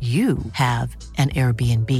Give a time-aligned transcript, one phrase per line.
[0.00, 1.90] you have an Airbnb.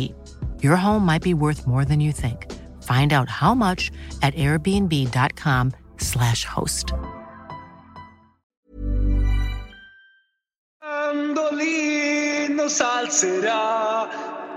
[0.63, 2.51] Your home might be worth more than you think.
[2.83, 3.91] Find out how much
[4.23, 6.95] at airbnb.com/slash host.
[12.71, 14.09] Salzerà,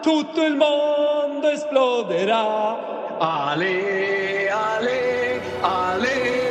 [0.04, 3.18] tutto il mondo esploderà.
[3.20, 6.43] Ale, ale, ale,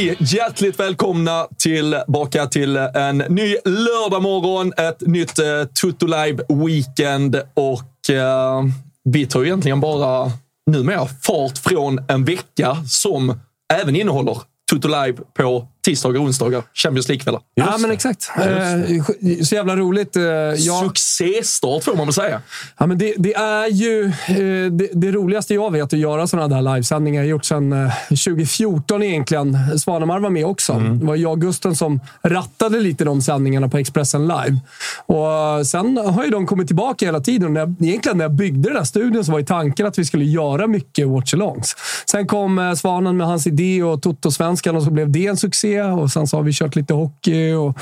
[0.00, 0.16] Hej!
[0.20, 8.62] hjärtligt välkomna tillbaka till en ny lördagmorgon, ett nytt eh, Tutto Live Weekend och eh,
[9.04, 10.32] vi tar ju egentligen bara
[10.70, 13.40] numera fart från en vecka som
[13.72, 14.38] även innehåller
[14.70, 17.40] Tutto Live på tisdagar och onsdagar, Champions League-kvällar.
[17.54, 18.30] Ja, men exakt.
[18.38, 20.16] Eh, så jävla roligt.
[20.16, 22.42] Eh, jag, Succéstart får man väl säga.
[22.78, 26.56] ja, men det, det är ju eh, det, det roligaste jag vet att göra sådana
[26.56, 27.22] där livesändningar.
[27.22, 29.78] Jag har gjort sedan eh, 2014 egentligen.
[29.78, 30.72] Svanemar var med också.
[30.72, 34.60] Det var jag och Gusten som rattade lite de sändningarna på Expressen Live.
[35.06, 37.54] Och eh, sen har ju de kommit tillbaka hela tiden.
[37.54, 40.04] När jag, egentligen när jag byggde den där studion så var ju tanken att vi
[40.04, 41.76] skulle göra mycket watchalongs.
[42.06, 45.69] Sen kom eh, Svanen med hans idé och Toto-svenskan och så blev det en succé.
[45.78, 47.78] Och sen så har vi kört lite hockey och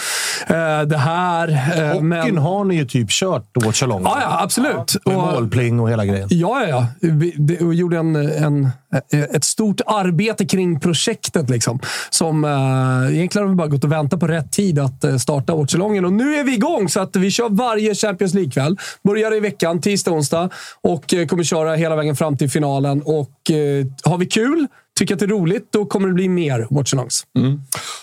[0.54, 1.49] eh, det här.
[1.49, 4.03] Eh, Hockeyn men- har ni ju typ kört watchalong.
[4.04, 4.97] Ja, ja, absolut.
[5.06, 6.28] Med Och- målpling och hela grejen.
[6.31, 6.87] Ja, ja, ja.
[7.00, 8.69] Vi det, och gjorde en, en,
[9.34, 11.50] ett stort arbete kring projektet.
[11.50, 15.16] Liksom, som eh, Egentligen har vi bara gått och väntat på rätt tid att eh,
[15.16, 16.05] starta watchalongen.
[16.05, 18.76] Och nu är vi igång, så att vi kör varje Champions League-kväll.
[19.05, 20.49] Börjar i veckan, tisdag, onsdag.
[20.82, 23.03] Och eh, kommer köra hela vägen fram till finalen.
[23.03, 24.66] Och eh, Har vi kul,
[24.99, 27.27] tycker att det är roligt, då kommer det bli mer watchalongs.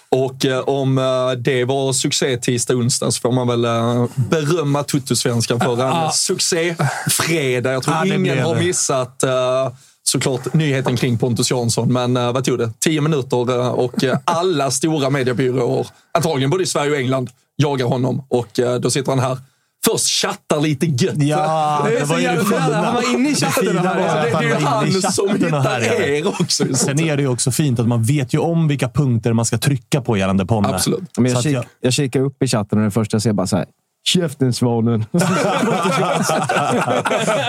[0.09, 4.83] Och eh, om eh, det var succé tisdag onsdag så får man väl eh, berömma
[4.83, 7.73] Tuttosvenskan för en succéfredag.
[7.73, 9.69] Jag tror det ingen har missat eh,
[10.03, 11.93] såklart nyheten kring Pontus Jansson.
[11.93, 12.71] Men eh, vad tog det?
[12.79, 13.93] Tio minuter eh, och
[14.25, 18.25] alla stora mediebyråer, antagligen både i Sverige och England, jagar honom.
[18.27, 19.37] Och då sitter han här.
[19.85, 21.13] Först chattar lite gött.
[21.17, 24.23] Ja, Det det var ju det han var inne i chatten Det är var- att
[24.23, 26.65] det, det är ju han som hittar er också.
[26.75, 29.57] Sen är det ju också fint att man vet ju om vilka punkter man ska
[29.57, 30.67] trycka på gällande Ponne.
[30.67, 31.17] Absolut.
[31.17, 33.47] Men jag, kik, jag- jag kikar upp i chatten och det första jag ser bara
[33.47, 33.65] så här.
[34.07, 35.05] Käften Svanen.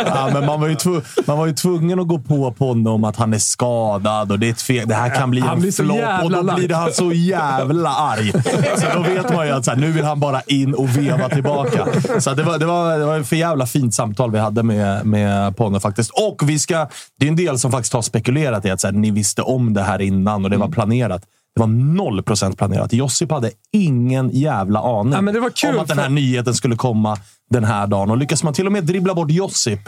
[0.06, 0.76] Ja, men man, var ju
[1.26, 4.46] man var ju tvungen att gå på Ponne om att han är skadad och det,
[4.70, 6.24] är ett det här kan bli Han en blir så flopp.
[6.24, 8.32] Och då blir han så jävla arg.
[8.76, 11.28] Så då vet man ju att så här, nu vill han bara in och veva
[11.28, 11.86] tillbaka.
[12.20, 15.06] Så det var, det var, det var ett för jävla fint samtal vi hade med,
[15.06, 16.10] med Ponne faktiskt.
[16.10, 16.88] Och vi ska,
[17.20, 19.74] det är en del som faktiskt har spekulerat i att så här, ni visste om
[19.74, 20.68] det här innan och det Mm.
[20.68, 21.22] var planerat.
[21.56, 22.92] Det var noll procent planerat.
[22.92, 27.16] Josip hade ingen jävla aning Ja, om att den här för- nyheten skulle komma
[27.50, 28.10] den här dagen.
[28.10, 29.80] Och lyckas man till och med dribbla bort Josip,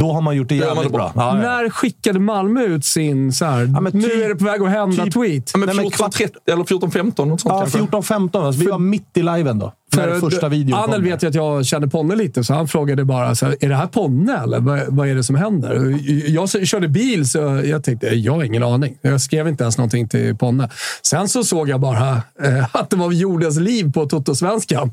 [0.00, 1.12] då har man gjort det jävligt det bra.
[1.14, 1.24] bra.
[1.24, 1.42] Ja, ja.
[1.62, 5.04] När skickade Malmö ut sin så här, nu typ- är det på väg att hända
[5.04, 5.50] typ- tweet?
[5.54, 7.78] Ja, men Nej, men 14, 13, eller 14-15, något sånt Ja, kanske.
[7.78, 8.46] 14-15.
[8.46, 9.72] Alltså, vi var mitt i liven då.
[9.96, 13.04] När är första videon Anel vet ju att jag känner Ponne lite, så han frågade
[13.04, 15.98] bara så här, är det här Ponne eller vad, vad är det som händer?
[16.30, 18.98] Jag körde bil, så jag tänkte jag har ingen aning.
[19.02, 20.70] Jag skrev inte ens någonting till Ponne.
[21.02, 22.10] Sen så såg jag bara
[22.42, 24.92] eh, att det var Jordens liv på Toto-svenskan.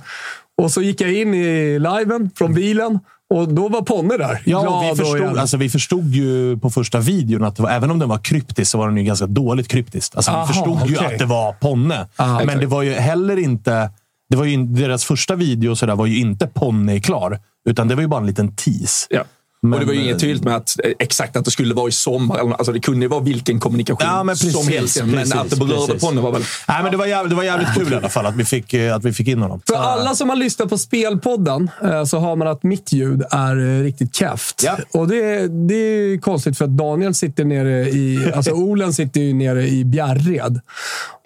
[0.62, 3.00] Och så gick jag in i liven från bilen
[3.32, 4.42] och då var Ponne där.
[4.46, 8.10] Ja, vi, förstod, alltså, vi förstod ju på första videon att var, även om den
[8.10, 10.16] var kryptisk så var den ju ganska dåligt kryptisk.
[10.16, 11.14] Alltså, Aha, vi förstod ju okej.
[11.14, 12.08] att det var Ponne.
[12.16, 12.60] Ah, men exakt.
[12.60, 13.90] det var ju heller inte...
[14.30, 17.40] Det var ju, deras första video så där var ju inte Ponne klar,
[17.70, 19.08] utan det var ju bara en liten tease.
[19.10, 19.24] Ja.
[19.64, 21.88] Men- och det var ju inget tydligt med att eh, exakt att det skulle vara
[21.88, 22.40] i sommar.
[22.40, 25.04] Alltså det kunde ju vara vilken kommunikation Ja, precis, som helst.
[25.04, 26.02] Men precis, att det berörde precis.
[26.04, 26.44] Ponne var väl...
[26.68, 28.74] Nej, men det var jävligt, det var jävligt kul i alla fall att vi fick,
[28.74, 29.62] eh, att vi fick in honom.
[29.68, 33.58] För alla som har lyssnat på Spelpodden eh, så har man att mitt ljud är
[33.58, 34.64] eh, riktigt käft.
[34.66, 34.78] Ja.
[34.94, 38.32] Och det, det är konstigt för att Daniel sitter nere i...
[38.36, 40.60] Alltså Olen sitter ju nere i Bjärred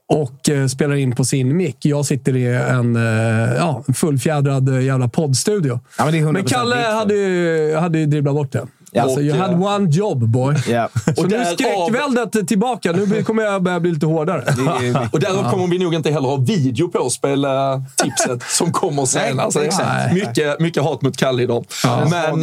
[0.07, 1.77] och eh, spelar in på sin mick.
[1.85, 5.79] Jag sitter i en eh, ja, fullfjädrad eh, jävla poddstudio.
[5.97, 8.67] Ja, men det är 100% Men Kalle hade ju, hade ju dribblat bort det.
[9.03, 10.56] Alltså, you had eh, one job boy.
[10.69, 10.89] Ja.
[11.15, 12.92] Så Och nu är skräckväldet tillbaka.
[12.92, 14.42] Nu kommer jag börja bli lite hårdare.
[14.42, 19.39] Är Och därav kommer vi nog inte heller ha video på spela-tipset som kommer sen.
[19.39, 21.65] Alltså, är mycket, mycket hat mot Kalle idag.
[21.69, 22.39] svag Men,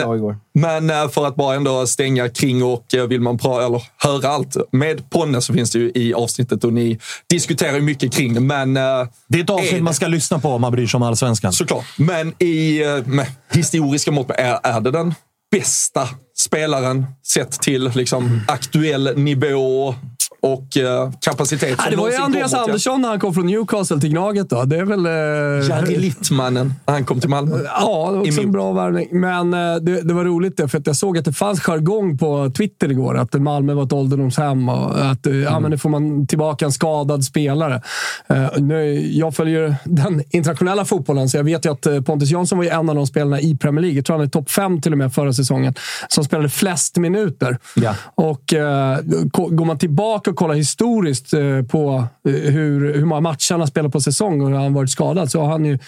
[0.55, 4.29] men eh, för att bara ändå stänga kring och eh, vill man pra- eller höra
[4.29, 6.99] allt med Ponne så finns det ju i avsnittet och ni
[7.31, 8.41] diskuterar ju mycket kring det.
[8.41, 11.03] Men Det är ett avsnitt är- man ska lyssna på om man bryr sig om
[11.03, 11.53] allsvenskan.
[11.53, 11.85] Såklart.
[11.97, 15.15] Men i med historiska mått är, är det den
[15.51, 19.95] bästa spelaren sett till liksom, aktuell nivå
[20.43, 21.79] och eh, kapacitet?
[21.85, 24.51] Ja, det var ju Andreas Andersson när han kom från Newcastle till Gnaget.
[24.51, 24.65] Då.
[24.65, 25.07] Det är väl...
[25.07, 27.57] Eh, Jari Littmannen när han kom till Malmö.
[27.65, 29.09] Ja, det var också en bra värvning.
[29.11, 32.19] Men eh, det, det var roligt det, för att jag såg att det fanns jargong
[32.19, 33.19] på Twitter igår.
[33.19, 36.73] Att Malmö var ett ålderdomshem och att eh, ja, men nu får man tillbaka en
[36.73, 37.83] skadad spelare.
[38.27, 42.59] Eh, nu, jag följer den internationella fotbollen, så jag vet ju att eh, Pontus Jansson
[42.59, 43.97] var ju en av de spelarna i Premier League.
[43.97, 45.75] Jag tror han är topp fem till och med förra säsongen,
[46.09, 47.59] som spelade flest minuter.
[47.75, 47.95] Ja.
[48.15, 48.99] Och eh,
[49.33, 53.67] Går man tillbaka och kollar historiskt eh, på eh, hur, hur många matcher han har
[53.67, 55.79] spelat på säsong och hur han varit skadad så har han ju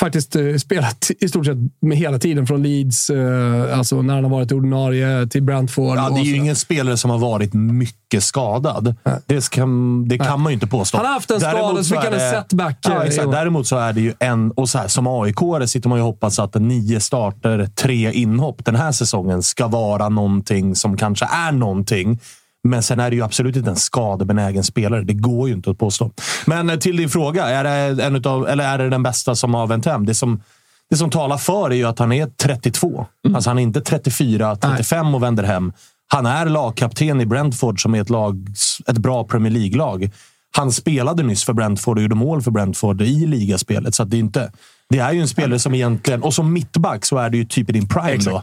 [0.00, 2.46] faktiskt eh, spelat i stort sett med hela tiden.
[2.46, 3.10] Från Leeds,
[3.74, 5.96] alltså när han har varit ordinarie, till Brentford.
[5.96, 8.94] Ja, det är ju ingen spelare som har varit mycket skadad.
[9.26, 10.96] Det kan, det kan man ju inte påstå.
[10.96, 13.30] Han har haft en skada, så fick han en setback, Ja, exakt.
[13.30, 14.50] Däremot så är det ju en...
[14.50, 18.64] Och så här, som aik sitter man ju och hoppas att nio starter, tre inhopp
[18.64, 22.18] den här säsongen ska vara någonting som kanske är någonting.
[22.68, 25.02] Men sen är det ju absolut inte en skadebenägen spelare.
[25.02, 26.10] Det går ju inte att påstå.
[26.46, 27.48] Men eh, till din fråga.
[27.48, 30.06] Är det, en utav, eller är det den bästa som har vänt hem?
[30.06, 30.42] Det som,
[30.90, 33.06] det som talar för är ju att han är 32.
[33.34, 35.72] Alltså han är inte 34, 35 och vänder hem.
[36.08, 38.46] Han är lagkapten i Brentford som är ett, lag,
[38.86, 40.10] ett bra Premier League-lag.
[40.56, 43.94] Han spelade nyss för Brentford och gjorde mål för Brentford i ligaspelet.
[43.94, 44.52] Så det, är inte,
[44.88, 46.22] det är ju en spelare som egentligen...
[46.22, 48.42] Och som mittback så är det ju typ i din prime då.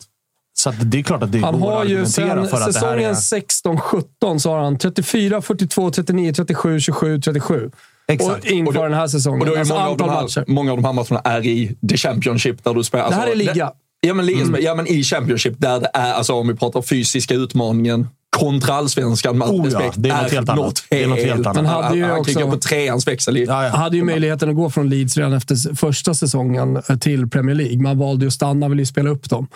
[0.59, 2.71] Så det är klart att det Han går har ju sen för att det här
[2.71, 3.13] säsongen är...
[3.13, 7.71] 16-17 så har han 34, 42, 39, 37, 27, 37.
[8.07, 8.43] Exakt.
[8.45, 9.41] Och inför Och då- den här säsongen.
[9.41, 10.43] Och då är alltså många, av de här, matcher.
[10.47, 13.09] många av de här matcherna är i the Championship där du spelar.
[13.09, 13.71] Det här är liga.
[14.01, 17.33] Ja, men, liga, ja, men i Championship där det är, alltså om vi pratar fysiska
[17.33, 20.65] utmaningen kontra allsvenskan med all Oh ja, respekt, det är något helt annat.
[20.65, 20.83] Något
[21.19, 21.55] helt annat.
[21.57, 23.37] Han hade ju han också- på treans växel.
[23.37, 23.69] Ja, ja.
[23.69, 27.55] Han hade ju möjligheten att gå från Leeds redan efter första säsongen eh, till Premier
[27.55, 27.81] League.
[27.81, 29.47] Man valde ju att stanna, ville ju spela upp dem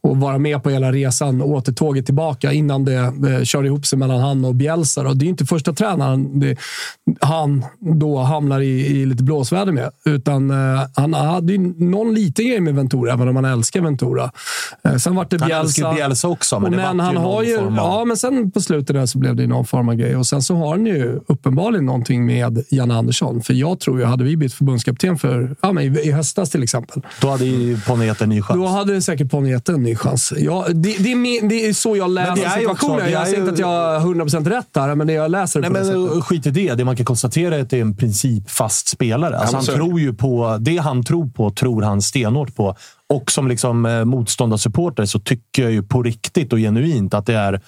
[0.00, 4.20] och vara med på hela resan, återtåget tillbaka innan det eh, körde ihop sig mellan
[4.20, 5.02] han och Bielsa.
[5.02, 5.12] då.
[5.14, 6.56] Det är ju inte första tränaren det,
[7.20, 7.64] han
[8.00, 12.60] då hamnar i, i lite blåsväder med, utan eh, han hade ju någon liten grej
[12.60, 14.30] med Ventura, även om han älskar Ventura.
[14.84, 15.60] Eh, sen var det Han Bielsa.
[15.66, 17.98] älskar ju Bielsa också, men Och det vart ju han någon har ju, form av-
[17.98, 20.16] Ja, men sen på slutet där så blev det någon form av grej.
[20.16, 23.42] Och sen så har han ju uppenbarligen någonting med Jan Andersson.
[23.42, 26.62] För jag tror ju, hade vi blivit förbundskapten för ja, men i, i höstas till
[26.62, 27.78] exempel, Då hade ju
[28.20, 28.60] en ny chans.
[28.60, 30.32] då hade säkert Ponny en ny chans.
[30.36, 33.04] Ja, det, det, är min, det är så jag läser det situationen.
[33.04, 35.70] det Jag säger inte att jag har 100% rätt där, men det jag läser Nej,
[35.70, 36.24] på det men sättet.
[36.24, 36.74] skit i det.
[36.74, 39.38] Det man kan konstatera är att det är en principfast spelare.
[39.38, 39.72] Alltså, han det.
[39.72, 42.76] tror ju på, det han tror på, tror han stenhårt på.
[43.08, 47.34] Och som liksom, eh, motståndarsupporter så tycker jag ju på riktigt och genuint att det
[47.34, 47.60] är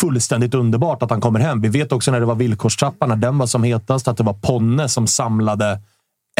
[0.00, 1.60] fullständigt underbart att han kommer hem.
[1.60, 4.34] Vi vet också när det var villkorstrappan, när den var som hetast, att det var
[4.34, 5.80] Ponne som samlade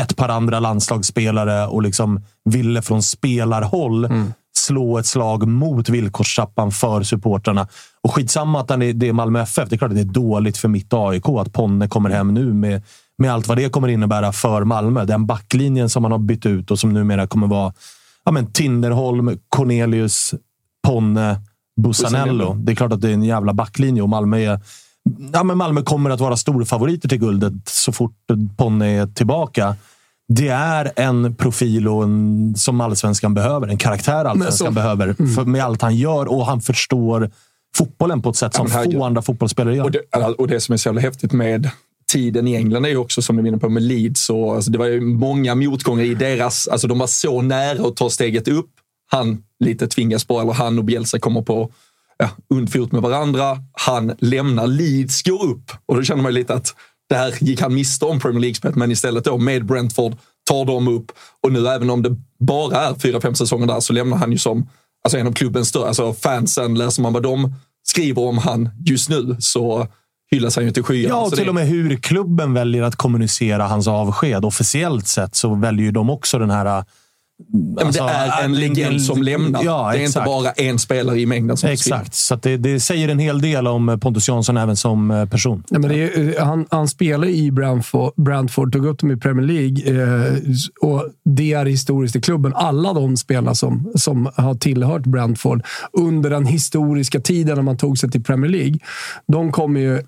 [0.00, 4.08] ett par andra landslagsspelare och liksom ville från spelarhåll
[4.56, 7.68] slå ett slag mot villkorstrappan för supportrarna.
[8.02, 9.68] Och skitsamma att det är Malmö FF.
[9.68, 12.52] Det är klart att det är dåligt för mitt AIK att Ponne kommer hem nu
[12.52, 12.82] med,
[13.18, 15.04] med allt vad det kommer innebära för Malmö.
[15.04, 17.72] Den backlinjen som man har bytt ut och som numera kommer vara
[18.24, 20.34] ja, men Tinderholm, Cornelius,
[20.86, 21.40] Ponne,
[21.76, 22.54] Bussanello.
[22.54, 24.60] Det är klart att det är en jävla backlinje och Malmö är
[25.32, 28.16] Ja, men Malmö kommer att vara storfavoriter till guldet så fort
[28.56, 29.76] Ponne är tillbaka.
[30.28, 33.68] det är en profil och en, som allsvenskan behöver.
[33.68, 35.14] En karaktär allsvenskan behöver.
[35.34, 37.30] För, med allt han gör och han förstår
[37.76, 38.98] fotbollen på ett sätt som herregud.
[38.98, 39.84] få andra fotbollsspelare gör.
[39.84, 40.00] Och det,
[40.38, 41.70] och det som är så jävla häftigt med
[42.12, 44.30] tiden i England är ju också, som du är inne på, med Leeds.
[44.30, 46.68] Och, alltså, det var ju många motgångar i deras...
[46.68, 48.70] Alltså, de var så nära att ta steget upp.
[49.10, 51.72] Han lite tvingas på, eller han och Bielsa kommer på
[52.18, 53.58] ja, undfot med varandra.
[53.72, 55.72] Han lämnar Leeds, går upp.
[55.86, 56.74] Och då känner man lite att
[57.10, 60.16] där gick han miste om Premier League-spelet, men istället då med Brentford
[60.48, 61.12] tar de upp.
[61.42, 64.38] Och nu, även om det bara är fyra, fem säsonger där, så lämnar han ju
[64.38, 64.68] som
[65.04, 65.88] alltså, en av klubbens större...
[65.88, 67.54] Alltså fansen, läser man vad de
[67.88, 69.88] skriver om han just nu så
[70.30, 71.14] hyllas han ju till skyarna.
[71.14, 74.44] Ja, och till det- och med hur klubben väljer att kommunicera hans avsked.
[74.44, 76.84] Officiellt sett så väljer ju de också den här...
[77.52, 79.64] Men det är en legend som lämnar.
[79.64, 80.16] Ja, det är exakt.
[80.16, 81.70] inte bara en spelare i mängden som.
[81.70, 85.24] Exakt, så att det, det säger en hel del om Pontus Jansson även som eh,
[85.28, 85.62] person.
[85.70, 89.16] Nej, men det är, eh, han, han spelar i Brentford, Brentford, tog upp dem i
[89.16, 90.34] Premier League eh,
[90.80, 92.52] och det är historiskt i klubben.
[92.54, 97.98] Alla de spelarna som, som har tillhört Brentford under den historiska tiden när man tog
[97.98, 98.78] sig till Premier League,
[99.26, 100.00] de kommer ju eh,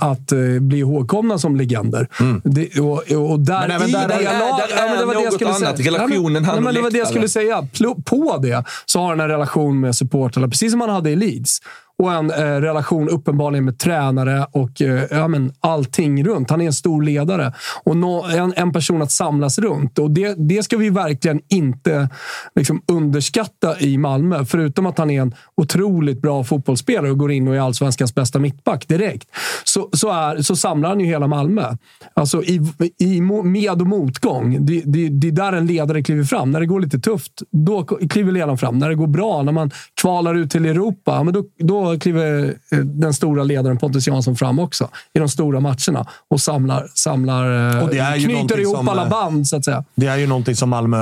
[0.00, 2.08] att eh, bli ihågkomna som legender.
[2.44, 5.16] Det, och, och där Men även där- är- lag- där ja, men det var är
[5.18, 5.76] det jag något skulle annat.
[5.76, 5.86] säga.
[5.92, 7.68] Relationen Nej, men- Det var det jag skulle säga.
[8.04, 11.58] På det så har han en relation med supportrarna, precis som han hade i Leeds.
[11.98, 16.50] Och en eh, relation uppenbarligen med tränare och eh, ja, men allting runt.
[16.50, 17.52] Han är en stor ledare
[17.84, 19.98] och nå, en, en person att samlas runt.
[19.98, 22.08] Och det, det ska vi verkligen inte
[22.54, 24.44] liksom, underskatta i Malmö.
[24.44, 28.38] Förutom att han är en otroligt bra fotbollsspelare och går in och är allsvenskans bästa
[28.38, 29.28] mittback direkt.
[29.64, 31.76] Så, så, är, så samlar han ju hela Malmö.
[32.14, 32.60] Alltså i,
[32.98, 34.66] i med och motgång.
[34.66, 36.50] Det, det, det är där en ledare kliver fram.
[36.50, 38.78] När det går lite tufft, då kliver ledaren fram.
[38.78, 39.70] När det går bra, när man
[40.00, 44.36] kvalar ut till Europa, ja, men då, då kliver eh, den stora ledaren Pontus Jansson
[44.36, 44.88] fram också.
[45.14, 46.06] I de stora matcherna.
[46.30, 47.90] Och samlar, samlar eh, Och
[48.24, 49.84] knyter ihop som, alla eh, band, så att säga.
[49.94, 50.98] Det är ju någonting som Malmö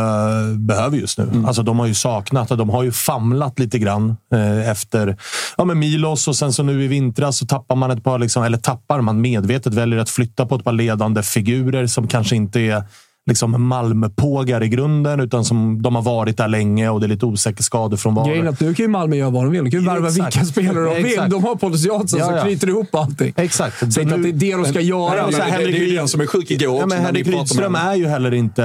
[0.54, 1.44] behöver just nu.
[1.46, 5.16] Alltså, de har ju saknat och de har ju famlat lite grann eh, efter
[5.56, 8.42] ja, men Milos och sen så nu i vintras så tappar man ett par, liksom,
[8.42, 12.60] eller tappar man medvetet, väljer att flytta på ett par ledande figurer som kanske inte
[12.60, 12.84] är
[13.30, 17.26] liksom Malmöpågar i grunden, utan som de har varit där länge och det är lite
[17.26, 18.26] osäker skadefrånvaro.
[18.28, 19.64] Grejen är att nu kan ju Malmö göra vad de vill.
[19.64, 21.20] De kan ju Ja, värva vilka spelare de vill.
[21.30, 22.42] De har Pontus Jansson Ja, som ja.
[22.42, 23.32] knyter ihop allting.
[23.36, 23.92] Exakt.
[23.94, 25.08] Så inte att det är det de ska göra.
[25.10, 27.26] Nej, här, det, det är Henrik ju den som är sjuk igår Ja, men Henrik
[27.26, 28.62] Rydström är ju heller inte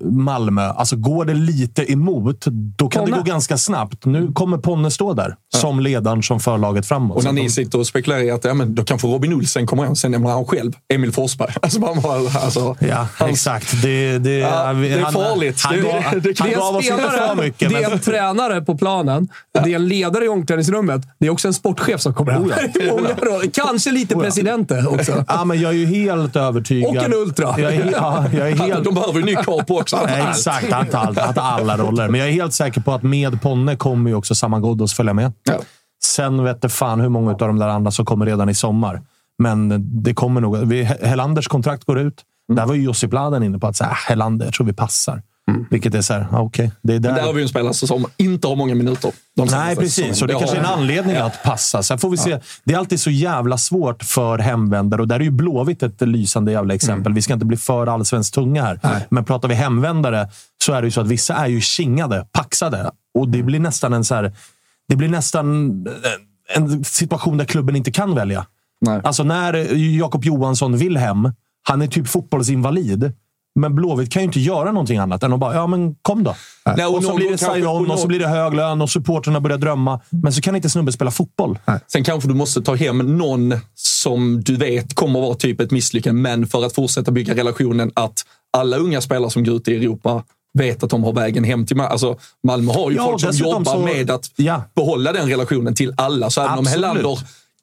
[0.00, 0.62] Malmö.
[0.62, 2.44] Alltså, går det lite emot,
[2.78, 3.16] då kan Ponne.
[3.16, 4.04] det gå ganska snabbt.
[4.04, 7.16] Nu kommer Ponne stå där som ledaren som för laget framåt.
[7.16, 9.84] Och när ni sitter och spekulerar i att ja, men då kanske Robin Olsen kommer
[9.84, 11.48] hem, sen nämner han själv Emil Forsberg.
[11.62, 13.82] Alltså, man bara, alltså, Ja, hans- exakt.
[13.82, 15.60] Det, det, Ja, det är han- farligt.
[15.64, 17.70] Han, Det- det- det- han Det är gav en oss inte för mycket.
[17.70, 19.28] det är en tränare på planen,
[19.64, 21.02] det är en ledare i omklädningsrummet.
[21.20, 22.52] Det är också en sportchef som kommer hem.
[23.52, 25.24] Kanske lite presidenten också.
[25.28, 26.96] ja, men jag är ju helt övertygad.
[26.96, 27.54] Och en ultra.
[27.60, 29.96] Jag är, ja, jag är helt, De behöver ju ny karl på också.
[30.28, 32.08] Exakt, han tar, allt, han tar alla roller.
[32.08, 35.14] Men jag är helt säker på att med Ponne kommer ju också Saman Ghoddos följa
[35.14, 35.32] med.
[35.44, 35.54] Ja.
[36.04, 39.02] Sen vet det fan hur många av de där andra som kommer redan i sommar.
[39.38, 40.56] Men det kommer nog...
[40.68, 42.14] Vi, Helanders kontrakt går ut.
[42.56, 45.22] Där var ju Josip Laden inne på att så här, Helander, jag tror vi passar.
[45.70, 46.72] Vilket är så här, ja, okej.
[46.82, 47.14] Det är där.
[47.14, 49.12] Där har vi en spelare som inte har många minuter.
[49.50, 50.22] Nej, precis.
[50.22, 51.82] Och det kanske är en anledning att passa.
[51.82, 52.40] Sen får vi se.
[52.64, 56.52] Det är alltid så jävla svårt för hemvändare och där är ju Blåvitt ett lysande
[56.52, 57.12] jävla exempel.
[57.12, 59.06] Vi ska inte bli för allsvenskt tunga här.
[59.08, 60.28] Men pratar vi hemvändare
[60.64, 62.90] så är det ju så att vissa är ju kingade, paxade.
[63.14, 64.32] Och det blir nästan en så här...
[64.88, 65.70] Det blir nästan
[66.54, 68.46] en situation där klubben inte kan välja.
[68.80, 69.00] Nej.
[69.04, 69.54] Alltså när
[69.98, 73.12] Jakob Johansson vill hem, han är typ fotbollsinvalid.
[73.60, 76.34] Men Blåvitt kan ju inte göra någonting annat än att bara, ja men kom då.
[76.76, 79.40] Nej, och och så blir det sign-on och så blir det hög lön och supporterna
[79.40, 80.00] börjar drömma.
[80.10, 81.58] Men så kan inte snubben spela fotboll.
[81.92, 86.22] Sen kanske du måste ta hem någon som du vet kommer vara typ ett misslyckande,
[86.22, 88.22] men för att fortsätta bygga relationen att
[88.56, 90.22] alla unga spelare som går ut i Europa
[90.58, 91.90] vet att de har vägen hem till Malmö.
[91.92, 94.62] Alltså, Malmö har ju Ja, folk som jobbar så- med att Ja.
[94.76, 96.30] behålla den relationen till alla.
[96.30, 96.84] Så även om Absolut.
[96.84, 97.18] Helander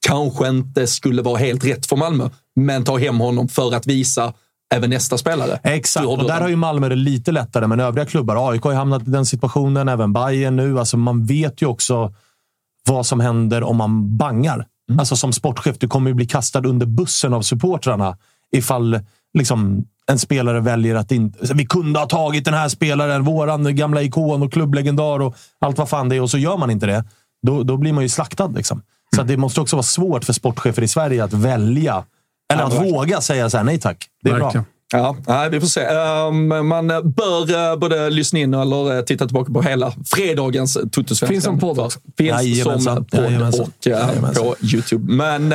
[0.05, 4.33] kanske inte skulle vara helt rätt för Malmö, men ta hem honom för att visa
[4.73, 5.59] även nästa spelare.
[5.63, 8.77] Exakt, och där har ju Malmö det lite lättare, men övriga klubbar, AIK har ju
[8.77, 10.79] hamnat i den situationen, även Bayern nu.
[10.79, 12.13] Alltså man vet ju också
[12.87, 14.65] vad som händer om man bangar.
[14.99, 18.17] Alltså som sportchef, du kommer ju bli kastad under bussen av supportrarna
[18.51, 18.99] ifall
[19.37, 21.53] liksom, en spelare väljer att inte...
[21.53, 25.89] Vi kunde ha tagit den här spelaren, våran gamla ikon och klubblegendar och allt vad
[25.89, 27.03] fan det är, och så gör man inte det.
[27.47, 28.47] Då, då blir man ju slaktad.
[28.47, 28.81] Liksom.
[29.15, 32.03] Så att det måste också vara svårt för sportchefer i Sverige att välja,
[32.53, 32.93] eller Ja, att verkligen.
[32.95, 34.05] våga säga så här, nej tack.
[34.23, 34.43] Det är bra.
[34.45, 34.65] Verkligen.
[34.93, 35.81] Ja, nej, vi får se.
[35.81, 41.27] Ehm, man bör eh, både lyssna in eller eh, titta tillbaka på hela fredagens Tuttosvenskan.
[41.27, 41.99] Finns som podd också.
[42.17, 42.95] Finns Jajamensan.
[42.95, 45.13] som podd och eh, på YouTube.
[45.13, 45.53] Men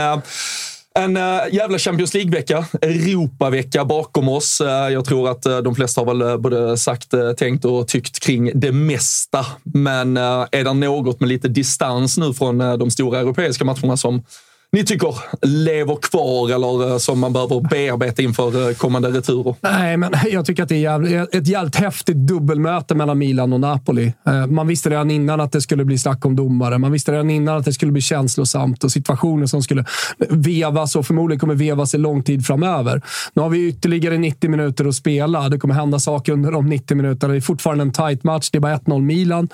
[0.99, 4.61] en äh, jävla Champions League-vecka, Europavecka bakom oss.
[4.61, 8.50] Äh, jag tror att äh, de flesta har väl både sagt, tänkt och tyckt kring
[8.54, 9.47] det mesta.
[9.64, 14.23] Men är det något med lite distans nu från de stora europeiska matcherna som
[14.72, 19.54] ni tycker lever kvar eller eh, som man behöver bearbeta inför eh, kommande returer?
[19.60, 23.60] Nej, men jag tycker att det är eh, ett jävligt häftigt dubbelmöte mellan Milan och
[23.60, 24.12] Napoli.
[24.48, 26.78] Man visste redan innan att det skulle bli snack om domare.
[26.78, 29.84] Man visste redan innan att det skulle bli känslosamt och situationer som skulle
[30.28, 33.02] vevas och förmodligen kommer vevas i lång tid framöver.
[33.34, 35.48] Nu har vi ytterligare 90 minuter att spela.
[35.48, 37.32] Det kommer hända saker under de 90 minuterna.
[37.32, 38.50] Det är fortfarande en tight match.
[38.50, 39.48] Det är bara 1-0 Milan.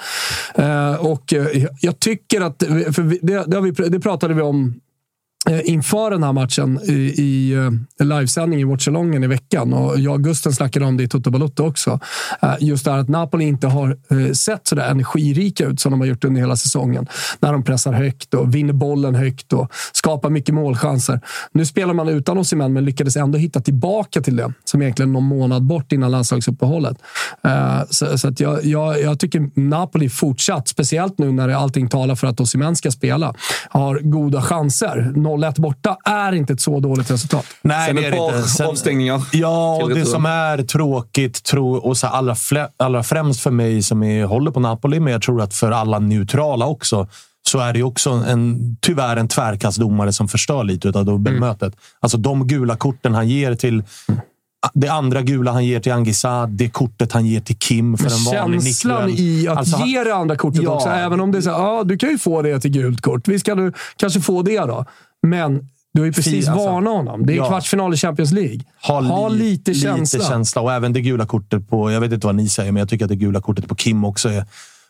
[0.98, 1.34] Och
[1.80, 2.62] jag tycker att,
[2.94, 4.80] för det, det, vi, det pratade vi om
[5.50, 9.72] Eh, inför den här matchen i, i eh, livesändning i Watchalongen i veckan.
[9.72, 12.00] Och jag och Gusten snackade om det i Toto Balotto också.
[12.42, 13.96] Eh, just det här att Napoli inte har
[14.34, 17.06] sett så där energirika ut som de har gjort under hela säsongen.
[17.40, 21.20] När de pressar högt och vinner bollen högt och skapar mycket målchanser.
[21.52, 24.52] Nu spelar man utan Osimhen men lyckades ändå hitta tillbaka till det.
[24.64, 26.96] Som egentligen någon månad bort innan landslagsuppehållet.
[27.90, 32.26] så, så att jag, jag, jag, tycker Napoli fortsatt, speciellt nu när allting talar för
[32.26, 33.34] att Osimhen ska spela,
[33.68, 37.46] har goda chanser 0-1 borta är inte ett så dåligt resultat.
[37.62, 39.22] Nej, Sen det är ett par Sen, avstängningar.
[39.32, 42.36] Ja, och det som är tråkigt, tro, och så allra,
[42.76, 45.98] allra främst för mig som är, håller på Napoli, men jag tror att för alla
[45.98, 47.08] neutrala också,
[47.48, 51.62] så är det också en, tyvärr en tvärkastdomare som förstör lite av dubbelmötet.
[51.62, 51.78] Mm.
[52.00, 53.84] Alltså de gula korten han ger till
[54.74, 58.38] det andra gula han ger till Angisa, det kortet han ger till Kim för en
[58.40, 60.70] vanlig Känslan i att alltså, ge det andra kortet ja.
[60.70, 60.88] också.
[60.88, 63.28] Även om det är så här, ah, du kan ju få det till gult kort.
[63.28, 64.84] Visst kan du kanske få det då.
[65.22, 67.26] Men du har ju precis alltså, varnat honom.
[67.26, 67.48] Det är ja.
[67.48, 68.60] kvartsfinal i Champions League.
[68.82, 70.18] Ha, ha li lite, känsla.
[70.18, 70.62] lite känsla.
[70.62, 71.92] Och även det gula kortet på...
[71.92, 74.04] Jag vet inte vad ni säger, men jag tycker att det gula kortet på Kim
[74.04, 74.44] också är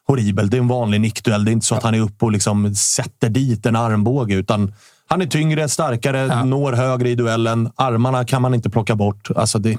[0.06, 0.50] horribelt.
[0.50, 1.44] Det är en vanlig nickduell.
[1.44, 4.72] Det är inte så att han är uppe och liksom sätter dit en armbåge, utan
[5.08, 6.44] han är tyngre, starkare, ja.
[6.44, 7.70] når högre i duellen.
[7.76, 9.30] Armarna kan man inte plocka bort.
[9.36, 9.78] Alltså det,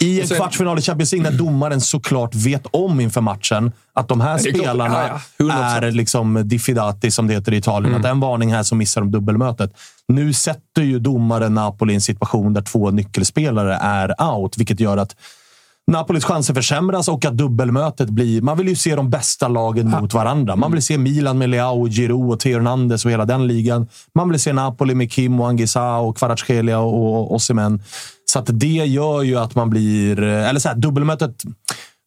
[0.00, 4.20] I en kvartsfinal i Champions League, när domaren såklart vet om inför matchen att de
[4.20, 7.94] här spelarna ja, är liksom diffidati, som det heter i Italien.
[7.94, 8.00] Mm.
[8.00, 9.72] Att en varning här som missar de dubbelmötet.
[10.08, 14.96] Nu sätter ju domaren Napoli i en situation där två nyckelspelare är out, vilket gör
[14.96, 15.16] att
[15.88, 18.42] Napolis chanser försämras och att dubbelmötet blir...
[18.42, 20.56] Man vill ju se de bästa lagen mot varandra.
[20.56, 23.86] Man vill se Milan med Leao, Giroud och Theo Hernandez och hela den ligan.
[24.14, 27.82] Man vill se Napoli med Kim och Angisa och Kvaratskhelia och Osimhen.
[28.30, 30.22] Så att det gör ju att man blir...
[30.22, 31.42] Eller så här, dubbelmötet...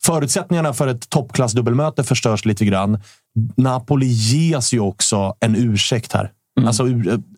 [0.03, 2.99] Förutsättningarna för ett toppklass-dubbelmöte förstörs lite grann.
[3.57, 6.31] Napoli ges ju också en ursäkt här.
[6.57, 6.67] Mm.
[6.67, 6.85] Alltså,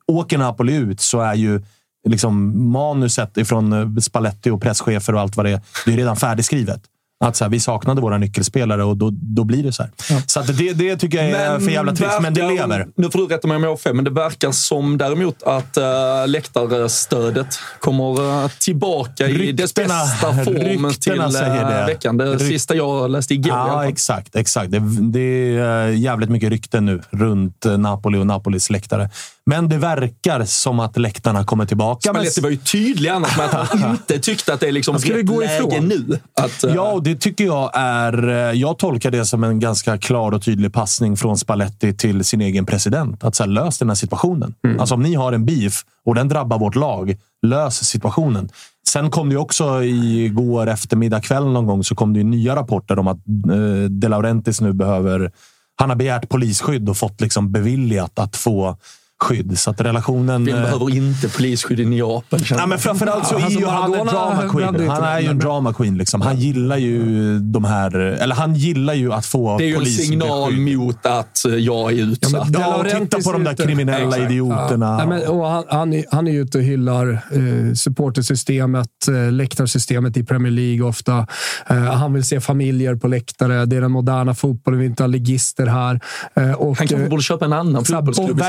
[0.07, 1.61] åker Napoli ut så är ju
[2.09, 6.15] liksom, manuset ifrån eh, Spalletti och presschefer och allt vad det är, det är redan
[6.15, 6.81] färdigskrivet.
[7.23, 9.91] Att så här, vi saknade våra nyckelspelare och då, då blir det så här.
[10.09, 10.21] Ja.
[10.27, 12.87] Så det, det tycker jag är men för jävla trist, men det lever.
[12.95, 15.77] Nu får du rätta mig om jag har fel, men det verkar som däremot att
[15.77, 15.83] uh,
[16.27, 22.17] läktarstödet kommer uh, tillbaka ryktena, i dess bästa form till uh, veckan.
[22.17, 23.57] Det Rykt sista jag läste igår.
[23.57, 24.35] Ja, exakt.
[24.35, 24.71] exakt.
[24.71, 29.09] Det, det är jävligt mycket rykten nu runt Napoli och Napolis läktare.
[29.45, 32.09] Men det verkar som att läktarna kommer tillbaka.
[32.09, 35.25] Spalletti var ju tydlig annars med att han inte tyckte att det är liksom rätt
[35.25, 35.87] gå läge ifrån.
[35.87, 36.19] nu.
[36.41, 36.75] Att, uh...
[36.75, 38.29] Ja, och det tycker jag är...
[38.29, 42.41] Eh, jag tolkar det som en ganska klar och tydlig passning från Spalletti till sin
[42.41, 43.23] egen president.
[43.23, 44.53] Att så här, lös den här situationen.
[44.65, 44.79] Mm.
[44.79, 47.15] Alltså om ni har en beef och den drabbar vårt lag,
[47.47, 48.49] lös situationen.
[48.87, 53.07] Sen kom det också igår eftermiddag kväll någon gång så kom det nya rapporter om
[53.07, 55.31] att eh, De Laurentiis nu behöver...
[55.75, 58.77] Han har begärt polisskydd och fått liksom beviljat att få
[59.23, 59.59] skydd.
[59.59, 60.45] Så att relationen...
[60.45, 62.39] Vi eh, behöver inte polisskydd i Neapel.
[62.49, 64.89] Ja, men framförallt så är alltså, ju han en drama queen.
[64.89, 65.97] Han är ju en drama queen.
[65.97, 66.21] Liksom.
[66.21, 67.95] Han gillar ju de här...
[67.95, 72.03] Eller han gillar ju att få Det är ju en signal mot att jag är
[72.03, 72.47] utsatt.
[72.53, 74.97] Ja, ja titta på de där kriminella idioterna.
[74.99, 75.07] Ja.
[75.07, 80.23] men, och han, han, är, han är ute och hyllar eh, supportersystemet, eh, läktarsystemet i
[80.23, 81.27] Premier League ofta.
[81.69, 83.65] Eh, han vill se familjer på läktare.
[83.65, 84.79] Det är den moderna fotbollen.
[84.79, 85.99] Vi inte ha ligister här.
[86.33, 88.41] Eh, och, han kanske eh, borde köpa en annan fotbollsklubb.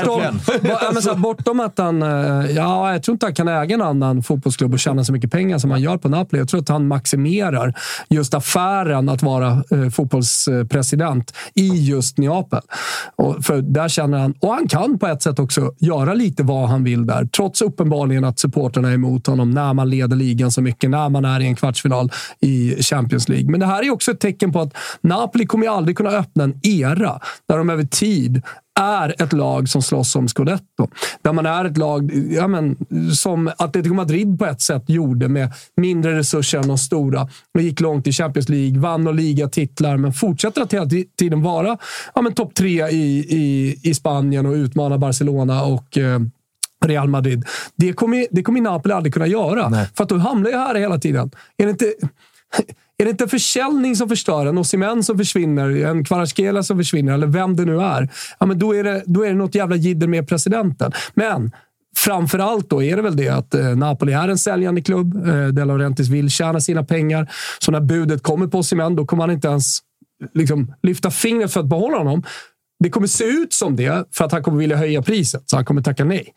[0.93, 2.01] Men så här, bortom att han...
[2.03, 5.31] Eh, ja, jag tror inte han kan äga en annan fotbollsklubb och tjäna så mycket
[5.31, 6.39] pengar som han gör på Napoli.
[6.39, 7.73] Jag tror att han maximerar
[8.09, 12.61] just affären att vara eh, fotbollspresident i just Neapel.
[13.15, 16.69] Och för där känner han, och han kan på ett sätt också göra lite vad
[16.69, 17.25] han vill där.
[17.25, 21.25] Trots uppenbarligen att supporterna är emot honom när man leder ligan så mycket, när man
[21.25, 23.51] är i en kvartsfinal i Champions League.
[23.51, 26.59] Men det här är också ett tecken på att Napoli kommer aldrig kunna öppna en
[26.63, 28.41] era där de över tid
[28.79, 30.87] är ett lag som slåss om scudetto.
[31.21, 32.77] Där man är ett lag ja, men,
[33.15, 37.27] som Atletico Madrid på ett sätt gjorde med mindre resurser än de stora.
[37.53, 41.77] Och gick långt i Champions League, vann och ligatitlar, men fortsätter att hela tiden vara
[42.15, 46.19] ja, topp tre i, i, i Spanien och utmana Barcelona och eh,
[46.85, 47.45] Real Madrid.
[47.75, 49.69] Det kommer, det kommer Napoli aldrig kunna göra.
[49.69, 49.87] Nej.
[49.95, 51.31] För att då hamnar jag här hela tiden.
[51.57, 51.93] Är det inte...
[52.97, 54.45] Är det inte försäljning som förstör?
[54.45, 58.09] En Osimhen som försvinner, en Kvaratskhelia som försvinner, eller vem det nu är.
[58.39, 60.91] Ja, men då, är det, då är det något jävla jidder med presidenten.
[61.13, 61.51] Men
[61.97, 65.27] framför allt då är det väl det att eh, Napoli är en säljande klubb.
[65.27, 67.31] Eh, De Laurentiis vill tjäna sina pengar.
[67.59, 69.79] Så när budet kommer på Osimhen, då kommer han inte ens
[70.33, 72.23] liksom, lyfta fingret för att behålla honom.
[72.79, 75.65] Det kommer se ut som det för att han kommer vilja höja priset, så han
[75.65, 76.33] kommer tacka nej.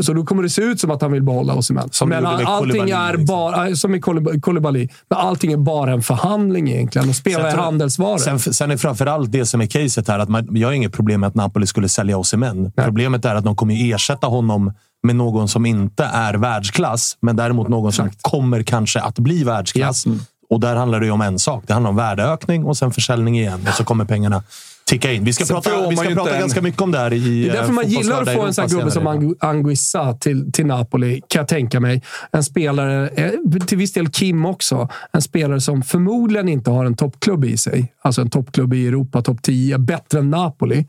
[0.00, 1.88] Så då kommer det se ut som att han vill behålla Osimhen.
[1.92, 3.26] Som Men allting är liksom.
[3.26, 4.88] bara, som i Koulibaly-.
[5.10, 7.08] Men allting är bara en förhandling egentligen.
[7.08, 8.18] Och spela är handelsvaror.
[8.18, 11.20] Sen, sen är framförallt det som är caset här, att man, jag har inget problem
[11.20, 12.72] med att Napoli skulle sälja Osimhen.
[12.76, 17.68] Problemet är att de kommer ersätta honom med någon som inte är världsklass, men däremot
[17.68, 20.04] någon som kommer kanske att bli världsklass.
[20.50, 21.64] Och där handlar det om en sak.
[21.66, 23.60] Det handlar om värdeökning och sen försäljning igen.
[23.68, 24.42] Och så kommer pengarna
[24.88, 25.24] ticka in.
[25.24, 27.48] Vi ska Sen prata, vi ska prata en- ganska mycket om det här i Det
[27.48, 30.66] är därför eh, man gillar att få en sån här gubbe som Anguissa till, till
[30.66, 32.02] Napoli, kan jag tänka mig.
[32.32, 33.30] En spelare, eh,
[33.66, 37.92] till viss del Kim också, en spelare som förmodligen inte har en toppklubb i sig.
[38.02, 40.86] Alltså en toppklubb i Europa, topp 10, bättre än Napoli.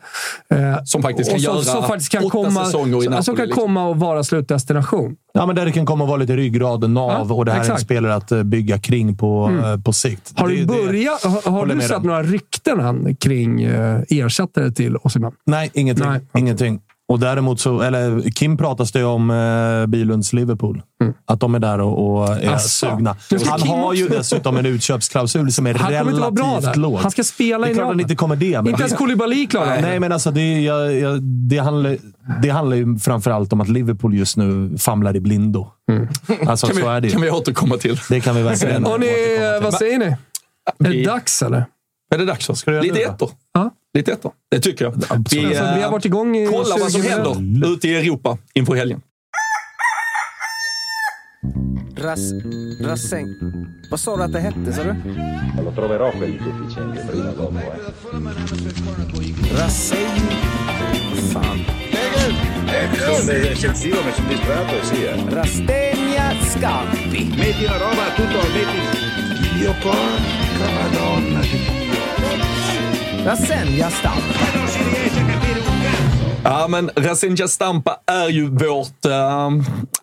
[0.53, 3.23] Eh, Som faktiskt kan och som, göra som faktiskt kan åtta komma, säsonger i Napoli,
[3.23, 3.63] som kan liksom.
[3.63, 5.15] komma och vara slutdestination.
[5.33, 7.57] Ja, men där det kan komma att vara lite ryggrad, nav Ja, och det här
[7.59, 7.81] är en exakt.
[7.81, 10.33] spelare att bygga kring på, eh, på sikt.
[10.35, 13.63] Har du, det- börjat, har, har du sett några rykten kring
[14.09, 15.31] ersättare till Osimhen?
[15.45, 16.05] Nej, ingenting.
[16.07, 16.21] Nej.
[16.37, 16.81] ingenting.
[17.07, 20.81] Och däremot så, eller Kim pratas det om eh, Bilunds Liverpool.
[21.25, 22.53] Att de är där och, och är Mm.
[22.53, 22.87] Asså.
[22.87, 23.15] sugna.
[23.19, 26.99] Ska Han Kim har ju dessutom en utköpsklausul som är Han relativt låg.
[26.99, 28.57] Han ska spela det i är klart han inte kommer det.
[28.61, 29.81] Men Inte ens Koulibaly klarar det.
[29.81, 31.97] Nej, men alltså det, jag, jag, det, handlar,
[32.41, 35.67] det handlar ju framförallt om att Liverpool just nu famlar i blindo.
[36.47, 37.99] Alltså, Kan så är det vi, kan vi återkomma till.
[38.09, 39.63] Det kan vi verkligen Och ni, återkomma eh, till.
[39.63, 40.05] vad säger ni?
[40.85, 41.65] Är det dags eller?
[42.15, 42.47] Är det dags?
[42.71, 43.31] du göra Lite nu då?
[43.93, 44.31] Lite ettor.
[44.51, 44.91] Det tycker jag.
[44.91, 47.33] Vi, Alltså, vi har eh, varit igång i kollar vad som 20 minuter.
[47.33, 49.01] händer ute i Europa inför helgen.
[51.97, 52.19] Ras...
[52.81, 53.27] Rasseng...
[53.91, 54.95] Vad sa du att det hette, sa du?
[55.63, 57.57] Lo troverò quel deficiente prima dopo.
[57.57, 57.63] Eh.
[59.57, 60.19] Rasseng...
[61.33, 61.59] Fan.
[63.29, 65.03] Eccessivo, mi sono distratto sì.
[65.03, 65.29] Eh.
[65.29, 67.33] Rastegna Scampi.
[67.37, 69.57] Metti la roba, tutto, metti...
[69.59, 71.88] Dio porca madonna di
[73.19, 74.09] un cazzo.
[76.43, 79.11] Ja, men Rasenja Stampa är ju vårt äh,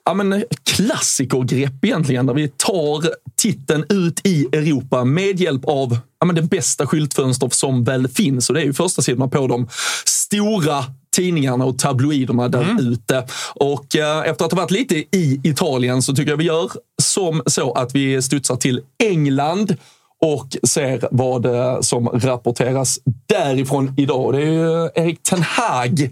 [0.04, 2.26] ja, men klassikergrepp egentligen.
[2.26, 7.48] Där vi tar titeln ut i Europa med hjälp av ja, men det bästa skyltfönster
[7.52, 8.48] som väl finns.
[8.48, 9.68] Och det är ju första sidorna på de
[10.04, 10.84] stora
[11.16, 13.26] tidningarna och tabloiderna där ute.
[13.54, 16.70] Och eh, efter att ha varit lite i Italien så tycker jag vi gör
[17.02, 19.76] som så att vi studsar till England
[20.22, 24.32] och ser vad eh, som rapporteras därifrån idag.
[24.32, 26.10] Det är ju Erik Ten Hag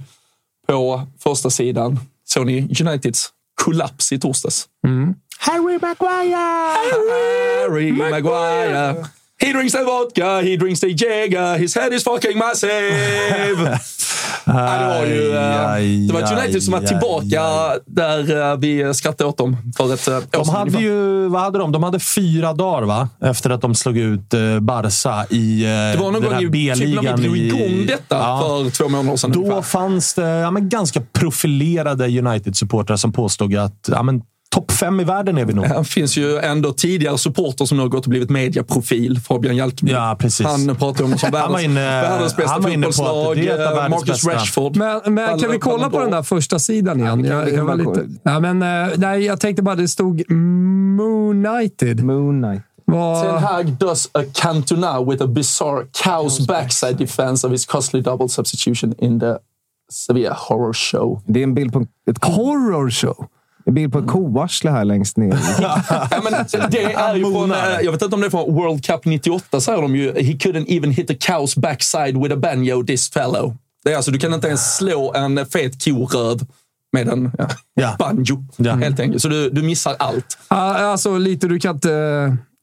[0.69, 2.01] på första sidan.
[2.27, 3.29] Såg ni Uniteds
[3.63, 4.67] kollaps i torsdags?
[5.39, 6.75] Harry Maguire!
[7.63, 9.07] Harry Maguire.
[9.41, 13.79] He drinks the vodka, he drinks the Jäger, his head is fucking massive.
[14.45, 17.43] Det var ju eh, det var United som var tillbaka
[17.87, 21.43] där eh, vi skrattade åt dem för ett eh, år De sedan hade ju, vad
[21.43, 21.73] hade de?
[21.73, 23.09] De hade fyra dagar va?
[23.21, 26.77] Efter att de slog ut Barca i Det var någon den här i, typ när
[26.87, 27.17] B-ligan.
[27.21, 28.41] vi drog igång detta Ja.
[28.65, 29.63] för två månader sedan Då ungefär.
[29.63, 34.23] fanns det ja, men ganska profilerade United-supportrar som påstod att ja, men,
[34.55, 35.69] topp fem i världen är vi nog.
[35.69, 39.21] Det finns ju ändå tidigare supporter som nu har gått och blivit mediaprofil.
[39.21, 39.93] Fabian Jalkeby.
[39.93, 40.47] Ja, precis.
[40.47, 43.39] Han pratar om det som Han var världens, inne- världens bästa var fotbollslag.
[43.39, 44.35] eh, Marcus bästa.
[44.35, 44.77] Rashford.
[44.77, 47.25] Men, men kan vi kolla på den där första sidan igen?
[47.25, 52.05] Jag, jag, var lite, ja, men, eh, nej, jag tänkte bara det stod Moonited.
[52.05, 52.63] Moon Knight.
[53.23, 58.29] Ten Hag does a Cantona with a bizarre cow's backside defense of his costly double
[58.29, 59.39] substitution in the
[59.91, 61.23] Sevilla horror show.
[61.27, 63.27] Det är en bild på ett, horror show.
[63.67, 65.39] En bild på ett koarsle här längst ner.
[65.61, 65.83] Ja,
[66.25, 66.33] men
[66.71, 69.61] det är ju från, eh, jag vet inte om det är från World Cup 98,
[69.61, 70.13] säger de ju.
[70.13, 73.57] He couldn't even hit a cow's backside with a banjo, this fellow.
[73.85, 76.41] Det är alltså, du kan inte ens slå en fet koröv
[76.93, 77.97] med en ja, Ja.
[77.99, 78.75] banjo, Ja.
[78.75, 79.23] helt enkelt.
[79.23, 80.39] Så du, du missar allt.
[80.49, 81.89] Alltså lite, du kan inte,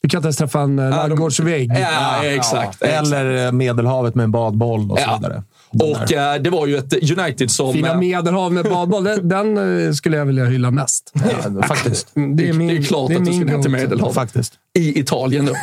[0.04, 1.72] du kan inte ens träffa en uh, ladugårdsvägg.
[1.72, 2.76] Ja, exakt.
[2.82, 2.84] exakt.
[2.84, 5.16] Eller eh, Medelhavet med en badboll och så Ja.
[5.22, 5.44] vidare.
[5.80, 7.74] Och eh, det var ju ett United som...
[7.74, 11.14] Fina eh, medelhav med badboll, den, den eh, skulle jag vilja hylla mest.
[11.14, 12.08] Ja, faktiskt.
[12.14, 13.72] Det är, min, det är klart att du ska ner till.
[13.72, 14.14] Medelhav.
[14.14, 14.54] Faktiskt.
[14.74, 15.54] I Italien då.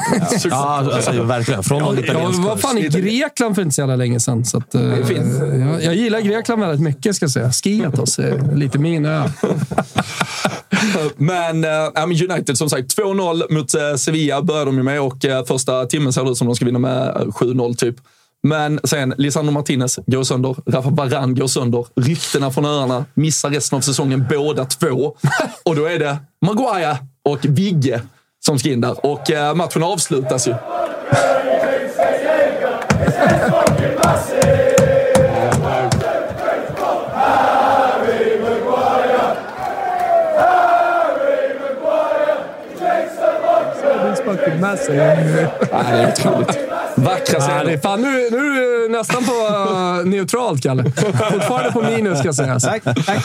[0.51, 1.62] Ja, alltså, verkligen.
[1.62, 4.44] Från någon Jag var fan i Grekland för inte så jävla länge sedan.
[4.44, 5.35] Så att, eh, fint.
[5.40, 7.53] jag, jag gillar Grekland väldigt mycket, ska jag säga.
[7.53, 9.29] Skiatos är lite min ö.
[11.16, 15.25] Men äh, men United, som sagt, 2-0 mot eh, Sevilla började de ju med och
[15.25, 17.97] eh, första timmen ser det ut som de ska vinna med eh, 7-0 typ.
[18.42, 23.77] Men sen Lisandro Martinez går sönder, Rafa Varane går sönder, ryktena från öarna missar resten
[23.77, 25.16] av säsongen båda två.
[25.64, 28.03] Och då är det Maguire och Vigge
[28.44, 29.07] som ska in där.
[29.07, 30.55] Och eh, matchen avslutas ju.
[44.59, 45.51] Fucking massive.
[45.71, 46.59] Ja, det är otroligt.
[46.97, 47.64] Vackra Ja, scener.
[47.64, 50.85] det är fan, nu, nu är du nästan på uh, neutralt, Kalle.
[51.33, 52.62] Fortfarande på minus, ska sägas.
[52.62, 53.25] Tack, tack.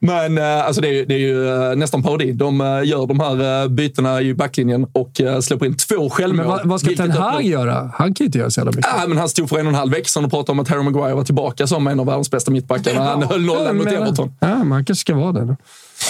[0.00, 2.32] Men eh, alltså det, är, ju- det är ju eh, nästan parodi.
[2.32, 6.36] De eh, gör de här eh, bytena i backlinjen och eh, släpper in två självmål.
[6.46, 7.90] Men vad, vad ska Ten öppnar- Hag göra?
[7.94, 8.90] Han kan ju inte göra så jävla mycket.
[9.00, 10.68] Ja, men han stod för en och en halv vecka sedan och pratade om att
[10.68, 13.94] Harry Maguire var tillbaka som en av världens bästa mittbackar han höll nollan mot men-
[14.02, 14.32] Everton.
[14.40, 15.44] Ja, man kanske ska vara det.
[15.44, 15.56] då.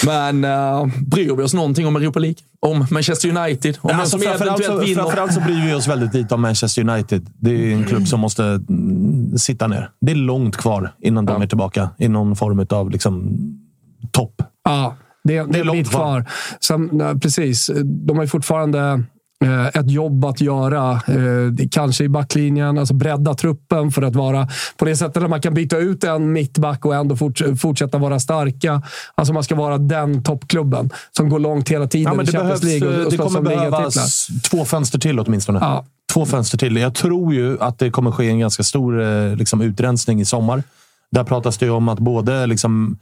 [0.07, 2.37] Men uh, bryr vi oss någonting om Europa League?
[2.61, 3.79] Om Manchester United?
[3.81, 5.03] Om Alltså, som framförallt, så, vinner?
[5.03, 7.31] framförallt så bryr vi oss väldigt lite om Manchester United.
[7.39, 9.91] Det är en klubb som måste mm, sitta ner.
[10.01, 13.39] Det är långt kvar innan de är tillbaka i någon form av liksom,
[14.11, 14.43] topp.
[14.65, 16.01] Ja, det, det, är är långt kvar.
[16.01, 16.31] kvar.
[16.61, 17.71] Som, nej, precis.
[17.85, 18.99] De har ju fortfarande eh,
[19.75, 20.93] ett jobb att göra.
[20.93, 22.79] Eh, kanske i backlinjen.
[22.79, 26.33] Alltså bredda truppen för att vara på det sättet att man kan byta ut en
[26.33, 28.83] mittback och ändå forts fortsätta vara starka.
[29.15, 32.39] Alltså man ska vara den toppklubben som går långt hela tiden Ja, men i det,
[32.39, 35.59] Champions behövs, League och, och det kommer behövas två fönster till åtminstone.
[35.63, 35.85] Ja.
[36.13, 36.77] Två fönster till.
[36.77, 40.63] Jag tror ju att det kommer ske en ganska stor eh, liksom, utrensning i sommar.
[41.11, 42.99] Där pratas det ju om att både liksom,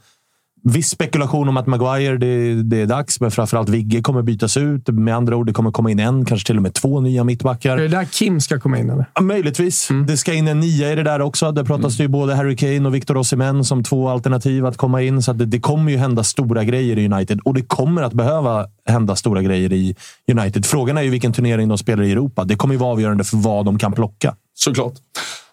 [0.63, 4.87] Viss spekulation om att Maguire, det, det är dags, men framförallt Vigge kommer bytas ut.
[4.87, 7.77] Med andra ord, det kommer komma in en, kanske till och med två nya mittbackar.
[7.77, 8.89] Är det där Kim ska komma in?
[8.89, 9.05] Eller?
[9.15, 9.89] Ja, möjligtvis.
[9.89, 10.05] Mm.
[10.05, 11.51] Det ska in en nia i det där också.
[11.51, 15.01] Där pratas det ju både Harry Kane och Victor Osimhen som två alternativ att komma
[15.01, 15.21] in.
[15.21, 18.13] Så att det, det kommer ju hända stora grejer i United och det kommer att
[18.13, 19.95] behöva hända stora grejer i
[20.31, 20.65] United.
[20.65, 22.43] Frågan är ju vilken turnering de spelar i Europa.
[22.43, 24.35] Det kommer ju vara avgörande för vad de kan plocka.
[24.53, 24.93] Såklart.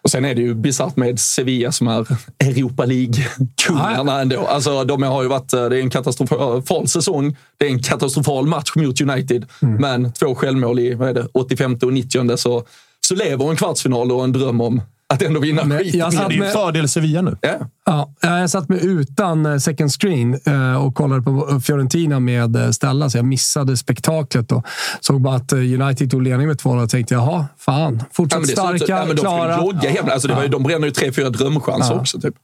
[0.04, 2.06] Och sen är det ju bisarrt med Sevilla som är
[2.38, 4.46] Europa League-kungarna ändå.
[4.46, 7.36] Alltså, de har ju varit, det är en katastrofal säsong.
[7.58, 9.46] Det är en katastrofal match mot United.
[9.62, 9.74] Mm.
[9.74, 12.64] Men två självmål i vad är det, 85 och 90 så,
[13.00, 14.82] så lever en kvartsfinal och en dröm om
[15.14, 16.00] att ändå vinna Men skiten.
[16.00, 17.36] jag Det satt är ju med- fördel Sevilla nu.
[17.40, 17.58] Ja.
[17.86, 22.70] Ja, jag satt med utan eh, second screen eh, och kollade på Fiorentina med eh,
[22.70, 24.52] Stella, så jag missade spektaklet.
[24.52, 24.66] Och
[25.00, 27.96] såg bara att eh, United tog ledning med 2-0 och tänkte jaha, fan.
[28.00, 30.12] Ja, Fortsatt det starka, ja, men de fick klara.
[30.12, 32.00] Alltså, det var ju, de bränner ju tre, fyra drömchanser Ja.
[32.00, 32.20] också.
[32.20, 32.34] Typ.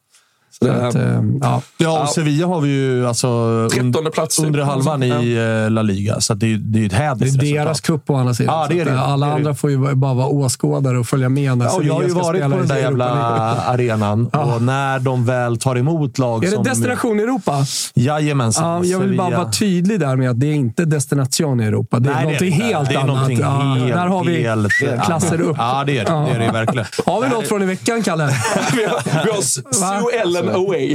[0.61, 1.63] Det, att, eh, ja.
[1.79, 4.39] Ja, och Sevilla har vi ju alltså un- 13 plats.
[4.39, 6.97] under halvan i eh, La Liga, så att det, är ju- det är ett Det
[6.97, 7.65] hädiskt är resultat.
[7.67, 8.55] deras cup å andra sidan.
[8.61, 8.91] Ja, det är det.
[8.91, 9.41] eh, Alla Det är det.
[9.41, 12.09] andra får ju bara vara åskådare och följa med när Ja, och jag har ju
[12.09, 13.05] Sevilla varit på den där jävla
[13.67, 16.65] arenan och när de väl tar emot lag Är det som...
[16.65, 17.57] Destination Europa?
[17.95, 18.65] Jajamensan.
[18.65, 19.39] Ja, jag vill bara Sevilla.
[19.43, 21.99] vara tydlig där med att det är inte destination i Europa.
[21.99, 22.65] Det är Nej, någonting inte.
[22.65, 23.07] helt det är annat.
[23.15, 25.57] någonting Ja, helt, där har vi helt klasser upp.
[25.59, 26.11] Ja, det är det.
[26.11, 26.87] Det är det verkligen.
[27.07, 28.25] Har vi något från i veckan, Kalle?
[28.77, 30.95] vi har, vi har Sue Ellen away.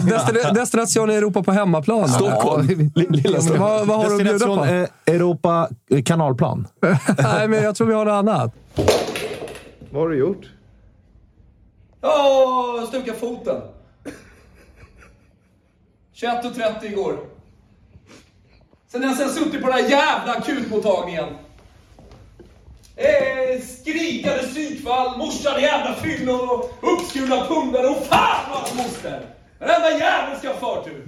[0.00, 2.08] Destin- destination Europa på hemmaplan.
[2.08, 2.90] Stockholm.
[2.94, 3.62] Ja, Lilla Stockholm.
[3.62, 4.64] vad, vad har du att bjuda på?
[4.64, 6.68] eh, Europa eh, kanalplan.
[7.18, 8.54] Nej, men jag tror vi har något annat.
[9.90, 10.46] Vad har du gjort?
[12.00, 13.60] Ja, jag stukade foten.
[16.14, 17.18] 21.30 igår.
[18.92, 21.24] Sen dess har jag suttit på den här jävla akutmottagningen.
[22.98, 29.20] Eh, skrikande psykfall, morsade jävla fyllor och uppskurna pundare och fan vad moster!
[29.60, 31.06] Varenda jävel ska ha förtur.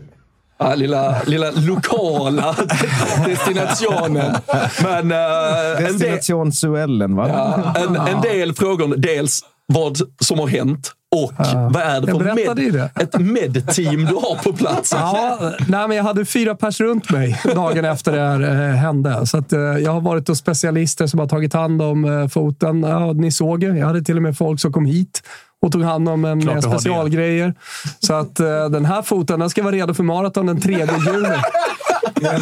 [0.58, 2.56] Ja, lilla, lilla lokala
[3.26, 4.34] destinationen.
[4.82, 7.28] Men en, del, Destination Suellen, va?
[7.28, 8.96] ja, en, en del frågor.
[8.96, 11.32] Dels vad som har hänt och
[11.72, 12.90] vad är det för med, det.
[13.02, 14.92] ett med-team du har på plats?
[14.92, 19.26] Ja, nej, men jag hade fyra pers runt mig dagen efter det här eh, hände.
[19.26, 22.82] Så att, eh, jag har varit hos specialister som har tagit hand om eh, foten.
[22.82, 23.78] Ja, ni såg ju.
[23.78, 25.22] Jag hade till och med folk som kom hit
[25.62, 26.62] och tog hand om en har det.
[26.62, 27.54] specialgrejer.
[28.00, 30.72] Så att eh, den här foten den ska vara redo för maraton den 3
[31.06, 31.28] juni.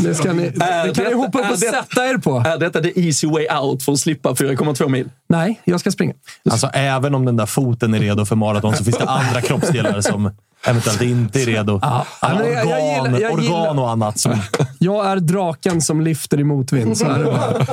[0.03, 2.43] Det, ska ni, det kan ni hoppa upp och sätta er på.
[2.47, 5.11] Är detta the easy way out för att slippa 4,2 mil?
[5.29, 6.15] Nej, jag ska springa.
[6.51, 10.01] Alltså, även om den där foten är redo för maraton så finns det andra kroppsdelar
[10.01, 10.31] som
[10.67, 11.79] eventuellt inte är redo.
[11.83, 14.19] Ja, men jag- jag organ, gillar- jag organ gillar- och annat.
[14.19, 14.33] Som,
[14.79, 16.99] Jag är draken som lyfter i motvind.
[16.99, 17.67] Så är det bara.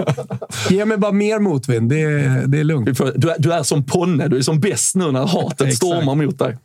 [0.70, 1.90] Ge mig bara mer motvind.
[1.90, 2.98] Det är, det är lugnt.
[3.16, 6.40] Du är, du är som Ponne, du är som bäst nu när hatet stormar mot
[6.40, 6.58] dig.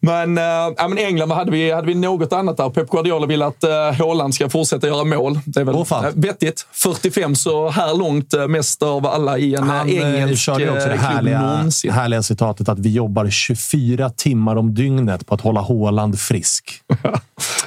[0.00, 0.44] Men, äh,
[0.76, 2.70] ja, men England, vad hade vi, hade vi något annat där?
[2.70, 5.40] Pep Guardiola vill att äh, Haaland ska fortsätta göra mål.
[5.44, 6.04] Det är väl fan.
[6.04, 6.66] eh, vettigt.
[6.72, 10.62] 45 så här långt, äh, mest av alla i en han äh, eh, engelsk körde
[10.62, 15.34] ju också det klubb härliga, härliga citatet att vi jobbar 24 timmar om dygnet på
[15.34, 16.80] att hålla Haaland frisk.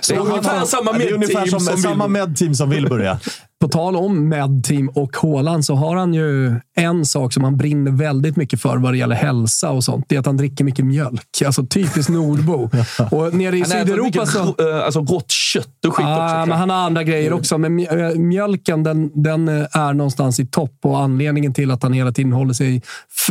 [0.07, 3.19] Det är ungefär samma med-team som, som, samma med-team som vill börja.
[3.61, 7.91] på tal om Medteam och Haaland så har han ju en sak som han brinner
[7.91, 10.05] väldigt mycket för vad det gäller hälsa och sånt.
[10.09, 11.21] Det är att han dricker mycket mjölk.
[11.45, 12.69] Alltså typiskt nordbo.
[13.11, 14.39] Och nere i Han Sydeuropa mycket så...
[14.39, 16.49] rå- eh, alltså rått kött och skit Ja, också.
[16.49, 17.57] men han har andra grejer också.
[17.57, 21.93] Men äh, mjölken den, den eh, är någonstans i topp och anledningen till att han
[21.93, 22.81] hela tiden håller sig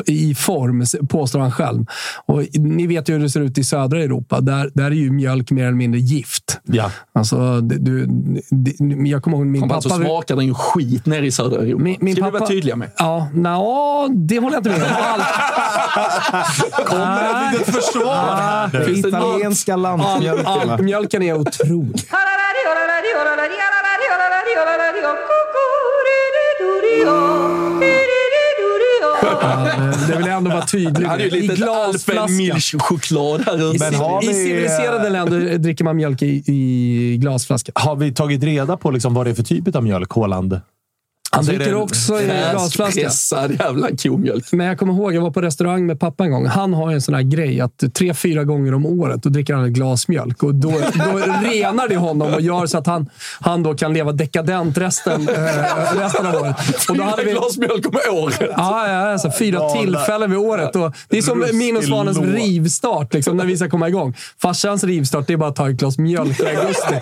[0.06, 1.84] i, form, påstår han själv.
[2.26, 4.40] Och ni vet ju hur det ser ut i södra Europa.
[4.40, 6.60] Där, där är ju mjölk mer eller mindre gift.
[6.64, 6.90] Ja.
[7.12, 8.06] Alltså, du,
[8.50, 10.17] det, jag kommer ihåg min pappa...
[10.18, 11.82] smakar den ju skit nere i södra Europa.
[11.82, 12.90] Min, min Ska pappa, vi vara tydliga med.
[12.98, 14.96] Ja, nå, det håller jag inte med om.
[15.12, 18.84] All- Kommer ett litet försvar här nu.
[18.84, 20.46] Finns det något- Italienska lantmjölken.
[20.46, 22.04] all, mjölken är otrolig.
[30.08, 31.20] Det- vill jag ändå vara tydlig med.
[31.32, 32.32] I glasflaska.
[33.74, 33.78] I
[34.26, 37.72] vi- civiliserade länder dricker man mjölk i, i glasflaska.
[37.74, 40.60] Har vi tagit reda på liksom vad det är för typ av mjölk, Haaland?
[41.30, 43.00] Han Alltså, är dricker också i glasflaska.
[43.00, 44.52] Pressad jävla komjölk.
[44.52, 46.46] Men jag kommer ihåg, jag var på restaurang med pappa en gång.
[46.46, 49.64] Han har en sån här grej att tre, fyra gånger om året då dricker han
[49.64, 50.42] ett glas mjölk.
[50.42, 51.18] Och då, då
[51.50, 53.10] renar det honom och gör så att han,
[53.40, 56.56] han då kan leva dekadent resten, eh, resten av året.
[56.88, 58.40] Och då hade Fyra vi, glas mjölk om året.
[58.56, 60.76] Ja, ja alltså fyra tillfällen vid året.
[60.76, 64.14] Och det är som min och Svanens rivstart, liksom, när vi ska komma igång.
[64.42, 66.94] Farsans rivstart, det är bara att ta ett glas mjölk i augusti.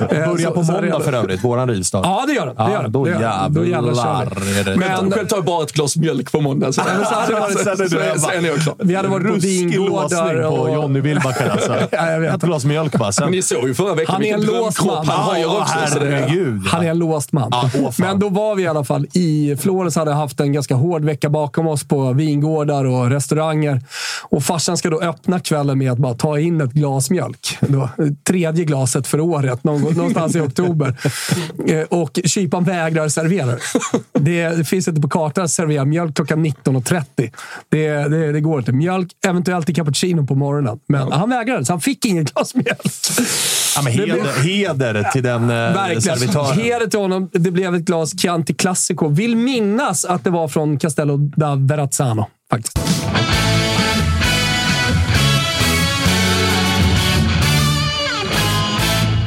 [0.00, 2.06] Eh, Börjar så- på måndag för övrigt, våran rivstart.
[2.06, 2.54] Ja, det gör den.
[2.56, 2.92] Det Ja, gör den.
[2.92, 3.55] då det gör den.
[3.56, 4.76] Då jävlar kör vi.
[4.76, 6.66] Men- Själv tar jag bara ett glas mjölk på måndag.
[6.72, 8.74] Så, så hade det varit- så, så, så, så är ni också.
[8.78, 10.74] Vi hade varit på Ruskig vingårdar låsning på.
[10.74, 11.72] Johnny Wilbacher alltså.
[11.92, 12.24] Ja.
[12.34, 13.10] Ett glas mjölk bara.
[13.20, 15.06] Men ni såg ju förra veckan Han är en låst man.
[15.08, 15.74] han Ja, också.
[15.98, 16.62] herregud.
[16.66, 17.52] Han är en låst man.
[17.98, 21.28] Men då var vi i alla fall i Flores hade haft en ganska hård vecka
[21.28, 23.80] bakom oss på vingårdar och restauranger.
[24.22, 27.58] Och farsan ska då öppna kvällen med att bara ta in ett glas mjölk.
[27.60, 27.88] Då,
[28.26, 30.94] tredje glaset för året, någon, någonstans i oktober.
[31.68, 33.58] Eh, Och kypan vägrar servera det.
[34.12, 34.48] det.
[34.48, 37.32] Det finns inte på kartan att servera mjölk klockan 19.30.
[37.68, 38.72] Det, det, det går inte.
[38.72, 40.78] Mjölk, eventuellt i cappuccino på morgonen.
[40.88, 42.80] Men han vägrade, så han fick inget glas mjölk.
[43.76, 46.02] Ja, men heder, heder till den eh, Verkligen.
[46.02, 46.58] servitören.
[46.58, 47.30] Heder till honom.
[47.32, 49.08] Det blev ett glas Chianti Classico.
[49.08, 52.26] Vill minnas att det var från Castello da Verrazzano.
[52.50, 52.78] Faktiskt.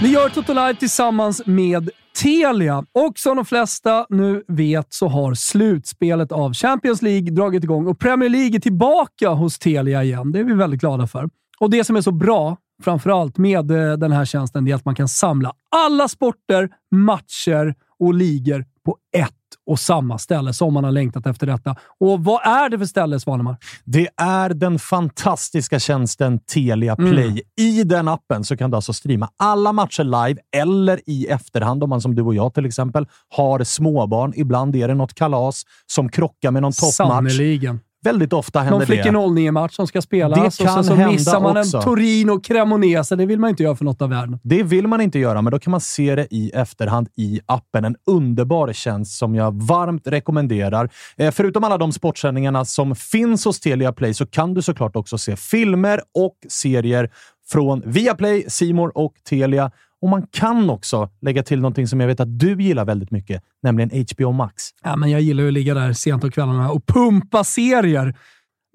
[0.01, 1.89] Vi gör Toto Live tillsammans med
[2.21, 2.85] Telia.
[2.91, 7.99] Och som de flesta nu vet så har slutspelet av Champions League dragit igång och
[7.99, 10.31] Premier League är tillbaka hos Telia igen.
[10.31, 11.29] Det är vi väldigt glada för.
[11.59, 14.85] Och det som är så bra, framförallt med eh, den här tjänsten, det är att
[14.85, 20.83] man kan samla alla sporter, matcher och ligor på ett och samma ställe som man
[20.83, 21.75] har längtat efter detta.
[21.99, 23.57] Och vad är det för ställe, Svanemar?
[23.83, 27.11] Det är den fantastiska tjänsten Telia Mm.
[27.11, 27.41] Play.
[27.59, 31.89] I den appen så kan du alltså streama alla matcher live eller i efterhand om
[31.89, 34.33] man som du och jag till exempel har småbarn.
[34.35, 36.95] Ibland är det något kalas som krockar med någon toppmatch.
[36.95, 37.79] Sannerligen.
[38.03, 39.17] Väldigt ofta händer Någon flickor det.
[39.17, 41.77] 09-match som ska spelas Det och sen så missar man också.
[41.77, 43.15] en Torino Cremonese.
[43.15, 44.39] Det vill man inte göra för något av världen.
[44.43, 47.85] Det vill man inte göra, men då kan man se det i efterhand i appen.
[47.85, 50.89] En underbar tjänst som jag varmt rekommenderar.
[51.17, 55.17] Eh, förutom alla de sportsändningarna som finns hos Telia Play så kan du såklart också
[55.17, 57.09] se filmer och serier
[57.51, 59.71] från Viaplay, Simor och Telia.
[60.01, 63.43] Och man kan också lägga till någonting som jag vet att du gillar väldigt mycket,
[63.63, 64.63] nämligen HBO Max.
[64.83, 68.15] Ja, men jag gillar ju att ligga där sent på kvällarna och pumpa serier.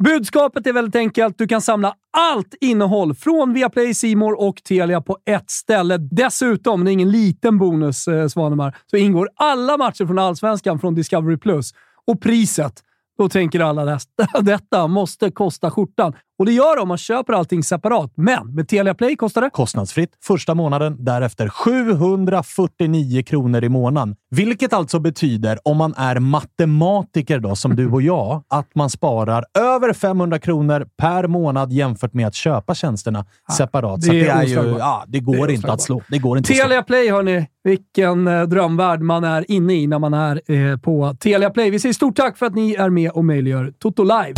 [0.02, 1.38] Budskapet är väldigt enkelt.
[1.38, 5.98] Du kan samla allt innehåll från Viaplay, Simor och Telia på ett ställe.
[5.98, 10.94] Dessutom, det är ingen liten bonus, eh, Svanemar, så ingår alla matcher från Allsvenskan från
[10.94, 11.37] Discovery+.
[11.37, 11.74] Plus.
[12.06, 12.82] Och priset,
[13.18, 13.98] då tänker alla
[14.40, 16.12] detta måste kosta skjortan.
[16.38, 18.12] Och det gör det om man köper allting separat.
[18.16, 24.16] Men med Telia Play kostar det Kostnadsfritt första månaden, därefter 749 kronor i månaden.
[24.30, 29.44] Vilket alltså betyder, om man är matematiker då, som du och jag, att man sparar
[29.58, 34.00] över 500 kronor per månad jämfört med att köpa tjänsterna separat.
[34.00, 36.02] det Så det, är ju, ja, det går Det inte att slå.
[36.08, 36.52] Det går inte.
[36.52, 37.46] Telia Play, hörni.
[37.64, 41.70] Vilken eh, drömvärld man är inne i när man är eh, på Telia Play.
[41.70, 44.34] Vi säger stort tack för att ni är med och möjliggör Toto Live.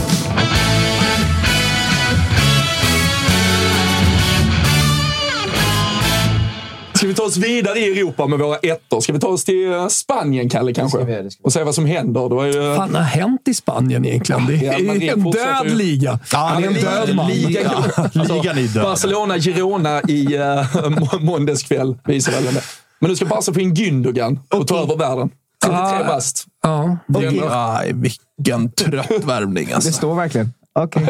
[7.07, 9.01] Ska vi ta oss vidare i Europa med våra ettor?
[9.01, 11.05] Ska vi ta oss till eh, Spanien, Kalle, kanske?
[11.05, 12.29] vi göra, det ska vi Och se vad som händer.
[12.29, 12.59] Det var ju...
[12.61, 14.47] Vad fan har hänt i Spanien egentligen?
[14.47, 15.75] Det Ja, är det en död ju.
[15.75, 16.19] liga.
[16.33, 17.31] Ja, det är en död man.
[17.31, 18.83] Ligan, Ligan är död.
[18.85, 22.63] Barcelona, Girona i uh, måndags kväll visar väl det.
[23.01, 25.31] Men nu ska Barca få in Gündogan och ta över världen.
[25.65, 26.05] 33 Ah.
[26.07, 26.45] bast.
[26.63, 26.97] Ja.
[27.07, 29.93] Det ändå- Aj, vilken trött värvning Det alltså.
[29.93, 30.53] står verkligen.
[30.77, 31.03] Okej.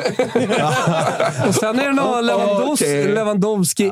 [1.49, 3.15] Och sen är det någon Lewandowski, Okej.
[3.15, 3.87] Lewandowski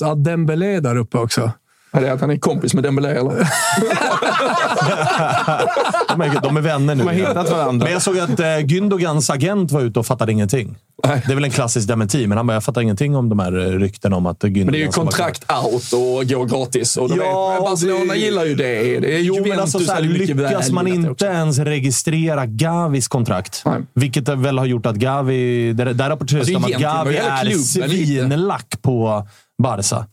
[0.00, 1.52] ja, Dembélé där uppe också.
[1.94, 3.48] Är det att han är kompis med Dembélé eller?
[6.42, 7.02] De är, vänner nu.
[7.02, 7.84] De har hittat varandra.
[7.84, 10.76] Men jag såg att eh, Gündogans agent var ute och fattade ingenting.
[11.06, 11.22] Nej.
[11.26, 13.58] Det är väl en klassisk dementi, men han bara, jag fattar ingenting om de här
[13.66, 16.26] eh, ryktena om att Gündogan Men det är ju ska vara kvar." kontrakt out och
[16.28, 16.96] gå gratis.
[16.96, 19.00] Och de Ja, vet, Barcelona det- gillar ju det.
[19.00, 23.80] det är Jo, men alltså, så här, lyckas man inte ens registrera Gavis kontrakt, Nej.
[23.94, 25.72] vilket väl har gjort att Gavi...
[25.72, 29.26] Där, där rapporteras Alltså, det om att Gavi är svinlack på
[29.62, 30.06] Barca.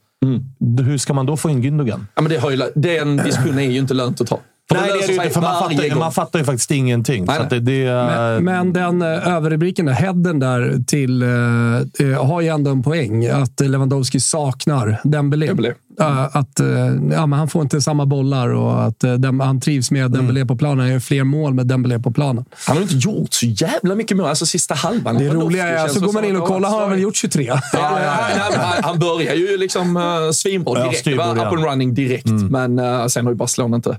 [0.85, 2.07] Hur ska man då få in Gündogan?
[2.15, 4.39] Ja, men det har ju, den diskussionen är ju inte lönt att ta.
[4.69, 7.25] För Nej, det är inte, för man fattar, man fattar ju faktiskt ingenting.
[7.25, 12.07] Nej, så att det, det, Men, men den eh, överrubriken, där, headen där till, eh,
[12.07, 13.27] eh, har ju ändå en poäng.
[13.27, 15.47] Att Lewandowski saknar Dembélé.
[15.47, 15.73] Dembélé.
[16.05, 16.67] Att, eh,
[17.11, 20.45] ja, men han får inte samma bollar och att eh, dem, han trivs med Dembélé
[20.45, 20.79] på planen.
[20.79, 22.45] Han gör fler mål med Dembélé på planen.
[22.67, 24.25] Han har inte gjort så jävla mycket mål.
[24.25, 25.15] Alltså sista halvan.
[25.15, 26.81] Det Lewandowski roliga är, känns så det går man in att och det kollar, har
[26.81, 27.43] han väl gjort 23?
[27.45, 31.05] Ja, ja, ja, han, han börjar ju liksom uh, svinbra Ja, direkt.
[31.05, 32.25] Det var up and running direkt.
[32.27, 33.97] Men uh, sen har ju Barcelona inte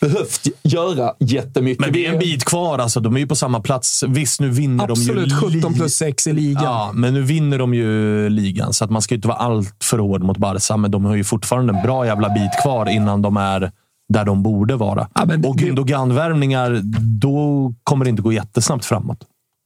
[0.00, 1.80] behövt göra jättemycket.
[1.80, 2.78] men det är en bit kvar.
[2.78, 3.00] Alltså.
[3.00, 4.04] De är ju på samma plats.
[4.08, 6.64] Visst, nu vinner Absolut, de ju 17 li- plus 6 i ligan.
[6.64, 9.74] Ja, men nu vinner de ju ligan, så att man ska ju inte vara allt
[9.84, 10.76] för hård mot Barca.
[10.76, 13.72] Men de har ju fortfarande en bra jävla bit kvar innan de är
[14.12, 15.08] där de borde vara.
[15.14, 16.80] Ja, men och Gündogan-värvningar,
[17.20, 19.18] då kommer det inte gå jättesnabbt framåt.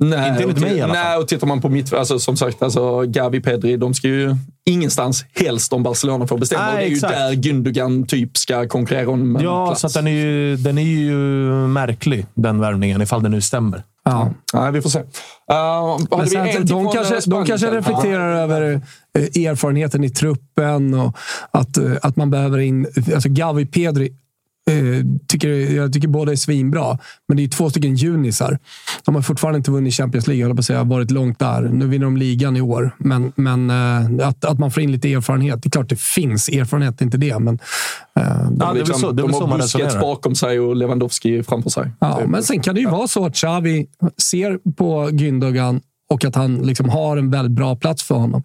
[0.04, 1.04] Nej, Inte enligt mig i alla fall.
[1.04, 1.92] Nej, och tittar man på mitt...
[1.92, 6.62] Alltså, som sagt, alltså, Gavi Pedri, de ska ju ingenstans helst om Barcelona får bestämma.
[6.64, 7.14] Nej, och det är ju exakt.
[7.14, 9.80] där Gündogan typ ska konkurrera om en Ja, plats.
[9.80, 11.10] så att den, är ju, den är ju
[11.68, 13.82] märklig, den värvningen, ifall det nu stämmer.
[14.06, 14.30] Ja.
[14.52, 14.98] Nej, vi får se.
[14.98, 18.80] Uh, vi sen, de, kanske, de kanske reflekterar över
[19.18, 21.16] eh, erfarenheten i truppen och
[21.50, 22.86] att, eh, att man behöver in...
[23.14, 24.12] Alltså Gavi Pedri
[25.28, 26.98] tycker, jag tycker båda är svinbra,
[27.28, 28.58] men det är två stycken junisar.
[29.04, 30.84] De har fortfarande inte vunnit Champions League, jag på att säga.
[30.84, 31.62] varit långt där.
[31.62, 35.12] Nu vinner de ligan i år, men, men eh, att, att man får in lite
[35.12, 35.62] erfarenhet.
[35.62, 37.38] Det är klart det finns erfarenhet, inte det.
[37.38, 37.58] Men,
[38.14, 40.34] eh, Ja, det är väl Liksom, så, det är de så har man Busquets bakom
[40.34, 41.90] sig och Lewandowski framför sig.
[41.98, 43.86] Ja, men sen kan det ju vara så att Xavi
[44.18, 48.42] ser på Gündogan och att han liksom har en väldigt bra plats för honom.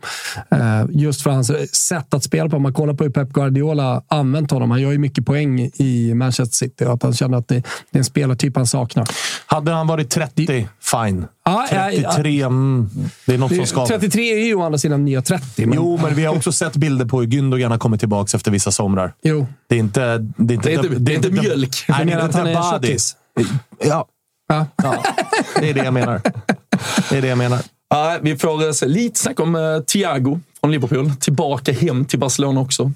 [0.52, 1.52] Eh, just för hans
[1.88, 2.56] sätt att spela på.
[2.56, 4.72] Om man kollar på hur Pep Guardiola använt honom.
[4.72, 7.64] Han gör ju mycket poäng i Manchester City och att han känner att det, det
[7.92, 9.08] är en spelartyp han saknar.
[9.46, 11.26] Hade han varit 30, fine.
[11.46, 11.68] Ja.
[11.70, 12.90] 33, mm,
[13.26, 13.88] det är något som Det, skaver.
[13.88, 15.66] 33 är ju å andra sidan nya 30.
[15.66, 18.52] Men, Jo, men vi har också sett bilder på hur Gündogan har kommit tillbaka efter
[18.52, 19.14] vissa somrar.
[19.24, 19.48] jo.
[19.70, 20.18] Det är inte...
[20.38, 21.86] Det är inte, Det är inte- det är inte mjölk.
[21.90, 23.16] Nej, det är att han är tjockis?
[23.86, 24.06] Ja,
[24.52, 24.66] Ja.
[24.84, 25.04] ja,
[25.60, 26.22] det är det jag menar.
[27.10, 27.60] Det är det jag menar.
[27.90, 31.12] Ja, vi får eh, lite snack om uh, Thiago från Liverpool.
[31.20, 32.92] Tillbaka hem till Barcelona också.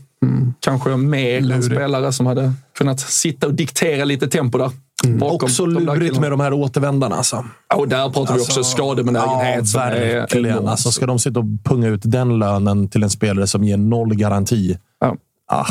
[0.60, 4.72] Kanske mer en spelare som hade kunnat sitta och diktera lite tempo där.
[5.04, 7.16] Bakom Också lurigt med de här återvändarna.
[7.16, 7.46] Alltså.
[7.70, 9.74] Ja, och där pratar vi också skadebenägenhet.
[9.74, 10.68] Ja, verkligen.
[10.68, 14.16] Alltså, ska de sitta och punga ut den lönen till en spelare som ger noll
[14.16, 14.78] garanti?
[15.00, 15.16] Ja.
[15.52, 15.66] Ah.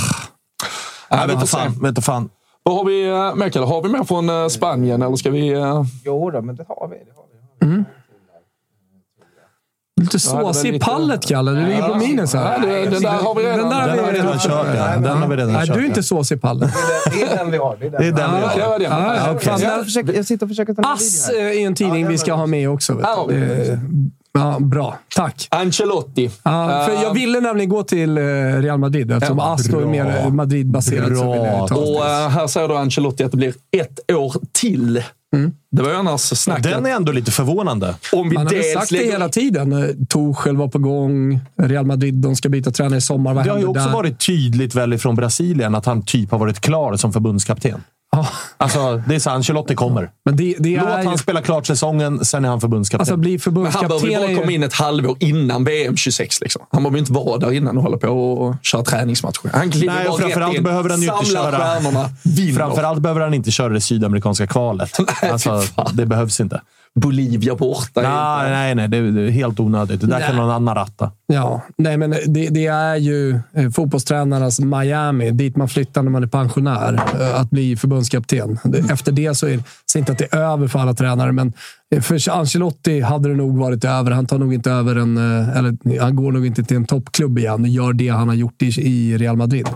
[1.11, 1.79] Ja, vet fan.
[1.83, 2.29] Vet fan.
[2.67, 5.49] Vad har vi, uh, Mikael, har vi mer från eh, Spanien eller ska vi...
[5.53, 6.97] eh, Jo då, men det har vi.
[6.97, 7.25] Det har
[7.77, 7.85] vi.
[10.01, 11.51] Lite det var såsig i lite- pallet, Kalle.
[11.51, 12.61] Du ligger på minus här.
[12.61, 13.59] Det- den där har vi redan.
[13.59, 14.67] Den där har vi redan kört.
[14.77, 14.97] Ja.
[14.97, 15.77] Den har vi redan Nej, kört.
[15.77, 16.71] du är inte såsig i pallet.
[17.13, 17.77] Det är den vi har.
[17.81, 18.01] Det är den.
[18.01, 18.81] Det är den vi har.
[18.81, 21.53] Ja, jag, försöker, jag sitter och försöker ta ner Ass videon här.
[21.63, 22.93] är en tidning Ja, vi ska ha med också.
[24.39, 24.99] Ja, bra.
[25.17, 25.49] Tack.
[25.51, 26.31] Ancelotti.
[26.43, 28.23] Ja, för jag ville nämligen gå till eh,
[28.61, 31.71] Real Madrid eftersom Ja, då är mer Madrid-baserat.
[31.71, 35.03] Och eh, här säger då Ancelotti att det blir ett år till.
[35.71, 36.63] Det var ju annars snacket.
[36.63, 37.95] Den är ändå lite förvånande.
[38.13, 39.73] om vi Man har sagt det hela tiden.
[39.73, 41.41] Eh, Tuchel var på gång.
[41.57, 43.35] Real Madrid de ska byta tränare i sommar.
[43.35, 43.93] Vad Det har ju också där?
[43.93, 47.81] varit tydligt väl ifrån Brasilien att han typ har varit klar som förbundskapten.
[48.57, 50.11] Alltså, det är så Ancelotti kommer.
[50.25, 53.01] men det, det Låt är han spela klart säsongen, sen är han förbundskapten.
[53.01, 56.41] Alltså, bli Men han förbundskapten behöver ju bara komma in ett halvår innan VM 26.
[56.41, 56.63] Liksom.
[56.73, 59.51] Han behöver inte vara där innan och hålla på och köra träningsmatcher.
[59.53, 62.53] Han kliver Nej, och framförallt in, behöver han ju inte köra- stjärnorna, vinner.
[62.59, 64.91] Framförallt behöver han inte köra det sydamerikanska kvalet.
[65.23, 65.63] Nej, alltså,
[65.93, 66.61] det behövs inte.
[67.01, 68.01] Bolivia borta.
[68.03, 68.89] Nej, nej, nej.
[68.89, 70.01] Det är, helt onödigt.
[70.01, 71.11] Det där kan någon annan ratta.
[71.27, 76.23] Ja, nej, men det, det är ju eh, fotbollstränarnas Miami, dit man flyttar när man
[76.23, 78.59] är pensionär, eh, att bli förbundskapten.
[78.65, 79.63] Det- Efter det så är
[79.93, 81.53] det inte att det är över för alla tränare, men
[81.95, 84.11] eh, för Ancelotti hade det nog varit över.
[84.11, 85.17] Han tar nog inte över en,
[85.57, 88.63] eller han går nog inte till en toppklubb igen och gör det han har gjort
[88.63, 89.67] i, i Real Madrid.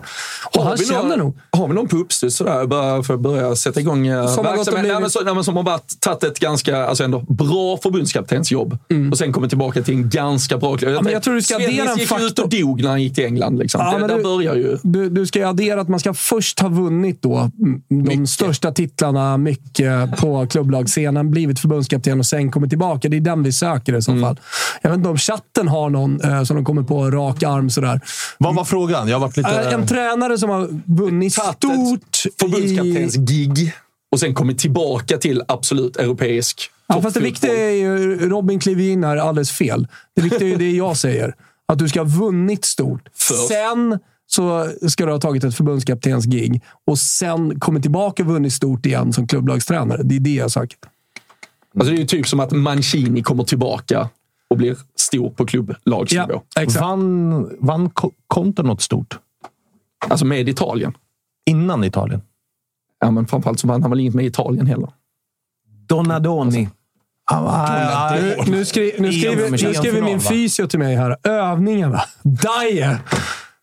[0.56, 1.36] Och han vi känner någon, nog.
[1.50, 4.36] Har vi någon på uppstuds sådär, bara för att börja sätta igång Som har gått
[4.36, 4.80] och verksamhet?
[4.82, 5.00] blivit-
[5.34, 8.78] Nej, som har tagit ett ganska alltså ändå bra förbundskaptensjobb
[9.12, 10.88] och sen kommer tillbaka till en ganska bra klubb.
[10.88, 10.94] Mm.
[10.94, 12.58] Ja, men jag tror du ska addera en Svennis gick ju ut och faktor.
[12.60, 13.58] dog när han gick till England.
[13.58, 13.80] Liksom.
[13.84, 14.78] Ja, det, men där du- börjar ju...
[14.82, 18.28] Du, du ska addera att man ska först ha vunnit då mm, de Mycket.
[18.28, 23.08] största titlarna mycket på klubblagsscenen, blivit förbundskapten och sen kommit tillbaka.
[23.08, 24.22] Det är den vi söker i så Mm.
[24.22, 24.40] fall.
[24.82, 28.00] Jag vet inte om chatten har någon eh, som de kommer på rak arm sådär.
[28.38, 29.08] Vad var frågan?
[29.08, 29.50] Jag har varit lite...
[29.50, 33.18] Eh, En tränare som har vunnit stort Förbundskaptens i...
[33.18, 33.72] gig
[34.12, 38.84] och sen kommit tillbaka till absolut europeisk Ja, fast det viktiga är ju, Robin kliver
[38.84, 39.88] in här alldeles fel.
[40.14, 41.34] Det viktiga är det jag säger.
[41.66, 43.08] Att du ska ha vunnit stort.
[43.14, 43.48] Först.
[43.48, 48.52] Sen så ska du ha tagit ett förbundskaptens gig och sen kommit tillbaka och vunnit
[48.52, 50.02] stort igen som klubblagstränare.
[50.02, 50.78] Det är det jag söker.
[51.74, 54.08] Alltså, det är ju typ som att Mancini kommer tillbaka
[54.50, 56.42] och blir stor på klubblagsnivå.
[56.56, 56.80] exakt.
[56.80, 57.90] Vann, vann
[58.26, 59.18] Conte något stort?
[60.08, 60.92] Alltså med Italien.
[61.46, 62.20] Innan Italien?
[63.00, 64.88] Ja, men framförallt så vann han väl inget med Italien heller.
[65.88, 66.68] Donadoni.
[67.30, 71.16] Ah, Nu, nu, skri, nu skriver, nu skriver min fysio till mig här.
[71.22, 72.02] Övningarna.
[72.22, 72.98] Dyer.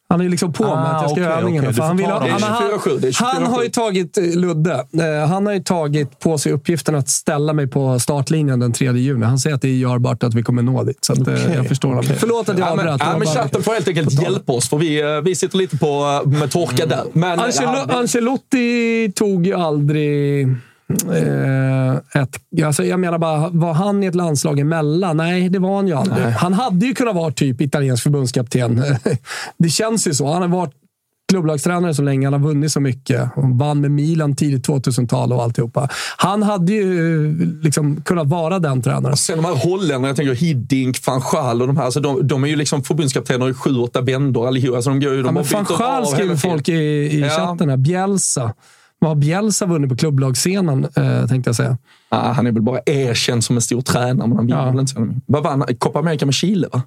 [0.10, 1.68] Han är liksom på mig att jag ska göra okej, övningarna.
[1.68, 1.74] okej.
[1.76, 3.44] För Du han, vill han, Det är 24-7, det är han, 24-7.
[3.44, 7.54] han har ju tagit, Ludde, eh, han har ju tagit på sig uppgiften att ställa
[7.54, 9.26] mig på startlinjen den 3 juni.
[9.26, 10.98] Han säger att det är görbart att vi kommer nå dit.
[11.06, 12.04] Så att, eh, jag förstår honom.
[12.18, 13.02] Förlåt att jag Ja, men, avbröt.
[13.12, 16.22] Ja, men chatten får helt enkelt hjälpa oss, för vi, eh, vi sitter lite på,
[16.26, 17.04] med torka där.
[17.14, 20.48] Men, Angelo, ja, Ancelotti tog ju aldrig...
[20.90, 25.18] Eh, ett, alltså jag menar bara, var han i ett landslag emellan?
[25.18, 26.26] Nej, det var han ju aldrig.
[26.26, 28.84] Han hade ju kunnat vara typ italiensk förbundskapten.
[29.58, 30.34] det känns ju så.
[30.34, 30.74] Han har varit
[31.32, 32.26] klubblagstränare så länge.
[32.28, 33.30] Han har vunnit så mycket.
[33.36, 35.90] Han vann med Milan tidigt 2000-tal och alltihopa.
[36.18, 39.18] Han hade ju liksom kunnat vara den tränaren.
[39.18, 42.44] Sen de här holländarna, jag tänker Hiddink, van Schaal och de här, alltså de, de
[42.44, 44.76] är ju liksom förbundskaptener i sju, åtta vändor allihopa.
[44.76, 47.30] Alltså de går ju, de Ja, men van Schaal skriver folk i, i Ja.
[47.30, 47.78] chatten här.
[47.78, 48.54] Bjälsa.
[49.00, 51.78] Vad har Bjälsa vunnit på klubblagsscenen, eh, tänkte jag säga.
[52.10, 54.72] Ja, han är väl bara erkänd som en stor tränare, men han vinner Ja.
[54.72, 55.20] väl inte.
[55.26, 55.76] Vad vann han?
[55.76, 56.82] Copa America med Chile, va?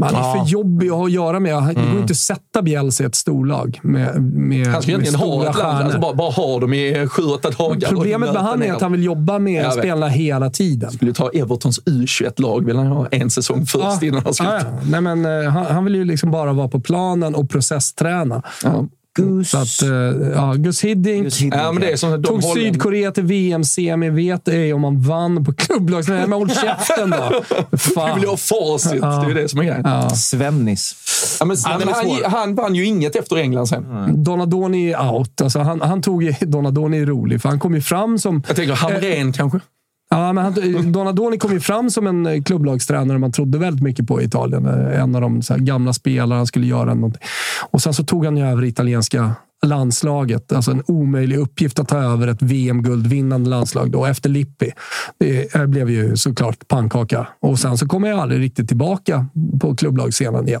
[0.00, 1.62] Han är för jobbig att ha att göra med.
[1.62, 5.28] Det går inte att sätta Bielsa i ett storlag med, med, Han ska med egentligen
[5.28, 7.88] ha ett land, alltså bara, bara ha dem i sju, åtta dagar.
[7.88, 10.90] Problemet med han är att han vill jobba med spelarna hela tiden.
[10.90, 14.78] skulle ta Evertons U21-lag, vill han ha en säsong först innan han ska ja, ja.
[14.90, 18.42] Nej, men, eh, han, han vill ju liksom bara vara på planen och processträna.
[18.64, 18.84] Ja.
[19.16, 19.50] Gus.
[19.50, 19.88] Så att, eh,
[20.34, 23.22] ja, Gus Hiddink Gus Hiddink, Ja, men det är som de tog Holländ- Sydkorea till
[23.22, 24.10] VM-semi.
[24.10, 26.08] Vet ej om han vann på klubblags...
[26.08, 27.42] Nej, men håll käften då!
[27.76, 28.14] Fan.
[28.14, 29.82] vill ju ha facit, det är ju det som är grejen.
[29.84, 30.10] Ja.
[30.10, 30.94] Svennis.
[31.40, 32.28] men, den men han, svår.
[32.28, 33.84] han vann ju inget efter England sen.
[34.24, 35.40] Donadoni är out.
[35.40, 36.34] Alltså, han, han tog ju...
[36.40, 38.42] Donadoni är rolig, för han kom ju fram som...
[38.46, 39.60] Jag tänker Hamrén kanske.
[40.10, 44.06] Ja, men han, Donadoni kom ju fram som en eh, klubblagstränare man trodde väldigt mycket
[44.06, 44.66] på i Italien.
[44.66, 47.22] Eh, en av de så här, gamla spelarna han skulle göra någonting.
[47.70, 49.34] Och sen så tog han ju över italienska
[49.66, 50.52] landslaget.
[50.52, 54.72] Alltså en omöjlig uppgift att ta över ett VM-guldvinnande landslag då, efter Lippi.
[55.18, 57.26] Det blev ju såklart pannkaka.
[57.40, 59.26] Och sen så kom jag aldrig riktigt tillbaka
[59.60, 60.60] på klubblagsscenen igen.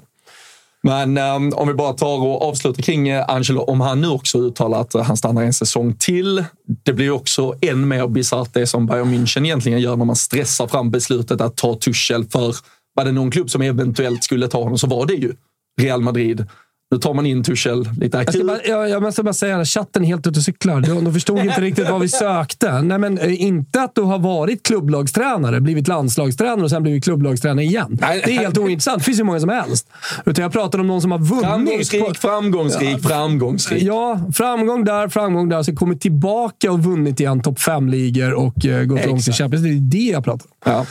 [0.86, 4.38] Men um, om vi bara tar och avslutar kring eh, Angelo, om han nu också
[4.38, 6.44] uttalar att eh, han stannar en säsong till.
[6.84, 10.66] Det blir också än mer bisarrt det som Bayern München egentligen gör när man stressar
[10.66, 12.54] fram beslutet att ta Tuchel för
[12.94, 15.34] var det någon klubb som eventuellt skulle ta honom så var det ju
[15.80, 16.46] Real Madrid.
[16.90, 18.46] Nu tar man in Tuchel lite Jag, akut.
[18.46, 20.80] bara, jag, jag måste bara säga att chatten är helt ute och cyklar.
[20.80, 22.82] De, de förstod inte riktigt vad vi sökte.
[22.82, 27.64] Nej, men, eh, inte att du har varit klubblagstränare, blivit landslagstränare och sen blivit klubblagstränare
[27.64, 27.98] igen.
[28.00, 28.98] Nej, det är helt ointressant.
[28.98, 29.88] Det finns hur många som helst.
[30.24, 31.44] Utan jag pratar om någon som har vunnit.
[31.44, 33.82] Framgångsrik, framgångsrik, framgångsrik.
[33.82, 35.62] Ja, framgång där, framgång där.
[35.62, 39.32] Så kommit tillbaka och vunnit igen topp fem-ligor och uh, gått långt i.
[39.32, 39.64] Champions.
[39.64, 40.72] Det är det jag pratar om.
[40.72, 40.86] Ja.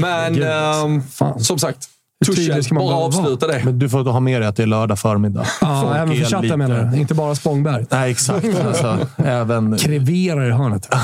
[0.00, 1.40] Men ehm, Fan.
[1.40, 1.88] som sagt,
[2.26, 3.22] Hur tydlig ska man bara behöva vara?
[3.22, 3.64] avsluta det.
[3.64, 5.46] Men du får ha med dig att det är lördag förmiddag.
[5.60, 6.96] Ja, även för chatten lite- menar du?
[6.98, 7.86] Inte bara Spångberg.
[7.90, 8.46] Nej, exakt.
[8.66, 9.78] Alltså, även...
[9.78, 10.88] Kreverar i hörnet.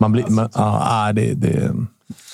[0.00, 0.24] Man blir...
[0.28, 1.72] Men, ja, nej, det, det,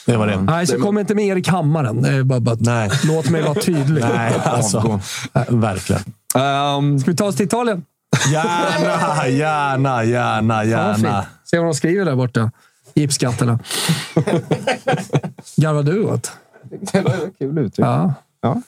[0.06, 0.40] det var det.
[0.40, 2.02] Nej, så kom inte med Erik Hammaren.
[2.02, 2.90] Det är bara, bara, Nej.
[3.04, 4.04] Låt mig vara tydlig.
[4.16, 5.00] Nej, alltså.
[5.48, 6.02] Verkligen.
[6.34, 7.84] Ehm, Ska vi ta oss till Italien?
[8.32, 11.24] Gärna, gärna, gärna, gärna.
[11.44, 12.50] Se vad de skriver där borta.
[12.94, 13.58] Gipskatterna.
[15.56, 16.32] Garvar du åt?
[16.92, 17.86] Det var kul uttryck.
[17.86, 18.14] Ja.
[18.40, 18.62] Ja.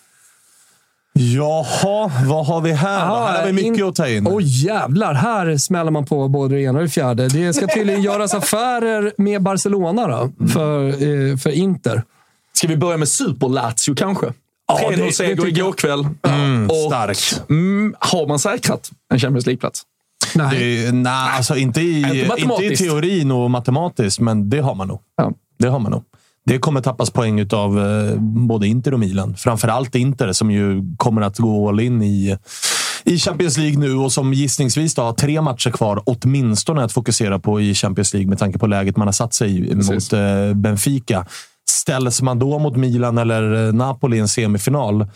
[1.18, 3.08] Jaha, vad har vi här?
[3.08, 3.14] då?
[3.14, 4.26] Här har vi mycket in- att ta in.
[4.30, 7.28] Oj jävlar, här smäller man på både det ena och det fjärde.
[7.28, 12.02] Det ska tydligen göras affärer med Barcelona då, för, eh, för Inter.
[12.52, 14.26] Ska vi börja med Super-Lazio kanske?
[14.68, 16.06] Ja, det- 3-0 det seger igår kväll.
[16.28, 17.42] Mm, Och, starkt.
[17.50, 19.82] Mm, har man säkrat en Champions League-plats?
[20.34, 20.58] Nej.
[20.86, 24.88] Det, nej, alltså inte i, Inte inte i teorin och matematiskt, men det har man
[24.88, 25.00] nog.
[25.16, 25.32] Ja.
[25.58, 26.02] Det har man nog.
[26.46, 29.34] Det kommer tappas poäng av eh, både Inter och Milan.
[29.36, 32.36] Framförallt Inter som ju kommer att gå all in i,
[33.04, 37.38] i Champions League nu och som gissningsvis då har tre matcher kvar åtminstone att fokusera
[37.38, 40.54] på i Champions League med tanke på läget man har satt sig i mot eh,
[40.54, 41.26] Benfica.
[41.70, 45.06] Ställs man då mot Milan eller eh, Napoli i en semifinal,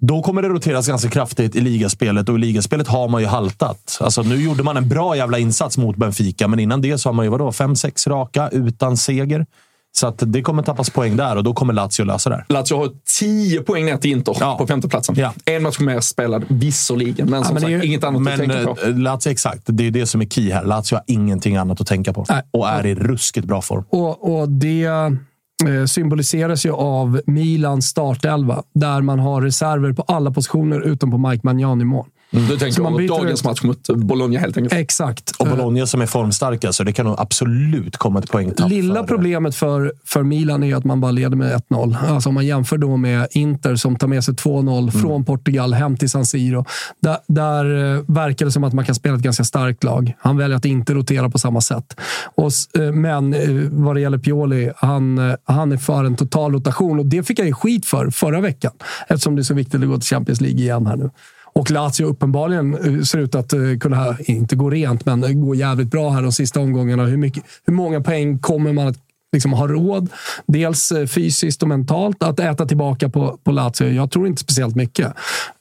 [0.00, 3.98] då kommer det roteras ganska kraftigt i ligaspelet och i ligaspelet har man ju haltat.
[4.00, 7.14] Alltså, nu gjorde man en bra jävla insats mot Benfica, men innan det så har
[7.14, 9.46] man ju vadå, fem, sex raka utan seger.
[9.92, 12.44] Så att det kommer tappas poäng där och då kommer Lazio lösa det här.
[12.48, 15.14] Lazio har 10 poäng ner till Inter på femteplatsen.
[15.18, 15.32] Ja.
[15.44, 17.30] En match mer spelad, visserligen.
[17.30, 18.86] Men som men det är sagt, ju- inget annat men, att tänka på.
[18.86, 19.62] eh, Lazio, exakt.
[19.66, 20.64] Det är det som är key här.
[20.64, 22.42] Lazio har ingenting annat att tänka på Nej.
[22.50, 23.84] och är i ruskigt bra form.
[23.90, 30.30] Och, och det eh, symboliseras ju av Milans startelva, där man har reserver på alla
[30.30, 31.84] positioner utom på Mike Magnan i
[32.30, 32.46] mål.
[32.48, 34.72] Du tänker man dagens ut- match mot Bologna helt enkelt.
[34.80, 35.30] Exakt.
[35.38, 38.70] Och Bologna som är formstarka, så det kan nog absolut komma ett poängtapp.
[38.70, 41.96] Lilla för- problemet för, för Milan är att man bara leder med 1-0.
[42.08, 44.90] Alltså om man jämför då med Inter som tar med sig 2-0 Mm.
[45.02, 46.64] från Portugal hem till San Siro.
[47.02, 50.12] Där, där eh, verkar det som att man kan spela ett ganska starkt lag.
[50.18, 52.00] Han väljer att inte rotera på samma sätt.
[52.34, 56.98] Och, eh, men eh, vad det gäller Pioli, han, han är för en total rotation
[56.98, 58.72] och det fick jag ju skit för förra veckan.
[59.08, 61.10] Eftersom det är så viktigt att gå till Champions League igen här nu.
[61.58, 65.90] Och Lazio uppenbarligen eh, ser ut att eh, kunna, inte gå rent, men gå jävligt
[65.90, 67.04] bra här de sista omgångarna.
[67.06, 68.96] Hur, mycket, hur många poäng kommer man att
[69.32, 70.08] liksom ha råd?
[70.46, 73.88] Dels eh, fysiskt och mentalt att äta tillbaka på, på Lazio.
[73.88, 75.06] Jag tror inte speciellt mycket.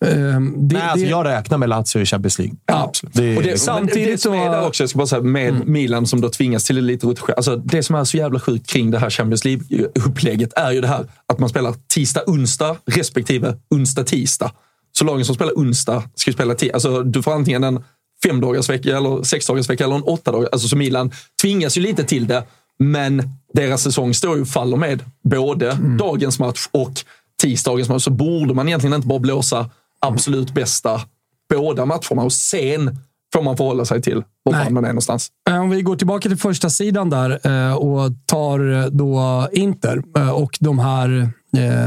[0.05, 2.55] Ehm, Det, Nej, alltså det- jag räknar med Lazio i Champions League.
[2.65, 5.07] Ja, Det är, Och det, Samtidigt det som är så- där också, jag ska bara
[5.07, 7.33] säga, med Milan som då tvingas till lite rotation.
[7.37, 10.87] Alltså, det som är så jävla sjukt kring det här Champions League-upplägget är ju det
[10.87, 14.51] här att man spelar tisdag-onsdag respektive onsdag-tisdag.
[14.99, 16.73] Så lagen som spelar onsdag ska ju spela tisdag.
[16.73, 17.83] Alltså, du får antingen en
[18.23, 20.31] femdagarsvecka eller sexdagarsvecka eller en åtta.
[20.51, 22.43] Alltså, så Milan tvingas ju lite till det,
[22.79, 26.93] men deras säsong står ju och faller med både dagens match och
[27.41, 28.03] tisdagens match.
[28.03, 29.69] Så borde man egentligen inte bara blåsa
[30.01, 31.01] absolut bästa
[31.49, 32.97] båda matcherna och sen
[33.33, 35.27] får man förhålla sig till var fan man är någonstans.
[35.49, 40.29] Eh, Om vi går tillbaka till första sidan där eh, och tar då Inter eh,
[40.29, 41.29] och de här,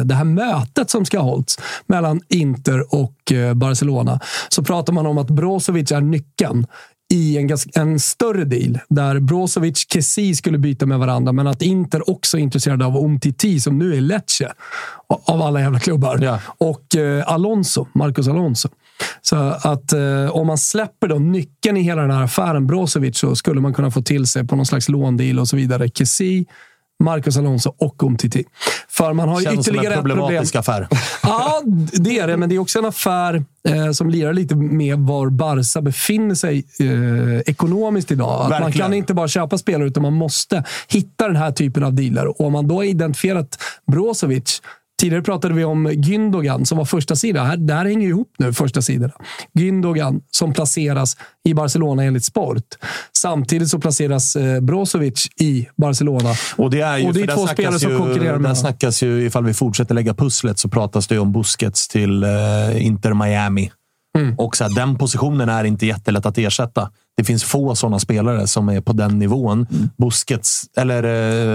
[0.04, 4.20] det här mötet som ska ha hållits mellan Inter och eh, Barcelona.
[4.48, 6.66] Så pratar man om att Brozovic är nyckeln
[7.12, 11.62] i en, en större deal där Brozovic och Kessie skulle byta med varandra, men att
[11.62, 14.52] Inter också är intresserade av Umtiti som nu är Lecce
[15.26, 16.18] av alla jävla klubbar.
[16.22, 16.38] Ja.
[16.58, 18.68] Och eh, Alonso, Marcos Alonso.
[19.22, 23.36] Så att eh, om man släpper då nyckeln i hela den här affären Brozovic så
[23.36, 25.88] skulle man kunna få till sig på någon slags låndeal och så vidare.
[25.88, 26.44] Kessie,
[27.00, 28.44] Marcos Alonso och Umtiti.
[28.88, 30.18] För man har ju känns som en ytterligare ett problem.
[30.18, 30.88] problematisk affär.
[31.22, 32.36] Ja, det är det.
[32.36, 36.64] Men det är också en affär eh, som lirar lite med var Barca befinner sig
[36.80, 38.52] eh, ekonomiskt idag.
[38.52, 41.94] Att man kan inte bara köpa spelare, utan man måste hitta den här typen av
[41.94, 42.26] dealer.
[42.26, 43.58] Och om man då har identifierat
[43.92, 44.62] Brozovic
[45.00, 47.44] Tidigare pratade vi om Gündogan som var första sida.
[47.44, 49.12] Här, det här hänger ihop nu, första sidorna.
[49.58, 52.64] Gündogan som placeras i Barcelona enligt Sport.
[53.16, 56.30] Samtidigt så placeras eh, Brozovic i Barcelona.
[56.56, 58.54] Och det är ju, Och det är där två spelare som ju, konkurrerar med Där
[58.54, 62.86] snackas ju, ifall vi fortsätter lägga pusslet, så pratas det ju om Busquets till eh,
[62.86, 63.70] Inter Miami.
[64.18, 64.34] Mm.
[64.38, 66.90] Och så här, den positionen är inte jättelätt att ersätta.
[67.20, 69.66] Det finns få sådana spelare som är på den nivån.
[69.70, 69.90] Mm.
[69.98, 71.02] Busquets, eller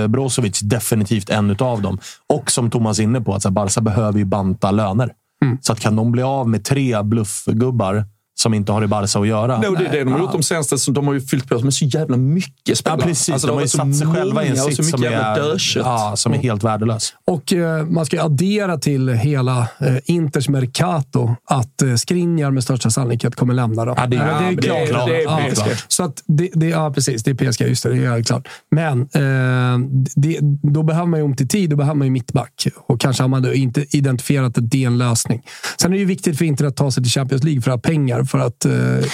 [0.04, 2.00] eh, Brozovic, definitivt en utav dem.
[2.34, 5.12] Och som Thomas är inne på, att så här, Barca behöver ju banta löner.
[5.44, 5.58] Mm.
[5.62, 8.06] Så att kan de bli av med tre bluffgubbar
[8.36, 9.58] som inte har i Barca att göra.
[9.58, 10.78] Nej, och det är det de har gjort de senaste.
[10.78, 13.00] så De har ju fyllt på med så jävla mycket spelare.
[13.02, 13.30] Ja, precis.
[13.30, 16.34] Alltså, de har ju satt sig själva i en sits mycket som är, ja, som
[16.34, 17.14] är helt värdelös.
[17.28, 22.64] Och eh, man ska ju addera till hela eh, Inters Mercato att eh, Skriniar med
[22.64, 23.86] största sannolikhet kommer lämna.
[23.86, 23.94] Då.
[23.98, 25.08] Ja, det ja, det är klart.
[25.08, 25.86] Det är Ja, PSG.
[25.88, 27.24] Så att det, det, ja, precis.
[27.24, 27.62] Det är PSG.
[27.62, 28.48] Just det, det är klart.
[28.72, 31.70] Men eh, det, då behöver man ju om till tid.
[31.70, 32.68] Då behöver man ju mittback.
[32.88, 35.42] Och kanske har man då inte identifierat att det är en lösning.
[35.82, 37.86] Sen är det ju viktigt för Inter att ta sig till Champions League för att
[37.86, 38.72] ha pengar för att eh,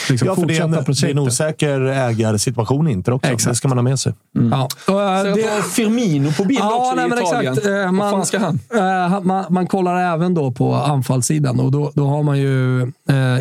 [0.09, 1.11] liksom Ja, för det är, fortsätta en, det är projektet.
[1.17, 3.31] en osäker ägarsituation inte också.
[3.31, 3.51] Exakt.
[3.51, 4.13] Det ska man ha med sig.
[4.51, 4.67] Ja.
[4.87, 7.53] Och, eh, Så jag det- har Firmino på bild också nej, i men Italien.
[7.53, 7.67] Exakt.
[7.67, 8.59] Eh, Vad fan ska han?
[8.75, 12.91] eh, man, man kollar även då på anfallssidan och då, då har man ju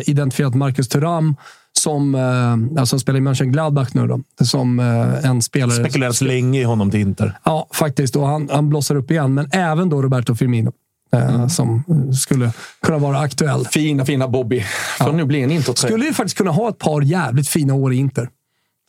[0.05, 1.35] identifierat Marcus Thuram
[1.73, 5.71] som eh, alltså spelar i Mönchengladbach nu då, som eh, en spelare.
[5.79, 7.37] Spekuleras länge i honom till Inter.
[7.43, 8.15] Ja, faktiskt.
[8.15, 9.33] Och han, han blossar upp igen.
[9.33, 10.71] Men även då Roberto Firmino.
[11.15, 12.51] Eh, Som eh, skulle
[12.81, 13.65] kunna vara aktuell.
[13.65, 14.63] Fina, fina Bobby.
[14.97, 15.91] Får nog bli en Inter-tröja.
[15.91, 18.29] Skulle ju faktiskt kunna ha ett par jävligt fina år i Inter.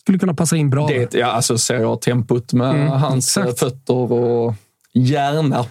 [0.03, 0.87] Skulle kunna passa in bra.
[0.87, 3.59] Det, ja, alltså ser jag tempot med Mm, hans exakt.
[3.59, 4.55] fötter och
[4.95, 5.65] hjärna.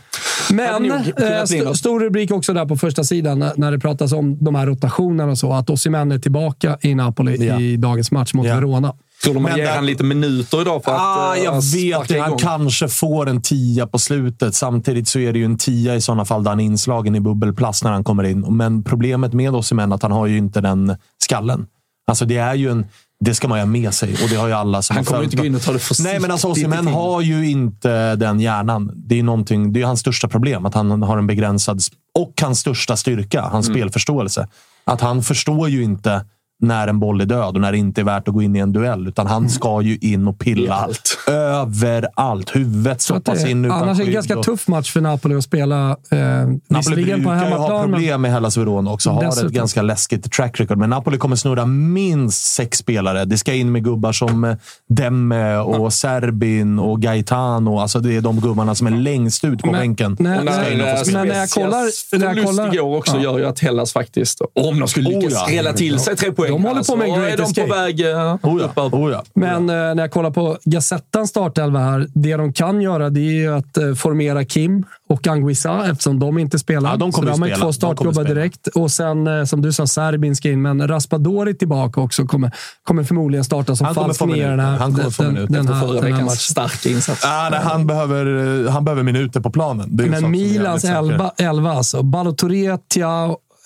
[0.51, 4.37] Men eh, st stor rubrik också där på första sidan när, när det pratas om
[4.43, 5.53] de här rotationerna och så.
[5.53, 7.59] Att Osimhen är tillbaka i Napoli Ja.
[7.59, 8.55] i dagens match mot Ja.
[8.55, 8.93] Verona.
[9.23, 12.19] Tror de man ger han lite minuter idag för att Ah, eh, jag vet det.
[12.19, 14.55] Han kanske får en tia på slutet.
[14.55, 17.19] Samtidigt så är det ju en tia i sådana fall där han är inslagen i
[17.19, 18.39] bubbelplast när han kommer in.
[18.39, 21.65] Men problemet med Osimhen är att han har ju inte den skallen.
[22.07, 22.85] Alltså det är ju en...
[23.25, 25.23] Det ska man ju ha med sig och det har ju alla som Han kommer
[25.23, 28.39] inte gå in och ta det försiktigt Nej, men alltså Osimhen har ju inte den
[28.39, 28.91] hjärnan.
[28.95, 31.81] Det är, någonting, det är hans största problem, att han har en begränsad...
[32.19, 33.77] Och hans största styrka, hans Mm.
[33.79, 34.47] spelförståelse.
[34.83, 36.25] Att han förstår ju inte
[36.61, 38.59] när en boll är död och när det inte är värt att gå in i
[38.59, 39.07] en duell.
[39.07, 41.17] Utan han ska ju in och pilla allt.
[41.27, 42.55] överallt.
[42.55, 45.43] Huvudet stoppas in utan annars är det en ganska och- tuff match för Napoli att
[45.43, 45.89] spela.
[45.89, 49.09] Eh, Napoli visserligen på brukar ju ha problem med Hellas Verona också.
[49.09, 49.47] Har Dessutom.
[49.47, 50.77] ett ganska läskigt track record.
[50.77, 53.25] Men Napoli kommer snurra minst sex spelare.
[53.25, 54.55] Det ska in med gubbar som eh,
[54.89, 57.79] Demme och Serbin och Gaetano.
[57.79, 60.17] Alltså det är de gubbarna som är längst ut på Men- bänken.
[60.19, 61.19] nej, Och Ska in och få när, spela.
[61.19, 63.23] Men när jag kollar- när jag kollar- igår också Ja.
[63.23, 65.45] gör ju att Hellas faktiskt, om de skulle lyckas Oh ja.
[65.47, 68.01] skrälla till sig tre poäng, De håller på med en great är de på väg
[68.01, 68.89] eh, Oh upp ja.
[68.91, 69.23] Oh ja.
[69.33, 72.07] Men eh, när jag kollar på Gazettans startelva här.
[72.13, 76.37] Det de kan göra det är ju att eh, formera Kim och Anguissa eftersom de
[76.37, 76.89] inte spelar.
[76.89, 78.67] Ja, de kommer så de har två startgubbar direkt.
[78.67, 80.61] Och sen, som du sa, Serbin ska in.
[80.61, 82.25] Men Raspadori tillbaka också.
[82.25, 82.51] Kommer,
[82.83, 84.77] kommer förmodligen starta som falsk i den här.
[84.77, 86.35] Han kommer få den, minuter den, här, förra den här matchen.
[86.35, 87.25] starka insats.
[87.25, 89.89] Ah, nej, han, behöver, eh, han behöver minuter på planen.
[89.91, 92.03] Men Milans elva, elva alltså.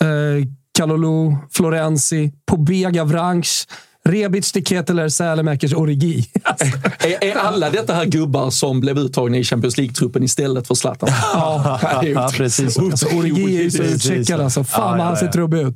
[0.01, 3.67] Eh, Kalulu, Florenzi, Pobega, Vranch,
[4.05, 6.29] Rebic, Keteler, Sälemäkers, Origi.
[6.43, 6.65] Alltså,
[6.99, 11.09] Är, är alla detta här gubbar som blev uttagna i Champions League-truppen istället för Zlatan?
[11.33, 12.79] Ja, Ja, precis.
[12.79, 14.63] Alltså, Origi är ju så utcheckad alltså.
[14.63, 15.31] Fan Ja, vad ja, han ser ja.
[15.31, 15.75] trubbig ut.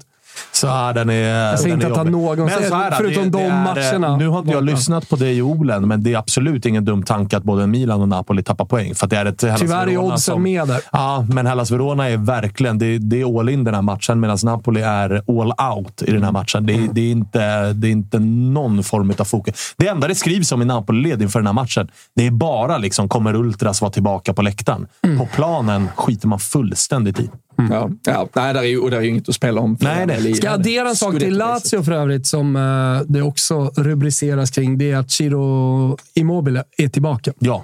[0.52, 1.14] Så ja, den är
[1.50, 4.18] Jag säger inte att han någonsin- förutom det, de det är, matcherna.
[4.18, 4.62] Nu har inte jag Ja.
[4.74, 8.02] lyssnat på dig och Olen, men det är absolut ingen dum tanke att både Milan
[8.02, 8.96] och Napoli tappar poäng.
[8.96, 10.82] För det är ett Hellas Tyvärr är oddsen som- med där.
[10.92, 12.78] Ja, men Hellas Verona är verkligen...
[12.80, 15.10] Det, det är all in den här matchen, medan Napoli är
[15.42, 16.66] all out i den här matchen.
[16.66, 19.74] Det, är- det, är, inte, det är inte någon form av fokus.
[19.78, 23.10] Det enda det skrivs om i Napoli-led inför den här matchen, det är bara liksom,
[23.10, 24.88] kommer Ultras vara tillbaka på läktaren?
[25.04, 25.20] Mm.
[25.20, 27.30] På planen skiter man fullständigt i.
[27.72, 28.28] Ja, ja.
[28.36, 29.78] Nej, där är ju, och där är ju inget att spela om.
[29.82, 30.34] Nej, nej.
[30.34, 31.38] Ska jag addera en sak till.
[31.38, 34.78] Lazio för övrigt, som eh, det också rubriceras kring.
[34.78, 37.34] Det är att Ciro Immobile är tillbaka.
[37.40, 37.64] Ja.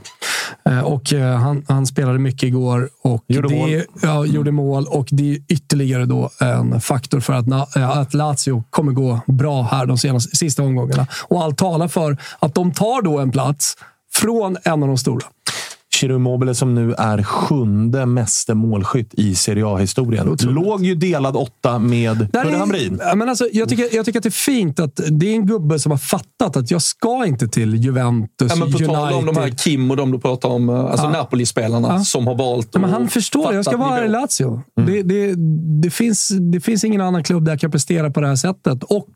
[0.69, 3.81] Eh, Och eh, han, han spelade mycket igår och Gjorde det, mål.
[4.01, 4.85] Ja, gjorde mål.
[4.89, 9.19] Och det är ytterligare då en faktor för att, Na- eh, att Lazio kommer gå
[9.27, 11.07] bra här de senaste, sista omgångarna.
[11.27, 13.77] Och allt talar för att de tar då en plats
[14.13, 15.25] från en av de stora.
[15.99, 20.37] Ciro Immobile som nu är sjunde meste målskytt i Serie A-historien.
[20.43, 23.01] Låg ju delad åtta med Kurre är- Hamrin.
[23.15, 25.79] Men alltså, jag, tycker, jag tycker att det är fint att det är en gubbe
[25.79, 29.35] som har fattat att jag ska inte till Juventus, Ja, men på tal om de
[29.35, 29.59] här United.
[29.59, 31.11] Kim och de du pratar om, eh, alltså Ja.
[31.11, 31.99] Napoli-spelarna Ja.
[31.99, 33.53] som har valt Ja, men han förstår.
[33.53, 34.09] Jag ska vara i.
[34.09, 34.61] Lazio.
[34.79, 34.91] Mm.
[34.93, 35.33] Det, det,
[35.81, 38.83] det, finns, det finns ingen annan klubb där jag kan prestera på det här sättet.
[38.83, 39.07] Och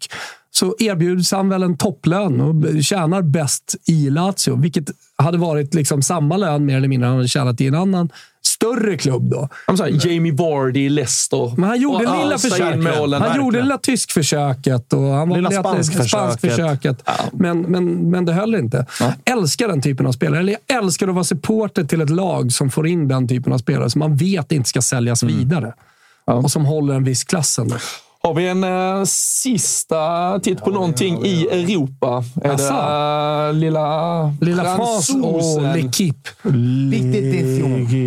[0.51, 4.55] så erbjuds han väl en topplön och tjänar bäst i Lazio.
[4.55, 4.85] Vilket
[5.17, 8.09] hade varit liksom samma lön mer eller mindre han hade tjänat i en annan
[8.45, 9.29] större klubb.
[9.31, 9.49] Då.
[9.67, 11.53] Ja, här, Jamie Vardy i Leicester.
[11.57, 12.83] Men han gjorde Och lilla försöket.
[12.99, 13.21] målen.
[13.21, 14.93] Han gjorde lilla tyskförsöket.
[14.93, 16.09] Och han var Lilla spanskförsöket.
[16.09, 17.09] spanskförsöket.
[17.33, 18.85] Men, men, men det höll inte.
[19.25, 20.39] Älskar den typen av spelare.
[20.39, 23.57] Eller jag älskar att vara supporter till ett lag som får in den typen av
[23.57, 25.37] spelare som man vet inte ska säljas Mm.
[25.37, 25.73] vidare.
[26.25, 27.75] Och som håller en viss klass ändå.
[28.23, 32.23] Har vi en eh, sista titt på någonting i Europa?
[32.43, 32.73] Är Asså?
[32.73, 35.75] det eh, lilla, Lilla France och fransosen?
[35.75, 36.29] L'Equipe.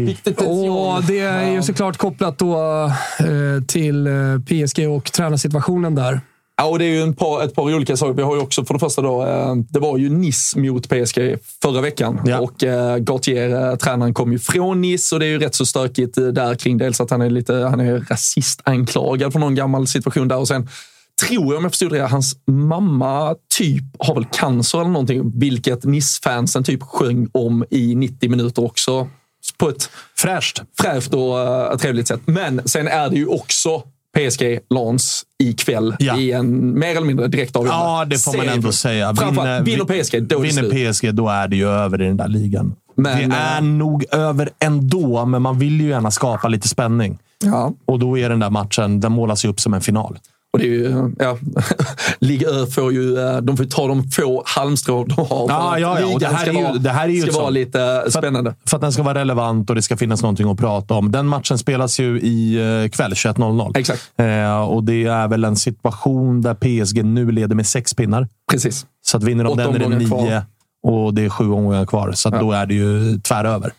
[0.07, 2.85] Viktigt Och det är ju såklart kopplat då
[3.19, 4.13] eh, till eh,
[4.47, 6.21] PSG och tränarsituationen där.
[6.57, 8.13] Ja, och det är ju en par, ett par olika saker.
[8.13, 11.37] Vi har ju också för det första då, eh, det var ju Nice mot PSG
[11.63, 12.21] förra veckan.
[12.25, 12.41] Ja.
[12.41, 15.67] Och eh, Gautier, eh, tränaren, kom ju från Nice och det är ju rätt så
[15.67, 20.29] stökigt där kring dels att han är lite han är rasistanklagad för någon gammal situation
[20.29, 20.69] där och sen
[21.27, 25.85] tror jag, om jag förstod det, hans mamma typ har väl cancer eller någonting, vilket
[25.85, 29.09] Nice-fansen typ sjöng om i 90 minuter också.
[29.59, 30.63] På ett Fräscht.
[30.81, 32.21] fräscht och uh, trevligt sätt.
[32.25, 33.83] Men sen är det ju också
[34.17, 36.17] PSG Lans ikväll Ja.
[36.19, 37.85] i en mer eller mindre direkt avgörande.
[37.85, 39.15] Ja, det får man ändå säga.
[39.15, 40.93] Framförallt, vinner PSG, då är det vinner.
[40.93, 42.75] PSG, då är det ju över i den där ligan.
[42.95, 47.19] Men, det är eh, nog över ändå, men man vill ju gärna skapa lite spänning.
[47.45, 47.73] Ja.
[47.85, 50.19] Och då är den där matchen, den målas ju upp som en final.
[50.53, 51.39] Och det är ju, ja,
[52.19, 55.75] Ligue Ö får ju, eh, de får ta de få halmstrå de har för Ja,
[55.75, 58.05] att ja, det här ska är ju- vara, det här är ju ska vara lite
[58.11, 58.55] spännande.
[58.67, 61.13] För att den ska vara relevant och det ska finnas någonting att prata om.
[61.13, 63.73] Den matchen spelas ju i eh, kväll, 21.00.
[63.79, 64.13] Exakt.
[64.17, 68.29] Eh, och det är väl en situation där PSG nu leder med sex pinnar.
[68.51, 68.87] Precis.
[69.07, 70.43] Så att vinner de Åtta den är det omgångar kvar.
[70.83, 72.13] Och det är sju omgångar kvar.
[72.13, 73.73] Så att då är det ju tväröver.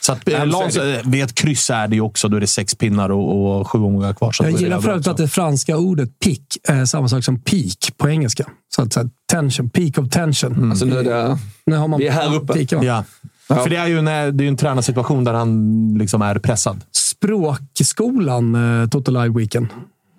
[0.00, 1.00] Så att, eh, så är Lans, det.
[1.00, 2.28] eh, vid ett kryss är det ju också.
[2.28, 4.32] Då är det sex pinnar och, och sju omgångar kvar.
[4.32, 5.10] Så Jag gillar över för övrigt också.
[5.10, 8.44] att det franska ordet pick är samma sak som peak på engelska.
[8.74, 10.70] Så att, så här, tension, peak of tension.
[10.70, 12.52] Alltså nu är det, Nu har man vi är här uppe.
[12.52, 13.04] Peak, ja.
[13.48, 13.56] Ja.
[13.56, 14.04] För det är ju en,
[14.36, 16.80] det är en tränarsituation där han liksom är pressad.
[16.92, 19.66] Språkskolan, eh, Toto Live Weekend.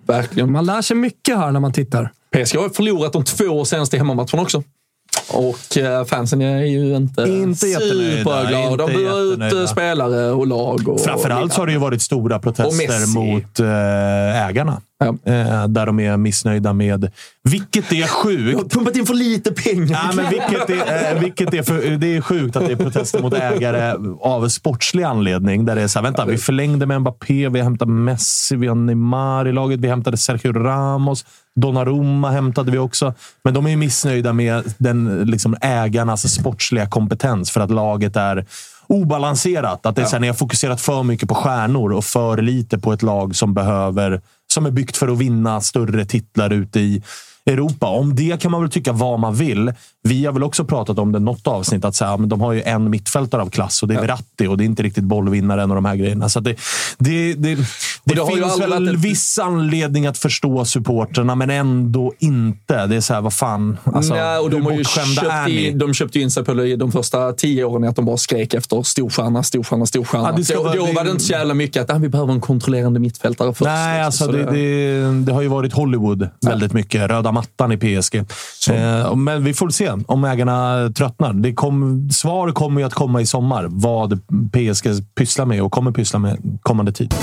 [0.06, 0.52] verkligen.
[0.52, 2.12] Man lär sig mycket här när man tittar.
[2.36, 4.62] PSG har förlorat de två senaste hemmamatcherna också.
[5.28, 8.76] Och eh, fansen är ju inte, Inte superglada.
[8.76, 10.88] De buar ut eh, spelare och lag.
[10.88, 14.80] Och, Framförallt så har det ju varit stora Och protester mot eh, ägarna.
[15.02, 17.10] Eh, där de är missnöjda med,
[17.44, 18.58] vilket är sjukt.
[18.58, 20.00] har pumpat in för lite pengar.
[20.04, 23.34] Ja, men vilket är, vilket är för, det är sjukt att det är protester mot
[23.34, 25.64] ägare av sportslig anledning.
[25.64, 28.74] Där det är så här, vänta, vi förlängde med Mbappé, vi hämtade Messi, vi har
[28.74, 31.24] Neymar i laget, vi hämtade Sergio Ramos.
[31.60, 33.14] Donnarumma hämtade vi också.
[33.44, 38.46] Men de är missnöjda med den, liksom, ägarnas sportsliga kompetens för att laget är
[38.86, 39.86] obalanserat.
[39.86, 42.78] Att det är så här, ni har fokuserat för mycket på stjärnor och för lite
[42.78, 44.20] på ett lag som behöver
[44.52, 47.02] som är byggt för att vinna större titlar ute i
[47.50, 47.86] Europa.
[47.86, 49.72] Om det kan man väl tycka vad man vill.
[50.02, 52.40] Vi har väl också pratat om det i något avsnitt, att så här, men de
[52.40, 55.04] har ju en mittfältare av klass och det är Verratti och det är inte riktigt
[55.04, 56.28] bollvinnaren och de här grejerna.
[56.28, 56.56] Så det,
[56.98, 57.54] det, det,
[58.04, 62.86] det, finns väl ett- viss anledning att förstå supporterna, men ändå inte.
[62.86, 63.78] Det är så här, vad fan.
[63.84, 66.76] Alltså, Nej, och de, har ju köpt in, de köpte ju in sig på det
[66.76, 70.28] de första tio åren i att de bara skrek efter storstjärna, storstjärna, storstjärna.
[70.30, 72.08] Ja, det ska då då det- var det inte så jävla mycket att ah, vi
[72.08, 73.64] behöver en kontrollerande mittfältare först.
[73.66, 77.10] Nej, alltså Så det, det, det har ju varit Hollywood väldigt mycket.
[77.10, 78.16] Röda mattan i PSG.
[78.70, 81.32] Eh, men vi får se om ägarna tröttnar.
[81.32, 83.66] Det kom, svar kommer ju att komma i sommar.
[83.70, 84.20] Vad
[84.52, 87.14] PSG pysslar med och kommer pyssla med kommande tid.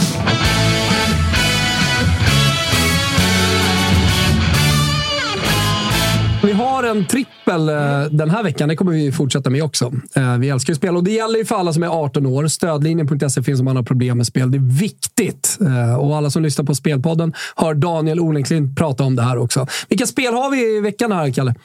[6.91, 8.69] En trippel eh, den här veckan.
[8.69, 9.91] Det kommer vi fortsätta med också.
[10.15, 12.47] Eh, Vi älskar ju spel och det gäller ju för alla som är 18 år.
[12.47, 14.51] Stödlinjen.se finns om man har problem med spel.
[14.51, 15.57] Det är viktigt.
[15.61, 19.67] Eh, Och alla som lyssnar på Spelpodden hör Daniel Olenklint prata om det här också.
[19.89, 21.55] Vilka spel har vi i veckan här, Kalle?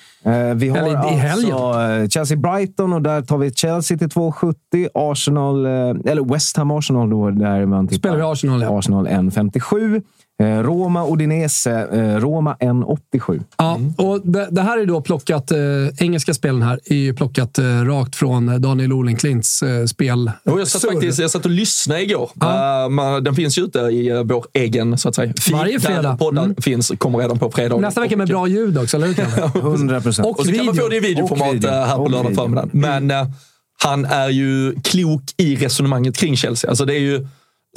[0.55, 2.03] Vi har Eller i alltså helgen.
[2.03, 4.89] eh, Chelsea-Brighton och där tar vi Chelsea till 2,70.
[4.95, 7.99] Arsenal, eller West Ham Arsenal då, där man tippar.
[7.99, 8.79] Spelar vi Arsenal, ja.
[8.79, 10.03] Arsenal 1,57.
[10.45, 13.41] Eh, Roma Udinese, eh, Roma 1,87.
[13.59, 15.59] Ja, och det, det här är då plockat, eh,
[15.99, 20.31] engelska spelen här är ju plockat eh, rakt från Daniel Olenklints eh, spel.
[20.45, 22.31] Jo, jag, satt faktiskt, jag satt och lyssnade igår.
[22.43, 25.81] Eh, man- den finns ju ute i uh, vår egen så att säga, feed, Varje
[25.81, 26.17] fredag.
[26.17, 26.57] Poddar Mm.
[26.63, 27.77] finns, kommer redan på fredag.
[27.77, 29.51] Nästa vecka med bra ljud också, eller hur Kalle?
[29.55, 30.27] 100 procent.
[30.29, 30.83] Och Och så kan man video.
[30.85, 31.71] få det i videoformat Och video.
[31.71, 32.43] här på Och lördag video.
[32.43, 32.69] förmiddag.
[32.73, 33.27] Men eh,
[33.83, 36.71] han är ju klok i resonemanget kring Chelsea.
[36.71, 37.27] Alltså det är ju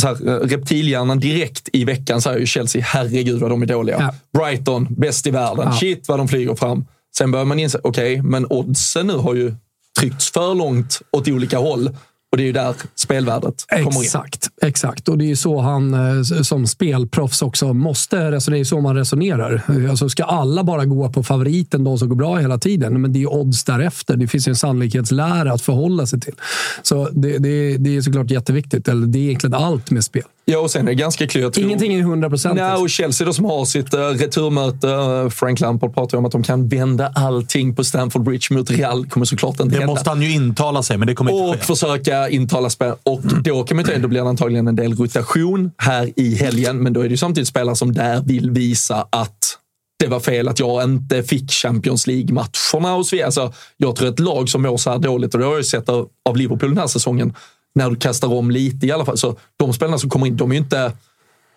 [0.02, 3.98] så här, eh, reptilhjärnan direkt i veckan säger ju Chelsea, herregud vad de är dåliga.
[4.00, 4.39] Ja.
[4.39, 5.66] Brighton, bäst i världen.
[5.66, 5.80] Ja.
[5.80, 6.86] Shit vad de flyger fram.
[7.18, 9.56] Sen börjar man inse, okej, men oddsen nu har ju
[10.00, 11.89] tryckts för långt åt olika håll.
[12.32, 14.01] Och det är ju där spelvärdet kommer in.
[14.01, 15.09] Exakt, exakt.
[15.09, 18.57] Och det är ju så han eh, som spelproffs också måste resonera.
[18.57, 19.61] Det är så man resonerar.
[19.89, 23.01] Alltså ska alla bara gå på favoriten, de som går bra hela tiden?
[23.01, 24.17] Men det är ju odds därefter.
[24.17, 26.36] Det finns ju en sannolikhetslära att förhålla sig till.
[26.84, 28.88] Så det, det, det är såklart jätteviktigt.
[28.88, 30.23] Eller det är egentligen allt med spel.
[30.52, 32.56] Ja, och sen är det ganska tror- Ingenting är 100 procent.
[32.56, 34.88] Nej, och Chelsea då som har sitt uh, returmöte.
[34.88, 38.72] Uh, Frank Lampard pratar ju om att de kan vända allting på Stamford Bridge mot
[38.72, 39.06] Real.
[39.10, 39.93] kommer såklart inte Det hända.
[39.93, 41.64] måste han ju intala sig, men det kommer och inte ske.
[41.66, 42.93] försöka intala spel.
[43.04, 46.84] Och då kan man ju då blir det antagligen en del rotation här i helgen.
[46.84, 49.58] Men då är det ju samtidigt spelare som där vill visa att
[50.00, 53.26] det var fel att jag inte fick Champions League-matcherna och så vidare.
[53.26, 55.64] Alltså, jag tror ett lag som mår så här dåligt, och det har jag ju
[55.64, 57.34] sett av, av Liverpool den här säsongen,
[57.78, 59.17] när du kastar om lite i alla fall.
[59.17, 60.91] Så de spelarna som kommer in, de är ju inte,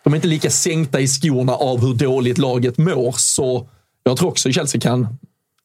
[0.05, 3.15] de är inte lika sänkta i skorna av hur dåligt laget mår.
[3.17, 3.69] Så
[4.03, 5.09] jag tror också Chelsea kan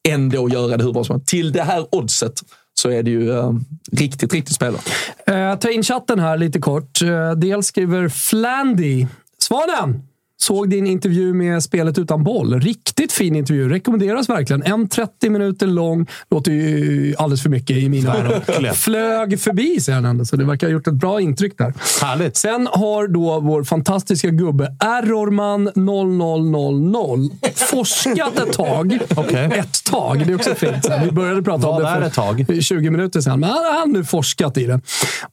[0.08, 1.28] ändå göra det hur bra som helst.
[1.28, 2.42] Till det här oddset
[2.74, 3.52] så är det ju eh,
[3.92, 4.82] riktigt, riktigt spelare.
[5.28, 7.02] Eh, ta in chatten här lite kort.
[7.02, 9.08] Eh, dels skriver Flandy.
[9.40, 10.04] Svanen!
[10.38, 12.60] Såg din intervju med Spelet utan boll.
[12.62, 13.70] Riktigt fin intervju.
[13.70, 14.64] Rekommenderas verkligen.
[14.64, 16.08] En 30 minuter lång.
[16.32, 18.74] Låter ju alldeles för mycket i mina öron.
[18.74, 20.26] Flög förbi, säger han ändå.
[20.26, 21.74] Så det verkar ha gjort ett bra intryck där.
[22.02, 22.38] Härligt.
[22.38, 29.00] Sen har då vår fantastiska gubbe Errorman 0000 forskat ett tag.
[29.16, 29.46] Okej.
[29.54, 30.24] Ett tag.
[30.26, 30.88] Det är också fint.
[31.06, 32.46] Vi började prata om det för ett tag?
[32.62, 33.40] 20 minuter sedan.
[33.40, 34.82] Men han har nu forskat i det.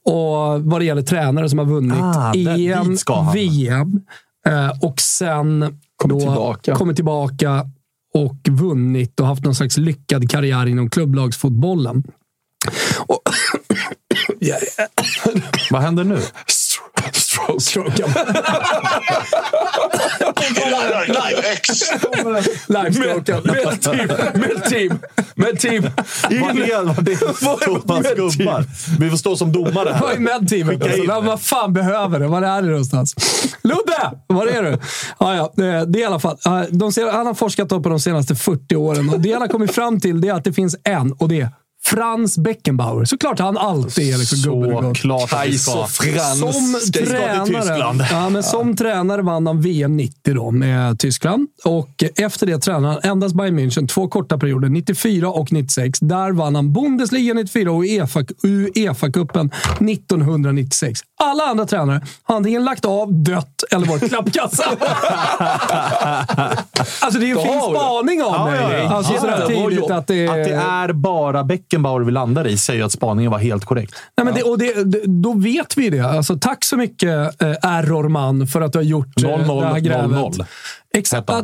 [0.05, 3.33] Och vad det gäller tränare som har vunnit Ah, EM, han.
[3.33, 4.01] VM
[4.83, 6.75] och sen Kommer då tillbaka.
[6.75, 7.67] kommit tillbaka
[8.15, 12.05] och vunnit och haft någon slags lyckad karriär inom klubblagsfotbollen.
[13.07, 13.23] Och,
[15.71, 16.19] Vad händer nu?
[17.13, 18.05] Stroke.
[22.69, 23.43] Live-stroken.
[23.45, 24.99] Med team, med team,
[25.35, 25.83] med team.
[26.43, 26.85] Vad är,
[27.45, 28.65] vad är Thomas gubbar?
[29.01, 30.49] Vi får stå som domare Vad är här.
[30.49, 32.27] Skicka in Alltså, vad, vad fan behöver det?
[32.27, 33.15] Var är det någonstans?
[33.63, 34.13] Ludde!
[34.27, 34.79] Var är du?
[35.19, 36.37] Ja, ja, det, är i alla fall.
[36.71, 39.75] De ser, han har forskat på de senaste 40 åren och det han har kommit
[39.75, 41.49] fram till det är att det finns en och det är
[41.85, 43.05] Franz Beckenbauer.
[43.05, 44.95] Såklart han alltid är liksom gubben.
[44.95, 45.87] Såklart att vi ska.
[45.87, 48.05] Franz Som ska till tränare, Tyskland.
[48.11, 51.49] ja, men som tränare vann han VM 90 då med Tyskland.
[51.65, 55.99] Och efter det tränade han endast Bayern München två korta perioder, 94 och 96.
[56.01, 59.51] Där vann han Bundesliga 94 och UEFA- Uefa-cupen
[59.91, 61.01] 1996.
[61.25, 64.65] Alla andra tränare har antingen lagt av, dött eller varit klappkassa.
[67.01, 68.61] alltså det är en fin spaning av Ja, mig.
[68.61, 68.89] ja, ja.
[68.95, 73.65] Alltså, det, Att det är bara Beckenbauer vi landar i säger att spaningen var helt
[73.65, 73.95] korrekt.
[74.17, 76.01] Nej, men det, och det, det, då vet vi det.
[76.01, 79.79] Alltså, tack så mycket, eh, Errorman, för att du har gjort eh, 0-0, det här
[79.79, 80.17] grävet.
[80.17, 80.45] 0-0.
[80.95, 81.31] Exakt.
[81.31, 81.43] Eh,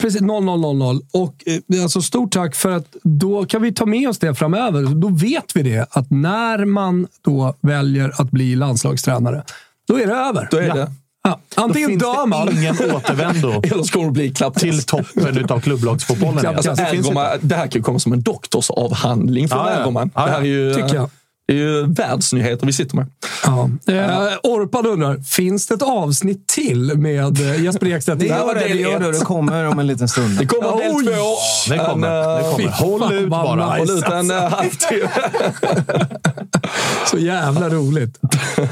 [0.00, 1.00] precis, 0-0-0-0.
[1.12, 4.94] Och eh, alltså, stort tack för att då kan vi ta med oss det framöver.
[4.94, 9.44] Då vet vi det, att när man då väljer att bli landslagstränare,
[9.88, 10.48] då är det över.
[10.50, 10.74] Då är ja.
[10.74, 10.92] det.
[11.24, 11.40] Ja.
[11.54, 12.58] Antingen dör det man.
[12.58, 14.64] ingen återvändo Eller ska det bli klappkast?
[14.64, 16.46] till toppen av klubblagsfotbollen.
[16.46, 19.76] Alltså, det det här kan ju komma som en doktorsavhandling för Ja, ja.
[19.76, 20.10] Ergoman.
[20.14, 20.26] Ja, ja.
[20.26, 21.10] Det här är ju, Tycker jag.
[21.52, 23.06] Det är ju världsnyheter vi sitter med.
[23.44, 23.70] Ja.
[23.88, 28.20] Eh, Orpan undrar, finns det ett avsnitt till med eh, Jesper Ekstedt?
[28.20, 29.12] Det gör det, det, gör det.
[29.12, 30.38] det kommer om en liten stund.
[30.38, 31.22] Det kommer del två.
[31.68, 32.08] Det kommer.
[32.08, 32.68] Det eh, kommer.
[33.08, 33.64] Håll ut bara.
[33.64, 35.08] Håll ut en eh, halvtimme.
[37.10, 38.18] Så jävla roligt.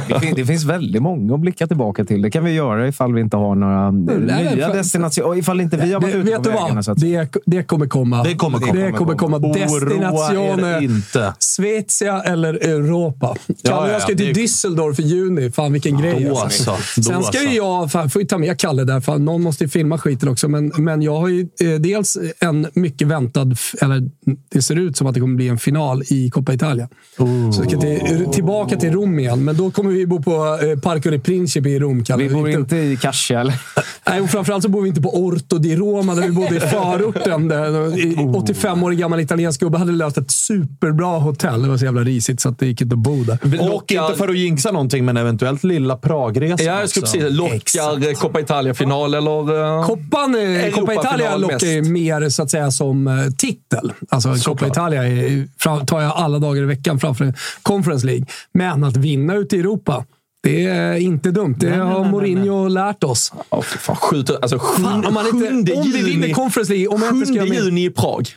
[0.08, 2.22] Det, fin- det finns väldigt många att blicka tillbaka till.
[2.22, 5.38] Det kan vi göra ifall vi inte har några nej, nya för- destinationer.
[5.38, 6.82] Ifall inte vi har varit Det, ute vet på vägarna.
[6.82, 8.22] Så att, Det, det kommer komma.
[8.22, 8.72] Det kommer komma.
[8.72, 9.36] Det kommer komma.
[9.36, 10.82] Oroa er Destinationer.
[10.82, 11.34] inte.
[11.38, 13.36] Svezia eller Europa.
[13.64, 15.50] Kalle, ja, jag ska ja, till det- Düsseldorf i juni.
[15.50, 16.24] Fan vilken grej.
[16.30, 16.70] Då alltså.
[16.70, 17.00] alltså.
[17.00, 17.56] Då Sen ska ju alltså.
[17.56, 20.48] jag, fan, får ju ta med Kalle där, för någon måste ju filma skiten också.
[20.48, 23.46] Men, men jag har ju eh, dels en mycket väntad,
[23.82, 24.10] eller
[24.52, 26.88] det ser ut som att det kommer bli en final i Coppa Italia.
[27.16, 27.24] Så
[27.62, 31.10] jag ska till, tillbaka till Rom igen, men då kommer vi bo på eh, Parco
[31.10, 32.22] dei Principi i Rom, Kalle.
[32.22, 33.54] vi bor Inte- inte i Cascia, eller?
[34.08, 36.60] Nej, och framförallt så bor vi inte på Orto di Roma där vi bodde i
[36.70, 37.48] förorten.
[37.48, 41.62] Där en 85-årig gammal italiensk gubbe hade löst ett superbra hotell.
[41.62, 43.38] Det var så jävla risigt så att det gick inte att bo där.
[43.74, 47.18] Och inte för att jinxa någonting, men eventuellt lilla Pragresan Ja, jag skulle också.
[47.18, 47.36] precis
[47.76, 49.78] Lockar eh, Coppa Italia-final eller...
[49.78, 53.92] eh, Koppan, eh, Coppa Italia lockar ju mer så att säga som eh, titel.
[54.08, 58.26] Alltså Coppa Italia är, tar jag alla dagar i veckan framför Conference League.
[58.52, 60.04] Men att vinna ute i Europa,
[60.42, 61.54] det är inte dumt.
[61.58, 63.32] Det har Mourinho lärt oss.
[63.64, 63.96] Fy fan.
[63.96, 67.14] Skjut, alltså, sjunde, Fan, om man inte- sjunde om vi vinner Conference League, om jag
[67.14, 68.28] inte ska juni i Prag.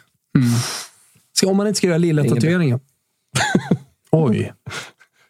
[1.38, 2.80] Ska, om man inte ska göra lilla tatueringen.
[4.16, 4.54] Oj.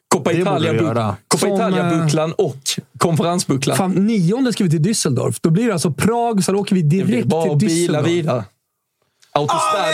[0.08, 2.58] Coppa Som, Italia-bucklan och
[2.98, 3.78] konferensbucklan.
[3.78, 5.40] Fan, nionde ska vi till Düsseldorf.
[5.42, 7.68] Då blir det alltså Prag, så då åker vi Det är direkt bara att till
[7.68, 8.06] bila Düsseldorf.
[8.08, 8.44] vidare.
[9.32, 9.94] Autostrada.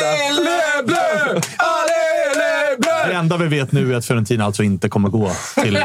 [3.08, 5.32] Det enda vi vet nu är att Fiorentina alltså inte kommer gå
[5.64, 5.78] till...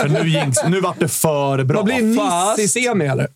[0.00, 1.76] För nu, jinx, nu vart det för bra.
[1.76, 3.28] Vad blir Nice fast- i semi, eller?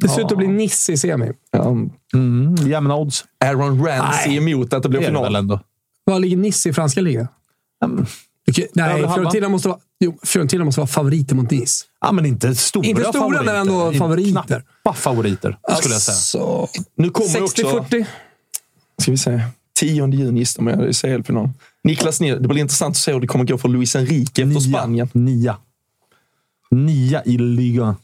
[0.00, 1.32] Det ser ut att bli Nice i semi.
[1.50, 1.76] Ja,
[2.14, 3.24] Mm, jämna odds.
[3.44, 4.52] Aaron Ramsey Nej.
[4.52, 5.58] emot att det blir final.
[6.04, 7.28] Vad ligger Nice i franska ligan?
[8.50, 9.02] Okej, Nej.
[9.14, 11.84] Fiorentina måste, vara, jo, Fiorentina måste vara favoriter mot Nice.
[12.00, 13.44] Ja, men inte stora Inte stora, favoriter.
[13.44, 14.30] men ändå favoriter.
[14.82, 16.14] Knappa favoriter, skulle jag säga.
[16.14, 17.62] Alltså, Nu kommer också...
[17.62, 18.04] 60-40.
[19.02, 19.40] Ska vi se.
[19.76, 21.50] 10 juni gissar man i CL-final.
[21.84, 22.42] Niklas Nilsson.
[22.42, 25.08] Det blir intressant att se hur det kommer gå för Luis Enrique efter Spanien.
[25.12, 25.56] Nia.
[26.70, 27.96] Nia i Liga.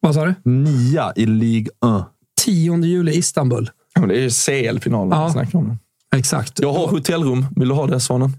[0.00, 0.34] Vad sa du?
[0.50, 1.70] Nia i Ligue
[2.00, 2.04] 1.
[2.40, 3.70] 10 juli Istanbul.
[3.94, 5.26] Ja, men det är ju CL-finalen Ja.
[5.26, 5.78] vi snackar om.
[6.16, 6.58] Exakt.
[6.60, 7.46] Jag har hotellrum.
[7.56, 8.32] Vill du ha det, Svanen?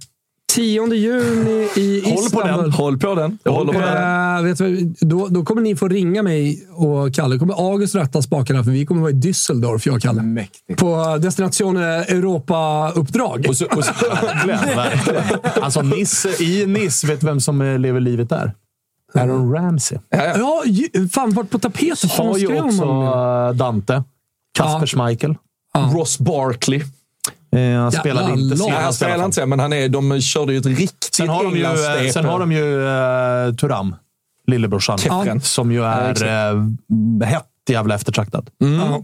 [0.53, 2.61] 10 juni i Håll på Istanbul.
[2.63, 2.72] den.
[2.72, 3.38] Håll på den.
[3.43, 4.38] Jag håller på den.
[4.38, 7.36] Eh, vet du, då, då kommer ni få ringa mig och Kalle.
[7.36, 10.22] Då kommer August ratta spakarna för vi kommer vara i Düsseldorf, jag och Kalle.
[10.22, 10.80] Mäktigt.
[10.80, 13.45] På Destination Europa-uppdrag.
[13.49, 15.24] Och så, och så, Verkligen, verkligen.
[15.63, 18.53] Alltså, Nice, i Nice, vet du vem som eh, lever livet där?
[19.13, 19.97] Aaron Ramsey.
[20.09, 20.63] ja, ja.
[20.65, 22.09] Ja, fan varit på tapeten.
[22.09, 24.03] Har ju också Dante.
[24.57, 25.36] Kasper Schmeichel.
[25.93, 26.82] Ross Barkley.
[27.51, 28.69] Eh, han spelade inte lång.
[28.69, 29.21] Nej, han fall.
[29.21, 32.13] inte, men han är, de körde ju ett riktigt Sen har de ju, eh, Englandssvep.
[32.13, 33.95] sen har de ju uh, Turam,
[34.47, 35.41] lillebrorsan, Kefren.
[35.41, 36.29] som ju Ja, är exakt.
[37.21, 38.49] uh, hett jävla eftertraktad.
[38.57, 39.03] Ja.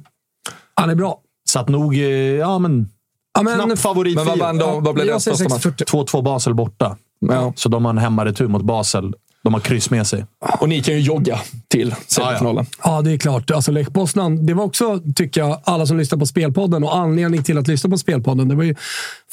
[0.75, 1.19] Han är bra.
[1.45, 2.89] Så att nog, eh, ja men,
[3.33, 4.15] Ja, men, knapp favorit.
[4.15, 4.83] Men vad vann de?
[4.83, 5.63] Vad blev deras första match?
[5.63, 5.85] 640.
[6.19, 6.97] 2-2 Basel borta.
[7.19, 7.53] Ja.
[7.55, 9.13] Så de har en hemmaretur mot Basel.
[9.43, 10.25] De har kryss med sig.
[10.59, 12.65] Och ni kan ju jogga till semifinalen.
[12.83, 13.51] Ja, det är klart.
[13.51, 17.43] Alltså Lech Poznan, det var också, tycker jag, alla som lyssnar på Spelpodden och anledning
[17.43, 18.47] till att lyssna på Spelpodden.
[18.47, 18.75] Det var ju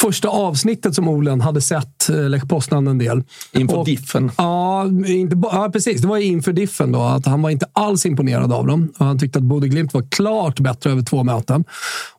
[0.00, 3.22] första avsnittet som Olen hade sett eh, Lech Poznan en del.
[3.52, 4.30] Inför Och- diffen.
[4.38, 6.00] Ja, inte ja, precis.
[6.02, 7.02] Det var inför diffen då.
[7.02, 8.92] Att han var inte alls imponerad av dem.
[8.98, 11.64] Och han tyckte att Bodø Glimt var klart bättre över två möten.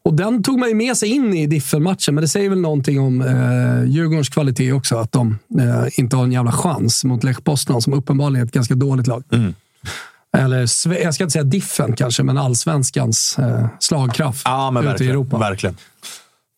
[0.04, 3.00] Och den tog man ju med sig in i diffen-matchen, men det säger väl någonting
[3.00, 4.98] om eh, Djurgårdens kvalitet också.
[4.98, 8.54] Att de eh, inte har en jävla chans mot Lech Poznan, som uppenbarligen är ett
[8.54, 9.24] ganska dåligt lag.
[10.38, 14.88] Eller, sve- jag ska inte säga diffen kanske, men allsvenskans eh, slagkraft Ja, men ute
[14.88, 15.12] i verkligen.
[15.12, 15.38] Europa.
[15.38, 15.76] verkligen.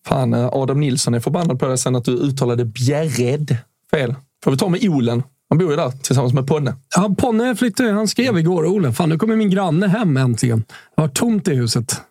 [0.08, 3.58] Fan, eh, Adam Nilsson är förbannad på dig sen att du uttalade Bjärred
[3.91, 4.16] fel.
[4.43, 5.24] Får vi ta med Olen.
[5.49, 6.76] Han bor ju där tillsammans med Ponne.
[6.95, 7.91] Ja, Ponne flyttade.
[7.91, 8.91] Han skrev igår, Ole.
[8.93, 10.60] Fan, nu kommer min granne hem äntligen.
[10.95, 12.01] Det var tomt i huset.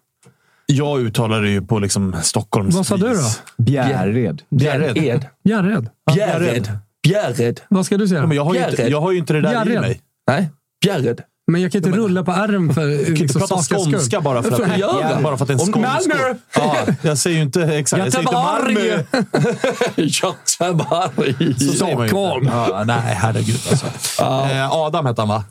[0.66, 3.62] Jag uttalade ju på liksom Stockholms Vad sa du då?
[3.64, 4.42] Bjärred.
[4.50, 4.94] Bjärred.
[4.94, 5.88] Bjärred.
[6.14, 6.68] Bjärred.
[7.02, 7.60] Bjärred.
[7.68, 8.20] Vad ska du säga?
[8.20, 8.92] Ja, men jag, har ju inte, Bjärred.
[8.92, 9.80] jag har ju inte det där i Bjärred.
[9.80, 10.00] mig.
[10.26, 10.50] Nej,
[10.84, 11.22] Bjärred.
[11.46, 13.78] Men jag kan inte rulla på ärren för Jag kan inte liksom, prata skull.
[13.78, 15.20] skånska bara för att, göra?
[15.22, 16.08] bara för att det är en skånsk.
[16.08, 16.34] Malmö!
[16.54, 18.04] Ja, jag säger ju inte exakt.
[18.04, 19.04] Jag säger inte Malmö.
[19.96, 21.34] Göteborg.
[21.58, 22.46] Ju Stockholm.
[22.52, 23.86] Ja, nej, herregud alltså.
[24.22, 25.44] Eh, Adam hette han va?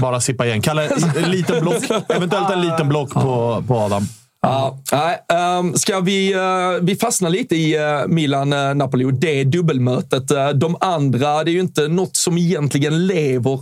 [0.00, 0.62] Bara sippa igen.
[0.62, 1.76] Kalle, en liten block.
[2.08, 4.08] Eventuellt en liten block på, på Adam.
[4.42, 6.40] Ja, nej, ehm, ska vi, eh,
[6.82, 10.30] vi fastnar lite i uh, Milan-Napoli och det dubbelmötet.
[10.30, 13.60] Eh, de andra, det är ju inte något som egentligen lever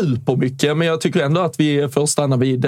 [0.00, 2.66] supermycket, men jag tycker ändå att vi får stanna vid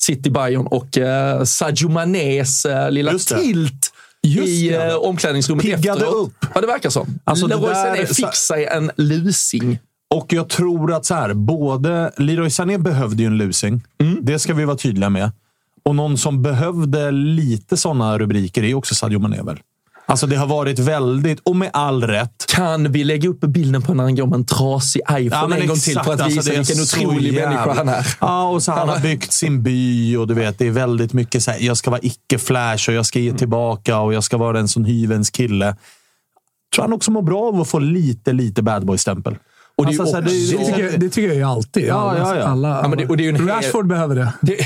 [0.00, 3.92] City Bayern och uh, Sadio Manés uh, lilla tilt
[4.22, 4.92] Just i det.
[4.92, 6.26] uh, omklädningsrummet Piggade efteråt.
[6.26, 6.46] upp.
[6.54, 7.18] Ja, det verkar som.
[7.24, 9.78] Alltså, Leroy Sané fick sig en lusing.
[10.14, 13.82] Och jag tror att så här, både Leroy Sané behövde ju en lusing.
[14.22, 15.30] Det ska vi vara tydliga med.
[15.82, 19.58] Och någon som behövde lite sådana rubriker är också Sadio Mané väl?
[20.06, 23.94] Alltså det har varit väldigt, och med all rätt, Kan vi lägga upp bilden på
[23.94, 26.80] när han går med en trasig iPhone en gång till för att alltså, visa vilken
[27.08, 28.06] otrolig jävla- människa han är?
[28.20, 31.42] Ja, och så han har byggt sin by och du vet, det är väldigt mycket
[31.42, 33.38] så här, jag ska vara icke-flash och jag ska ge Mm.
[33.38, 35.76] tillbaka och jag ska vara en sån hyvens kille.
[36.74, 39.36] Tror han också mår bra av att få lite, lite bad boy-stämpel.
[39.76, 41.84] Och det Alltså, också- Det tycker, jag, det tycker jag ju alltid.
[41.86, 42.44] Ja, alla, ja, ja.
[42.46, 44.32] Alla, Ja, men det- och det är ju en hel- Rashford behöver det.
[44.40, 44.56] Det,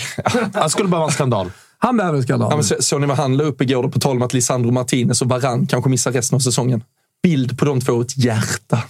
[0.55, 1.51] Han skulle behöva en skandal.
[1.79, 2.53] Han behöver en skandal.
[2.57, 4.71] Ja, så, såg ni vad han la upp igår då, på tal om att Lisandro
[4.71, 6.83] Martinez och Varann kanske missar resten av säsongen?
[7.23, 8.83] Bild på de två, ett hjärta.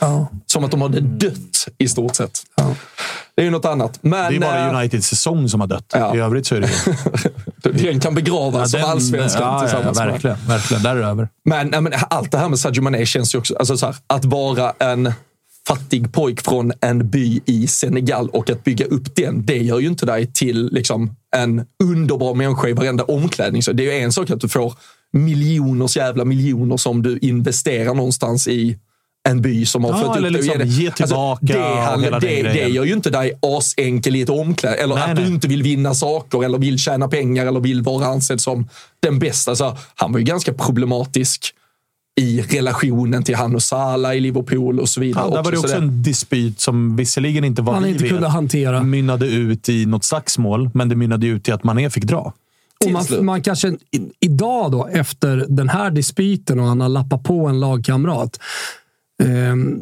[0.00, 0.26] ja.
[0.46, 2.42] Som att de hade dött i stort sett.
[3.34, 3.98] Det är ju något annat.
[4.02, 5.92] Men Det är bara eh, Uniteds säsong som har dött.
[5.94, 6.16] Ja.
[6.16, 6.70] I övrigt så är det
[7.64, 7.72] ju...
[7.92, 10.06] den kan begravas som den- allsvenskan ja, ja, tillsammans med.
[10.08, 10.82] verkligen, verkligen.
[10.82, 11.28] Där är det över.
[11.44, 13.54] Men, nej, men allt det här med Sadio Mané känns ju också...
[13.56, 15.12] Alltså så här, att vara en
[15.68, 19.86] fattig pojk från en by i Senegal och att bygga upp den, det gör ju
[19.88, 23.62] inte dig till liksom, en underbar människa i varenda omklädning.
[23.62, 24.74] Så det är ju en sak att du får
[25.12, 28.78] miljoners jävla miljoner som du investerar någonstans i
[29.28, 30.64] en by som har Ja, fått upp liksom det.
[30.64, 34.74] ge tillbaka det, handlar- det, det gör ju inte dig asenkel i ett omkläd.
[34.78, 35.24] Eller Nej, att nej.
[35.24, 38.68] du inte vill vinna saker eller vill tjäna pengar eller vill vara ansedd som
[39.00, 39.56] den bästa.
[39.56, 41.54] Så han var ju ganska problematisk
[42.20, 45.24] i relationen till han och Salah i Liverpool och så vidare.
[45.28, 48.28] Ja, där var det Så också en dispyt som visserligen inte var Han inte kunde
[48.28, 48.82] hantera.
[48.82, 52.32] mynnade ut i något slagsmål, men det mynnade ut i att Mané fick dra.
[52.84, 53.76] Och man, man kanske i,
[54.20, 58.38] idag då, efter den här dispyten och han har lappat på en lagkamrat,
[59.22, 59.78] ehm,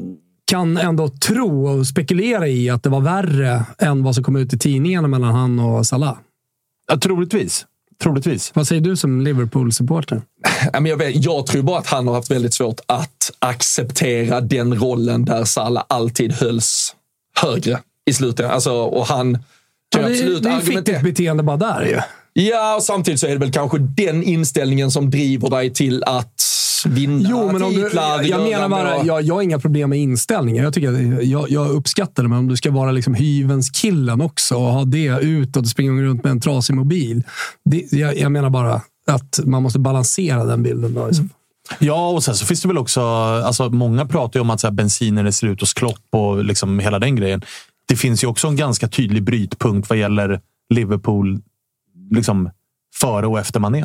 [0.51, 4.53] kan ändå tro och spekulera i att det var värre än vad som kom ut
[4.55, 6.17] i tidningarna mellan han och Salah.
[6.91, 7.67] Ja, troligtvis.
[8.03, 8.51] Troligtvis.
[8.55, 10.23] Vad säger du som Liverpool-supporter?
[10.73, 15.45] Jag, jag tror bara att han har haft väldigt svårt att acceptera den rollen där
[15.45, 16.95] Salah alltid hölls
[17.41, 17.79] högre
[18.11, 18.51] i slutet.
[18.51, 19.39] Alltså, och han
[19.95, 22.01] kan Ja, det, absolut det är fittigt beteende bara där ju.
[22.43, 26.43] Ja, och samtidigt så är det väl kanske den inställningen som driver dig till att
[26.87, 28.23] vinna Jo, men om du, titlar.
[28.23, 30.65] jag, jag menar bara, jag, jag har inga problem med inställningen.
[30.65, 34.21] Jag, tycker att, jag, jag uppskattar det, men om du ska vara liksom hyvens killen
[34.21, 37.23] också och ha det utåt och springa runt med en trasig mobil.
[37.65, 40.95] Det, jag, jag menar bara att man måste balansera den bilden.
[40.95, 41.29] Då, liksom.
[41.79, 43.01] Ja, och sen så finns det väl också...
[43.01, 46.79] Alltså, många pratar ju om att så här, bensinen är slut hos Klopp och liksom
[46.79, 47.43] hela den grejen.
[47.89, 50.41] Det finns ju också en ganska tydlig brytpunkt vad gäller
[50.75, 51.41] Liverpool
[52.11, 52.51] liksom,
[53.01, 53.85] före och efter Mané.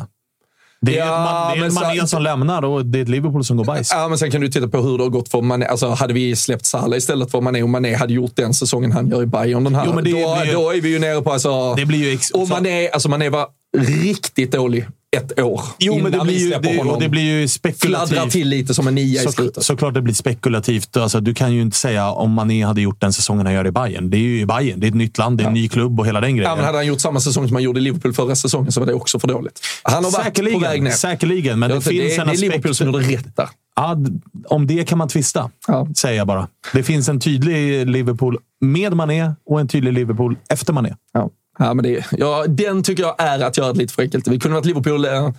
[0.84, 3.44] Det är, Ja, man, det är Mané så- som lämnar och det är ett Liverpool
[3.44, 3.90] som går bajs.
[3.92, 5.66] Ja, men sen kan du titta på hur det har gått för Mané.
[5.66, 9.08] Alltså, hade vi släppt Salah istället för Mané och Mané hade gjort den säsongen han
[9.10, 10.16] gör i Bayern den här, Jo, men det då,
[10.46, 11.32] ju- då är vi ju nere på...
[11.32, 13.46] Alltså, Det blir ju ex- och Mané, alltså Mané var
[13.78, 14.86] riktigt dålig
[15.16, 17.00] ett år Jo, men det innan vi blir ju, släpper det, honom.
[17.00, 17.72] det blir ju Fladdrar
[18.06, 18.32] spekulativt.
[18.32, 19.64] till lite som en nia i Så, slutet.
[19.64, 20.96] såklart det blir spekulativt.
[20.96, 23.70] Alltså, du kan ju inte säga om Mané hade gjort den säsongen han gör i
[23.70, 24.10] Bayern.
[24.10, 24.80] Det är ju i Bayern.
[24.80, 26.50] Det är ett nytt land, det är en ny klubb och hela den grejen.
[26.50, 28.80] Ja, men hade han gjort samma säsong som han gjorde i Liverpool förra säsongen så
[28.80, 29.60] var det också för dåligt.
[29.82, 30.90] Han har varit säkerligen, på väg ner.
[30.90, 32.40] Säkerligen, men det tror finns det, en det är aspekt...
[32.40, 33.48] Liverpool som gjorde rätt där.
[33.76, 34.10] Ja, d-
[34.48, 35.88] om det kan man tvista, Ja.
[35.96, 36.48] säger jag bara.
[36.72, 40.94] Det finns en tydlig Liverpool med Mané och en tydlig Liverpool efter Mané.
[41.12, 41.30] Ja.
[41.58, 44.28] Ja, men det, ja, den tycker jag är att göra det lite för enkelt.
[44.28, 45.30] Vi kunde varit Liverpool eh,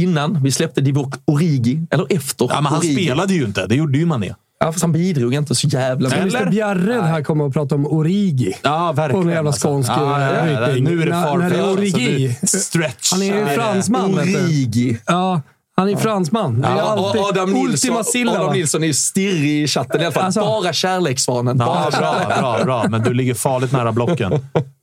[0.00, 3.04] innan vi släppte Divock Origi, eller efter Ja, men han Origi.
[3.04, 3.66] spelade ju inte.
[3.66, 4.34] Det gjorde ju Mané.
[4.60, 6.24] Ja, fast han bidrog inte så jävla Eller?
[6.24, 6.40] mycket.
[6.40, 8.56] Mr Bjarred här kommer att prata om Origi.
[8.62, 9.22] Ja, verkligen.
[9.22, 9.68] På en jävla alltså.
[9.68, 10.84] skånsk ja, ja, ja, ryping.
[10.84, 12.36] Nu är det När- far när det är Origi.
[12.42, 13.12] stretch.
[13.12, 14.16] Han är ju fransman.
[14.16, 14.44] vet du.
[14.44, 14.98] Origi.
[15.06, 15.40] Ja,
[15.76, 16.60] han är fransman.
[16.60, 18.32] Det är Ja, alltid och Adam Nilsson, Silla.
[18.32, 18.52] Adam?
[18.52, 20.24] Nilsson är ju stirrig i chatten i alla fall.
[20.24, 21.56] Alltså- bara kärlekssvanen.
[21.58, 22.84] Ja, Bara bra, bra, bra.
[22.88, 24.32] Men du ligger farligt nära blocken.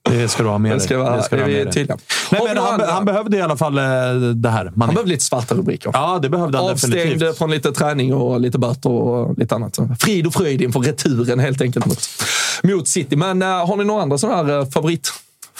[0.09, 1.03] Det ska du ha med ska dig.
[1.03, 1.87] vara, Det ska du ha med dig.
[2.31, 2.57] Nej, men
[2.89, 3.83] han, behövde i alla fall eh,
[4.35, 4.63] det här.
[4.63, 5.91] Man Han behövde lite svarta rubriker.
[5.93, 7.37] Ja, det behövde han Avstängd definitivt.
[7.37, 9.75] från lite träning och lite böter och lite annat.
[9.75, 11.99] Så Frid och fröjd inför returen helt enkelt mot,
[12.63, 13.15] mot City.
[13.15, 14.65] Men äh, har ni några andra sådana här äh,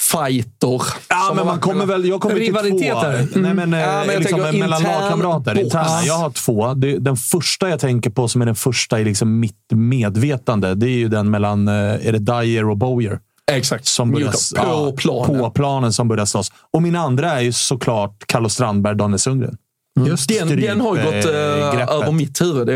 [0.01, 0.81] favoritfighter?
[1.09, 2.05] Ja, som men man kommer väl...
[2.05, 2.59] Jag kommer till två.
[2.59, 3.27] Rivaliteter.
[3.35, 5.59] Nej, men, eh, Ja, men jag liksom, mellan intern lagkamrater.
[5.59, 6.03] Interna.
[6.05, 6.73] Jag har två.
[6.73, 10.85] Det, den första jag tänker på, som är den första i liksom mitt medvetande, det
[10.85, 13.19] är ju den mellan eh, är det Dyer och Bowyer.
[13.51, 13.85] Exakt.
[13.85, 15.39] Som börjar, På planen.
[15.39, 16.51] På planen som börjar slåss.
[16.73, 19.57] Och min andra är ju såklart Carlos Strandberg, Daniel Sundgren.
[19.99, 22.67] Just Den, den har gått äh, över mitt huvud.
[22.67, 22.73] Det,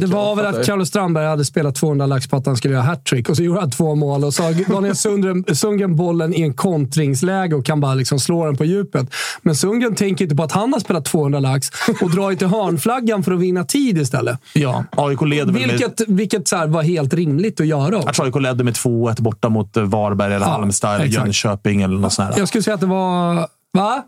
[0.00, 0.66] Det var väl att.
[0.66, 3.60] Carlos Strandberg hade spelat 200 lax på att han skulle göra hattrick och så gjorde
[3.60, 7.80] han två mål och så har Daniel Sundgren, Sundgren bollen i en kontringsläge och kan
[7.80, 9.14] bara liksom slå den på djupet.
[9.42, 11.68] Men Sundgren tänker inte på att han har spelat 200 lax
[12.00, 14.38] och drar ju till hörnflaggan för att vinna tid istället.
[14.54, 15.70] Ja, AIK leder väl med...
[15.70, 17.90] Vilket, vilket så här var helt rimligt att göra.
[17.90, 18.12] Jag också.
[18.12, 21.26] tror AIK ledde med 2-1 borta mot eh, Varberg, eller Ja, Halmstad, eller exakt.
[21.26, 22.38] Jönköping eller något sånt här.
[22.38, 23.46] Jag skulle säga att det var...
[23.72, 24.02] Va?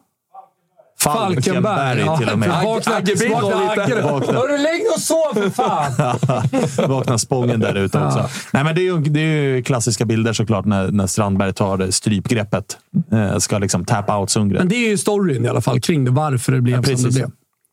[1.03, 2.19] Falkenberg ja.
[2.19, 2.49] till och med.
[2.49, 4.11] Vakna, bidrar vakna.
[4.13, 4.33] Vakna.
[4.33, 5.93] Hörru, lägg dig och sov för fan!
[6.89, 8.29] Vaknar Spången där ute också.
[8.53, 11.91] Nej, men det, är ju, det är ju klassiska bilder såklart när, när Strandberg tar
[11.91, 12.79] strypgreppet.
[13.13, 14.59] Eh, ska liksom tap out Sundgren.
[14.59, 16.11] Men det är ju storyn i alla fall kring det.
[16.11, 17.15] Varför det blev som det precis.
[17.15, 17.31] blev.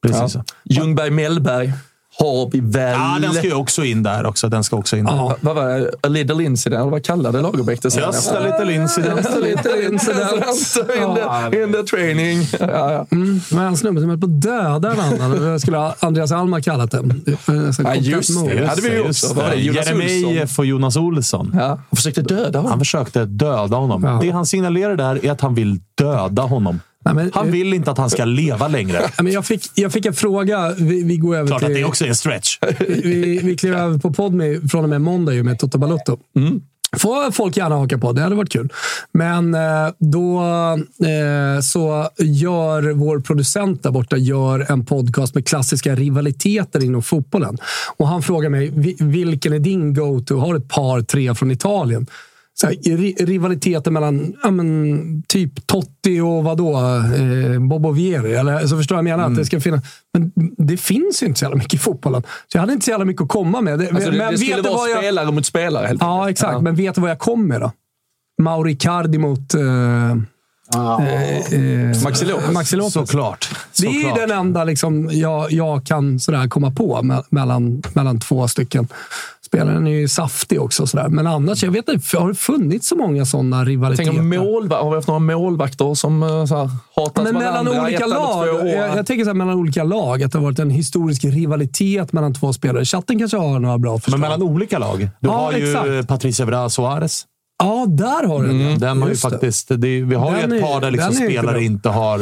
[0.07, 0.35] precis.
[0.35, 0.43] Ja.
[0.63, 1.73] Ljungberg Mellberg
[2.19, 2.99] har vi väl.
[2.99, 4.49] Ja, den ska ju också in där också.
[4.49, 5.15] Den ska också in där.
[5.15, 5.35] Ja.
[5.41, 5.91] Vad var det?
[6.03, 6.81] A little incident?
[6.81, 7.95] Eller vad kallade Lagerbäck det?
[7.95, 9.17] Just a little incident.
[9.17, 10.31] Just a little incident
[10.95, 11.15] in
[11.51, 12.47] the, in the training.
[12.59, 13.05] Ja, ja.
[13.11, 15.31] Mm, men en snubbe som höll på att döda en annan.
[15.31, 17.21] Det skulle Andreas Alma kallat den.
[17.25, 18.67] Ja, just det.
[18.67, 19.27] hade vi ju också.
[19.33, 19.61] Vad var det?
[19.61, 21.55] Jonas Jeremejeff och Jonas Olsson.
[21.59, 21.79] Ja.
[21.89, 22.71] Och försökte döda honom.
[22.71, 24.03] Han försökte döda honom.
[24.03, 24.19] Ja.
[24.21, 26.79] Det han signalerar där är att han vill döda honom.
[27.05, 28.99] Nej, men, Han vill inte att han ska leva längre.
[29.01, 30.73] Nej, men jag, fick, jag fick en fråga.
[30.77, 31.75] Vi, vi går över Klart att till...
[31.77, 32.57] det också är en stretch.
[32.79, 36.17] vi, vi kliver över på Podme från och med måndag med Toto Balotto.
[36.97, 38.11] får folk gärna haka på.
[38.13, 38.69] Det hade varit kul.
[39.11, 39.61] Men eh,
[39.99, 40.39] då
[41.05, 47.57] eh, så gör vår producent där borta gör en podcast med klassiska rivaliteter inom fotbollen.
[47.97, 50.37] Och han frågar mig, "Vi- vilken är din go-to?
[50.37, 52.07] Har ett par, tre från Italien?
[52.61, 56.77] Så här, ri- rivaliteter mellan ja, men, typ Totti och vadå?
[57.15, 58.33] Eh, Bobo Vieri.
[58.35, 59.29] Eller, så förstår jag jag menar.
[59.31, 59.83] Att det ska finnas.
[60.13, 62.21] Men det finns ju inte så jävla mycket i fotbollen.
[62.21, 63.79] Så jag hade inte så jävla mycket att komma med.
[63.79, 66.01] Det, Alltså, det, men det skulle vet du vara vad jag- spelare mot spelare helt
[66.01, 66.31] Ja, enkelt.
[66.31, 66.61] exakt.
[66.61, 67.71] Men vet du vad jag kom med då?
[68.41, 69.61] Mauri Cardi mot eh,
[70.75, 72.51] eh, eh, Maxi Lopez.
[72.53, 72.93] Maxi Lopez.
[72.93, 73.49] Såklart.
[73.81, 78.19] Det är ju den enda liksom, jag, jag kan sådär komma på me- mellan, mellan
[78.19, 78.87] två stycken.
[79.49, 80.87] Spelaren är ju saftig också.
[80.87, 81.07] Sådär.
[81.09, 84.11] Men annars, jag vet inte, har det funnits så många sådana Jag rivaliteter?
[84.11, 84.83] tänker målvakt.
[84.83, 88.47] Har vi haft några målvakter som eh, så här, hatat Men mellan olika lag.
[88.47, 90.23] Jag, jag tänker så här, mellan olika lag.
[90.23, 92.85] Att det har varit en historisk rivalitet mellan två spelare.
[92.85, 94.19] Chatten kanske har några bra förslag.
[94.19, 94.99] Men mellan olika lag.
[94.99, 96.07] Du Ja, har ju exakt.
[96.07, 97.25] Patricia Evra Suarez.
[97.63, 98.61] Ja, där har du den.
[98.61, 101.23] Mm, Den har ju faktiskt, det, vi har Den ju ett par där liksom den
[101.29, 102.19] spelare inte har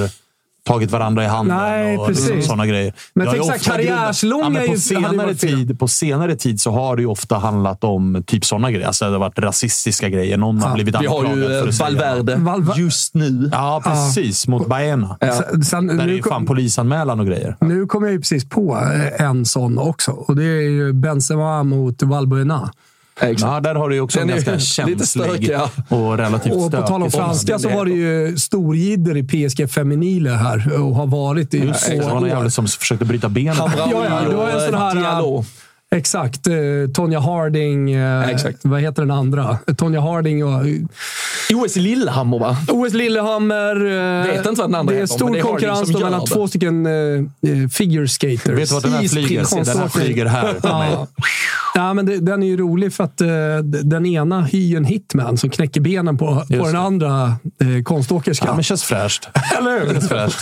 [0.68, 2.94] tagit varandra i handen Nej, och liksom sådana grejer.
[3.14, 7.08] Men ofta karriärslånga grundat- är på, senare tid, på senare tid så har det ju
[7.08, 8.88] ofta handlat om typ sådana grejer.
[8.88, 10.38] Alltså det har varit rasistiska grejer.
[10.38, 13.50] Någon har blivit Vi har anklagad ju för eh, Valverde Valver- just nu.
[13.52, 14.48] Ja, precis.
[14.48, 15.18] Mot Baena.
[15.22, 17.56] Sen, sen, Där är nu, ju fan kom, polisanmälan och grejer.
[17.60, 20.12] nu kom jag ju precis på eh, en sån också.
[20.12, 22.72] Och det är ju Benzema mot Valbuena.
[23.22, 25.52] Ja, där har du ju också en Den ganska känslig
[25.90, 29.70] och relativt Och på stökig tal om franska så var det ju storjidder i PSG
[29.70, 32.30] Feminile här och har varit i Just det, det var någon år.
[32.30, 33.58] jävel som försökte bryta benet.
[33.58, 34.96] Ja, ja, det var en sån här...
[34.96, 35.46] Diallo.
[35.96, 36.48] Exakt.
[36.48, 36.54] eh,
[36.94, 37.92] Tonja Harding.
[37.92, 38.58] eh, Exakt.
[38.62, 39.58] Vad heter den andra?
[39.78, 40.62] Tonja Harding och...
[41.54, 42.58] OS i Lillehammer, va?
[42.72, 43.76] OS Lillehammer.
[44.26, 46.20] eh, Vet inte vad den andra Det är heter, stor det är Harding konkurrens mellan
[46.22, 46.28] det.
[46.28, 48.46] två stycken eh, eh, figure skaters.
[48.48, 49.66] Vet du vart den här flyger?
[49.66, 50.56] Den här flyger här.
[50.64, 51.08] Ja.
[51.76, 53.28] Ja, men det, den är ju rolig för att eh,
[53.64, 57.26] d- den ena hyr en hitman som knäcker benen på, på den andra
[57.62, 58.48] eh, konståkerskan.
[58.48, 59.30] Ja, men känns fräscht.
[59.58, 59.94] Eller hur?
[59.94, 60.38] Känns fräscht.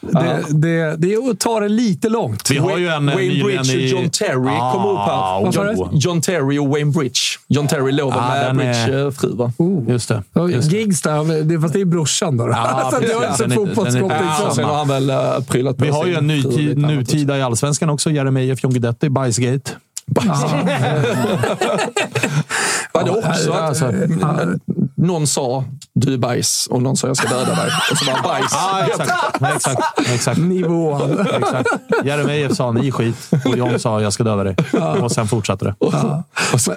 [0.00, 2.50] Det, det, det är att ta det lite långt.
[2.50, 5.52] Vi har ju en eh, Wayne Bridge och John Terry Ah, kom upp här.
[5.74, 7.20] John, John Terry och Wayne Bridge.
[7.48, 9.52] John Terry låg Ah, med den är- Bridge eh, fru, va?
[9.88, 10.22] Just det.
[10.32, 10.72] Ja, Just.
[10.72, 12.48] Gigs där, det, fast det är brorsan då.
[12.48, 13.36] Ja, så det var inte
[13.92, 14.54] så Ja, så.
[14.54, 17.90] sen har han väl uh, prylat på Vi har ju en nutid, nutida i Allsvenskan
[17.90, 18.10] också.
[18.10, 19.70] Jeremejeff, John Guidetti, Bajsgate.
[22.92, 23.92] Var det också att alltså.
[25.00, 27.70] Någon sa du är bajs och någon sa jag ska döda dig.
[27.90, 28.52] Och så var bajs.
[28.52, 29.42] Ja, exakt.
[29.54, 29.82] Exakt.
[30.14, 30.38] exakt.
[30.40, 31.20] Nivån.
[31.20, 31.68] exakt.
[32.04, 34.56] Jeremejeff sa ni skit och John sa jag ska döda dig.
[35.02, 35.74] Och sen fortsatte det.
[35.78, 36.22] Ja.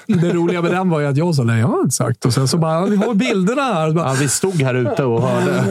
[0.07, 2.25] Men Det roliga med den var ju att jag sa nej, jag har inte sagt.
[2.25, 3.91] Och sen så bara, vi har bilderna här.
[3.91, 5.63] Bara, Ja, vi stod här ute och hörde.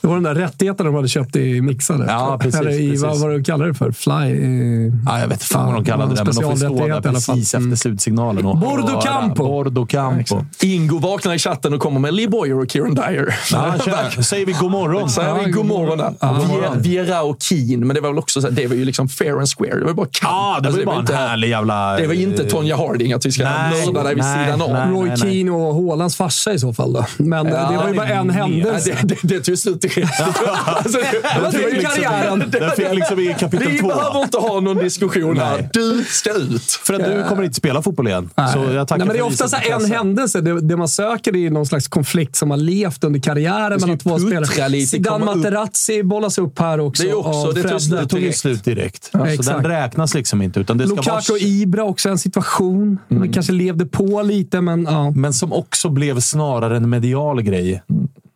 [0.00, 2.04] Det var den där rättigheten de hade köpt i mixade.
[2.08, 3.02] Ja, precis, Eller i, precis.
[3.02, 3.92] vad var det de kallade det för?
[3.92, 4.12] Fly?
[4.12, 7.54] eh, Ja, jag vet inte vad de kallade det, men de får stå där precis
[7.54, 7.72] Mm.
[7.72, 8.46] efter slutsignalen.
[8.46, 9.00] och Bordo.
[9.00, 9.44] Campo.
[9.44, 10.44] Bordo Campo.
[10.62, 13.34] Ingo vaknar i chatten och kommer med Lee Boyer och Kieran Dyer.
[13.52, 14.10] Ja, tjena.
[14.22, 15.10] Säger vi god morgon?
[15.10, 15.98] Säger vi god morgon.
[16.20, 19.08] Viera- Viera och Keen, men det var väl också så här, det var ju liksom
[19.08, 19.78] fair and square.
[19.78, 20.32] Det var bara kamp.
[20.32, 21.96] Ja, det var ju bara en inte, härlig jävla...
[21.96, 24.70] Det var inte Tonya Harding att vi ska mörda dig vid sidan av.
[24.72, 24.88] nej.
[24.90, 26.92] Roy Keane och Haalands farsa i så fall.
[26.92, 27.04] Då.
[27.16, 28.91] Men eh, det var ju bara en Ja, händelse.
[29.02, 30.20] Det, det, tog slut direkt.
[30.64, 32.44] alltså, det, var i karriären.
[32.50, 33.88] Den fick liksom i kapitel Vi två.
[33.88, 35.68] behöver inte ha någon diskussion här.
[35.72, 36.62] Du ska ut.
[36.62, 38.30] För att du kommer inte spela fotboll igen.
[38.52, 40.40] Så jag tackar Nej, men det är ofta så en händelse.
[40.40, 44.18] Det, det man söker är någon slags konflikt som har levt under karriären mellan två
[44.18, 44.68] spelare.
[44.68, 45.24] lite, Zidane.
[45.24, 47.02] Materazzi bollas upp här också.
[47.02, 47.80] Det är också- det Fredde.
[47.80, 49.10] slut tog ju slut direkt.
[49.12, 49.62] så exakt.
[49.62, 50.60] den räknas liksom inte.
[50.60, 51.38] Utan det ska Lukaku och.
[51.38, 52.82] Ibra också en situation.
[52.82, 52.98] Mm.
[53.20, 55.10] Man kanske levde på lite, men ja.
[55.10, 57.82] Men som också blev snarare en medial grej.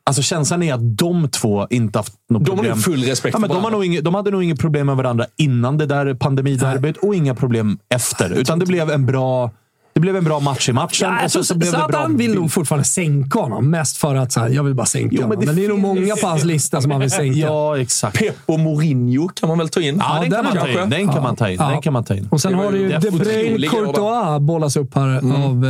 [0.06, 2.78] Alltså känslan är att de två inte haft något De har problem.
[2.78, 5.26] full respekt ja, men de, har nog inget, de hade nog inget problem med varandra
[5.36, 8.32] innan det där pandemiderbyt och inga problem efter.
[8.32, 9.50] Utan det blev en bra,
[9.96, 11.08] det blev en bra match i matchen.
[11.08, 13.70] Ja, och så, så blev det bra Zlatan vill nog fortfarande sänka honom.
[13.70, 15.40] Mest för att så här, jag vill bara sänka Jo, men honom.
[15.40, 17.38] det Men det är nog många på hans lista som han vill sänka.
[17.38, 18.18] Ja, exakt.
[18.18, 20.02] Pep och Mourinho kan man väl ta in?
[20.08, 20.90] Ja, den, den kan man ta in.
[20.90, 21.56] den kan man ta in.
[21.60, 21.68] Ja.
[21.68, 22.28] Den kan man ta in.
[22.30, 25.66] Och sen har du ju De Bruyne Courtois bollas upp här av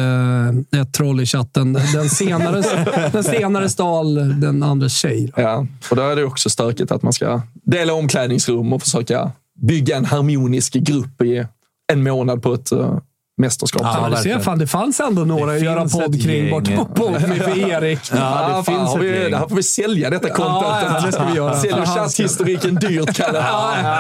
[0.75, 1.73] eh, ett troll i chatten.
[1.95, 2.63] Den senare,
[3.13, 5.33] den senare stal den andra tjej.
[5.37, 5.43] då.
[5.43, 9.33] Ja, och där är det också stökigt att man ska dela omklädningsrum och försöka
[9.63, 11.47] bygga en harmonisk grupp i
[11.93, 12.99] en månad på ett uh,
[13.37, 13.83] mästerskap.
[13.85, 16.75] Ja, Ja, du ser, fan, det fanns ändå några Det att göra podd kring bort
[16.77, 17.99] på Podme för Erik.
[18.13, 18.17] Ja,
[18.49, 19.31] det fan, finns ett vi, gäng.
[19.31, 20.83] det här får vi sälja detta contentet.
[20.83, 21.57] Ja, ja, det ska vi göra.
[21.61, 23.45] Säljer Ja, chatthistoriken dyrt, Kalle.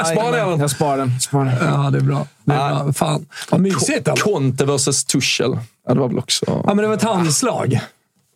[0.04, 0.60] Spara den.
[0.60, 1.20] Jag sparar den.
[1.20, 1.74] Sparar den.
[1.82, 2.26] Ja, det är bra.
[2.44, 2.82] Det är Ja.
[2.84, 2.92] bra.
[2.92, 4.08] Fan, vad mysigt.
[4.08, 4.20] ändå.
[4.20, 5.58] Conte versus Tuchel.
[5.88, 6.44] Ja, det var väl också...
[6.46, 7.80] Ja, men det var ett handslag.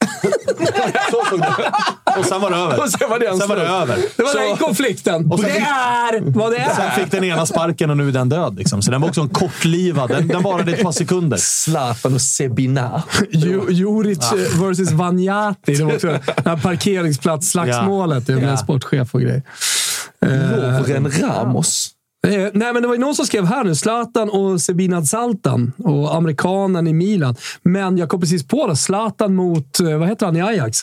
[2.18, 2.80] Och sen var det över.
[2.82, 3.96] Och sen var det en sen var det över.
[4.16, 5.32] Det var Så- den konflikten.
[5.32, 6.90] Och sen det fick- är vad det Sen är.
[6.90, 8.56] fick den ena sparken och nu är den död.
[8.58, 8.82] Liksom.
[8.82, 10.08] Så den var också en kortlivad.
[10.10, 11.36] Den, den varade ett par sekunder.
[11.36, 13.02] Zlatan och Sebina.
[13.70, 15.74] Juric versus Vanjati.
[15.74, 16.20] Det var också det
[16.50, 18.56] här parkeringsplatsslagsmålet med Ja.
[18.56, 19.42] sportchef och grej.
[20.26, 21.90] Lovren Ramos.
[22.26, 23.74] Eh, nej, men det var ju någon som skrev här nu.
[23.74, 27.36] Zlatan och Sebina Zaltan och amerikanen i Milan.
[27.62, 28.76] Men jag kom precis på det.
[28.76, 30.78] Zlatan mot, eh, vad heter han i Ajax?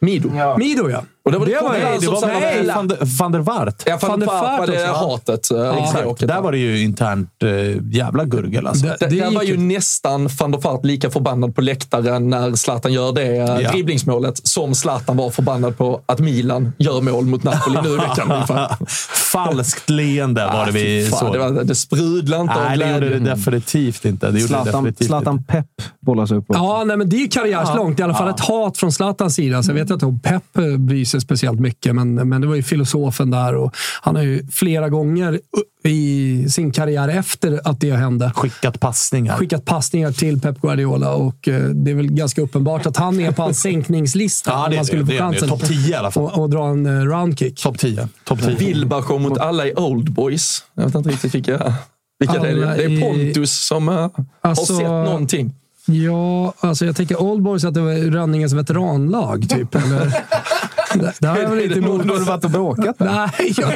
[0.00, 0.30] Mido.
[0.58, 1.04] Mido, ja.
[1.24, 3.82] Och det var det var ju- Konrad Det som var Nej, van, van der Waart?
[3.86, 4.92] Ja, Van van der Vaart var det också.
[5.04, 5.48] hatet.
[5.78, 6.02] Exakt.
[6.02, 6.40] bråket, Där va?
[6.40, 7.50] var det ju internt eh,
[7.96, 8.86] jävla gurgel alltså.
[8.86, 12.30] Det- Det, det där var ju ju- nästan van der Vaart lika förbannad på läktaren
[12.30, 13.70] när Zlatan gör det eh, Ja.
[13.70, 18.32] dribblingsmålet som Zlatan var förbannad på att Milan gör mål mot Napoli nu i veckan.
[19.32, 21.32] Falskt leende var det vi Ah, fan, såg.
[21.32, 23.18] Det, var, det sprudlade inte av Nej, det gjorde glädje.
[23.18, 24.30] det definitivt inte.
[24.30, 25.52] Det gjorde det Zlatan, definitivt Zlatan inte.
[25.52, 25.66] Pep
[26.00, 26.44] bollas upp.
[26.50, 26.62] också.
[26.62, 28.00] Ja, nej, men det är ju karriärslångt.
[28.00, 29.62] I alla fall ett hat från Zlatans sida.
[29.62, 32.54] Så jag vet inte om Pep eh, bryr sig speciellt mycket, men, men det var
[32.54, 33.54] ju filosofen där.
[33.54, 35.40] Och han har ju flera gånger
[35.84, 39.36] i sin karriär efter att det hände Skickat passningar.
[39.36, 43.32] skickat passningar till Pep Guardiola och eh, det är väl ganska uppenbart att han är
[43.32, 45.06] på hans sänkningslista Ja, om det man skulle det.
[45.06, 45.38] få Det är det.
[45.38, 45.48] chansen.
[45.48, 46.22] Topp 10 i alla fall.
[46.22, 47.62] Och, och dra en eh, roundkick.
[47.62, 48.08] Topp 10.
[48.24, 48.56] Top 10.
[48.56, 50.64] Wilbacher mot alla i Old Boys.
[50.74, 51.74] Jag vet inte riktigt vilka,
[52.18, 52.54] vilka det är.
[52.56, 54.08] Det är i- Pontus som eh,
[54.40, 55.54] Alltså- har sett någonting.
[55.86, 59.74] Ja, alltså jag tänker Old Boys att det var Rönningens veteranlag, typ.
[59.74, 60.06] Eller?
[61.18, 62.06] Det, har jag väl inte emot.
[62.10, 62.98] Har du varit och bråkat?
[62.98, 63.04] där?
[63.38, 63.66] Nej, jag,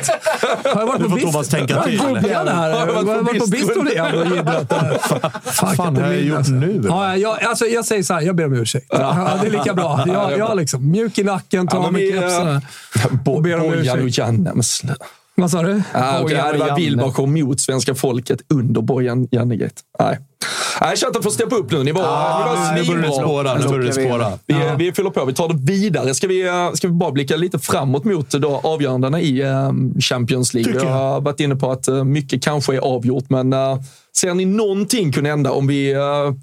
[0.74, 1.30] har jag varit på får bistro?
[1.32, 2.00] Thomas tänka till.
[2.30, 2.70] Ja, det här.
[2.72, 3.88] Har Jag du varit på bistro?
[3.88, 4.72] igen och jiddrat.
[5.44, 6.82] Fan, fan har jag gjort nu?
[6.88, 8.86] Ja, jag, alltså, jag säger så här, jag ber om ursäkt.
[8.90, 10.04] Ja, det är lika bra.
[10.06, 12.60] Jag, jag liksom, mjuk i nacken, tar av mig kepsen.
[13.24, 14.18] Bo- ber om Bojan och ursäkt.
[14.18, 14.50] Janne.
[14.54, 14.94] Men slö.
[15.36, 15.82] Vad sa du?
[15.94, 16.80] Ja, okej, Bojan det var Janne.
[16.80, 19.74] Wilbacher mot svenska folket under Bojan Jannegate.
[20.00, 20.18] Nej.
[20.80, 21.84] Nej, chatten får steppa upp nu.
[21.84, 23.26] Ni var, Ah, ni var nu börjar det svinbra.
[23.26, 23.54] spåra.
[23.58, 24.32] Nu börjar det spåra.
[24.46, 25.24] Vi, vi fyller på.
[25.24, 26.14] Vi tar det vidare.
[26.14, 30.54] Ska vi, eh, ska vi bara blicka lite framåt mot då avgörandena i eh, Champions
[30.54, 30.74] League?
[30.74, 30.90] Jag jag.
[30.90, 33.78] har varit inne på att eh, mycket kanske är avgjort, men eh,
[34.16, 35.94] ser ni någonting kunna hända om vi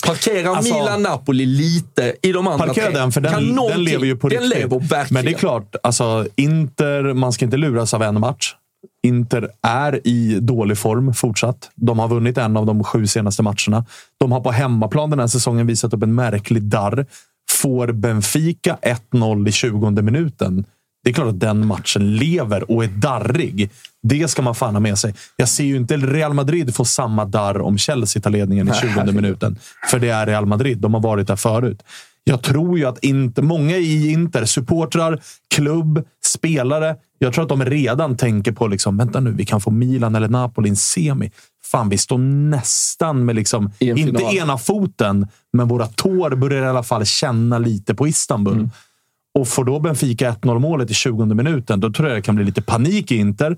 [0.05, 2.95] parkerar Alltså- Milan-Napoli lite i de andra Parkera tre?
[2.99, 4.59] den, för Kan den, den lever ju på Den riktigt.
[4.59, 5.07] lever verkligen.
[5.09, 8.55] Men det är klart, alltså, Inter, man ska inte luras av en match.
[9.03, 11.71] Inter är i dålig form fortsatt.
[11.75, 13.85] De har vunnit en av de sju senaste matcherna.
[14.17, 17.05] De har på hemmaplan den här säsongen visat upp en märklig darr.
[17.51, 18.77] Får Benfica
[19.11, 20.65] 1-0 i 20 minuten.
[21.03, 23.69] Det är klart att den matchen lever och är darrig.
[24.03, 25.15] Det ska man fan ha med sig.
[25.35, 29.11] Jag ser ju inte Real Madrid få samma darr om Chelsea tar ledningen i 20
[29.11, 29.59] minuten.
[29.91, 30.77] För det är Real Madrid.
[30.77, 31.83] De har varit där förut.
[32.23, 35.21] Jag tror ju att inte, många i Inter, supportrar,
[35.55, 36.95] klubb, spelare.
[37.19, 40.27] Jag tror att de redan tänker på liksom, vänta nu, vi kan få Milan eller
[40.27, 41.31] Napoli i en semi.
[41.63, 44.35] Fan, vi står nästan med liksom, en inte final.
[44.35, 48.69] ena foten, men våra tår börjar i alla fall känna lite på Istanbul.
[49.39, 52.45] Och får då Benfica 1-0 målet i 20 minuten, då tror jag det kan bli
[52.45, 53.57] lite panik i Inter.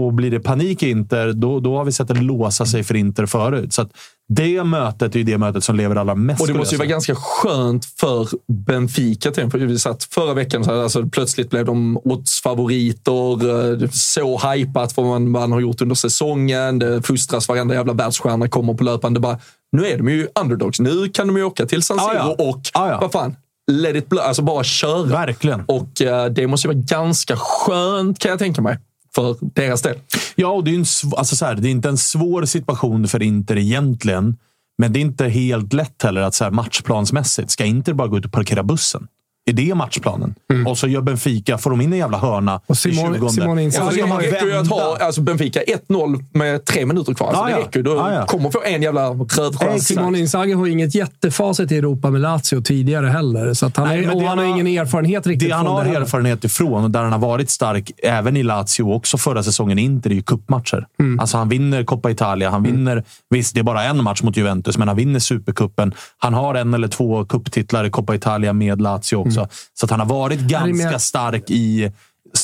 [0.00, 2.96] Och blir det panik i Inter, då, då har vi sett det låsa sig för
[2.96, 3.72] Inter förut.
[3.72, 3.88] Så
[4.28, 6.40] det mötet är ju det mötet som lever allra mest.
[6.40, 8.28] Och det måste ju vara ganska skönt för
[8.66, 9.30] Benfica.
[9.52, 13.82] Vi satt förra veckan så här, alltså, plötsligt blev de oddsfavoriter.
[13.82, 16.78] eh, Så hypat för vad man, man har gjort under säsongen.
[16.78, 19.20] Det fustras varenda jävla världsstjärna kommer på löpande.
[19.20, 19.38] Bara,
[19.72, 20.80] nu är de ju underdogs.
[20.80, 22.36] Nu kan de ju åka till San Siro ja.
[22.38, 22.98] och, ja.
[23.00, 23.36] vad fan,
[23.72, 24.24] let it blow.
[24.24, 25.04] Alltså bara köra.
[25.04, 25.64] Verkligen.
[25.66, 28.78] Och eh, det måste ju vara ganska skönt kan jag tänka mig.
[29.16, 29.98] För deras del.
[30.34, 30.84] Ja, och det är, en,
[31.16, 34.36] alltså så här, det är inte en svår situation för Inter egentligen.
[34.78, 38.18] Men det är inte helt lätt heller att så här, matchplansmässigt, ska Inter bara gå
[38.18, 39.08] ut och parkera bussen?
[39.48, 40.34] Är det matchplanen?
[40.66, 43.66] Och så gör Benfica, får de in en jävla hörna Och Simone- i 20 Simone
[43.66, 47.26] Och så ju räcker ju att ha alltså Benfica 1-0 med tre minuter kvar.
[47.28, 47.82] Alltså Ja, det räcker ju.
[47.82, 48.26] Du Ja, ja.
[48.26, 49.84] kommer få en jävla rödchans.
[49.84, 53.54] Simone Inzaghi har ju inget jättefacit i Europa med Lazio tidigare heller.
[53.54, 55.54] Så att han, Nej, är, men och han har han har- ingen erfarenhet riktigt Det
[55.54, 58.82] han från har det erfarenhet ifrån och där han har varit stark, även i Lazio
[58.82, 60.86] också förra säsongen i Inter, är ju cupmatcher.
[61.00, 61.20] Mm.
[61.20, 62.50] Alltså han vinner Coppa Italia.
[62.50, 65.94] Han vinner, visst det är bara en match mot Juventus, men han vinner Supercupen.
[66.18, 69.35] Han har en eller två cuptitlar i Coppa Italia med Lazio också.
[69.74, 70.48] Så att han har varit Mm.
[70.48, 71.92] ganska stark i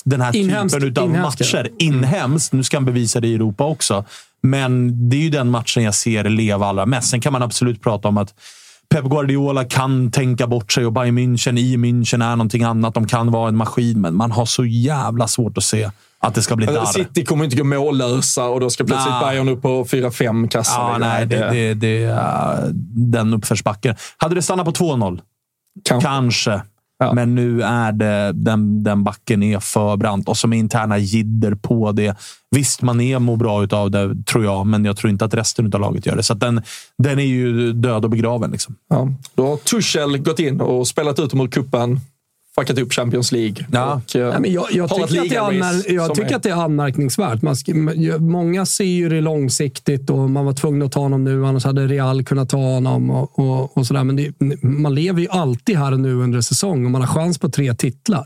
[0.04, 1.44] den här Inhemskt- typen av inhemska.
[1.44, 1.68] matcher.
[1.78, 2.52] Inhemskt.
[2.52, 4.04] Nu ska han bevisa det i Europa också.
[4.42, 7.10] Men det är ju den matchen jag ser leva allra mest.
[7.10, 8.34] Sen kan man absolut prata om att
[8.90, 12.94] Pep Guardiola kan tänka bort sig och Bayern München i München är någonting annat.
[12.94, 15.90] De kan vara en maskin, men man har så jävla svårt att se
[16.20, 17.04] att det ska bli Alltså, där.
[17.04, 19.30] City kommer inte gå mållösa och då ska plötsligt Nej.
[19.30, 20.92] Bayern upp på 4-5 kassar.
[20.92, 22.70] Ja, nej, det, det, det är
[23.12, 23.94] den uppförsbacken.
[24.16, 25.20] Hade det stannat på 2-0?
[25.84, 26.08] Kanske.
[26.08, 26.62] Kanske.
[27.14, 31.92] Men nu är det, den, den backen är för brant och som interna jidder på
[31.92, 32.16] det.
[32.50, 35.80] Visst, Mané mår bra utav det, tror jag, men jag tror inte att resten av
[35.80, 36.22] laget gör det.
[36.22, 36.62] Så den,
[36.98, 38.50] den är ju död och begraven.
[38.50, 38.74] Liksom.
[38.88, 39.08] Ja.
[39.34, 42.00] Då har Tuchel gått in och spelat ut dem ur cupen,
[42.54, 43.66] fuckat upp Champions League.
[43.72, 43.94] Ja.
[44.06, 46.50] Och, eh, Nej, men jag jag tycker, att det, anmär, jag tycker är- att det
[46.50, 47.42] är anmärkningsvärt.
[47.42, 47.56] Man
[48.18, 51.86] många ser ju det långsiktigt och man var tvungen att ta honom nu, annars hade
[51.86, 53.10] Real kunnat ta honom.
[53.10, 54.04] Och, och, och sådär.
[54.04, 57.38] Men det, man lever ju alltid här och nu under säsong och man har chans
[57.38, 58.24] på tre titlar.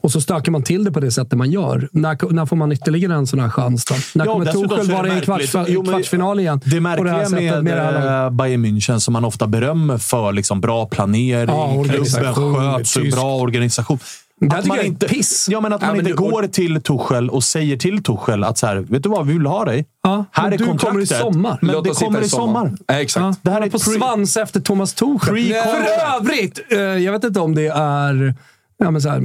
[0.00, 1.88] Och så stökar man till det på det sättet man gör.
[1.92, 3.84] När, när får man ytterligare en sån här chans?
[3.84, 3.94] Då?
[4.14, 4.44] När Ja, kommer
[4.86, 6.60] det vara i kvarts, Jo, men kvartsfinal igen?
[6.64, 11.56] Det märkliga sättet med det Bayern München, som man ofta berömmer för liksom bra planering,
[11.56, 13.65] Ja, klubben sköts, bra organisation.
[14.40, 15.46] Det här Att tycker man inte, piss.
[15.50, 18.44] Ja, men att Ja, man men inte du- går till Tuchel och säger till Tuchel
[18.44, 19.86] att så här, vet du vad, vi vill ha dig.
[20.02, 20.88] Ja, här är du kontraktet.
[20.88, 21.58] kommer i sommar.
[21.62, 22.72] Men Låt det kommer i sommar.
[22.86, 23.22] Ja, exakt.
[23.22, 24.94] Ja, Det här är på pre- svans efter Thomas.
[24.94, 25.62] Pre-contract.
[25.64, 28.34] För övrigt, eh, jag vet inte om det är
[28.78, 29.22] ja, men så här,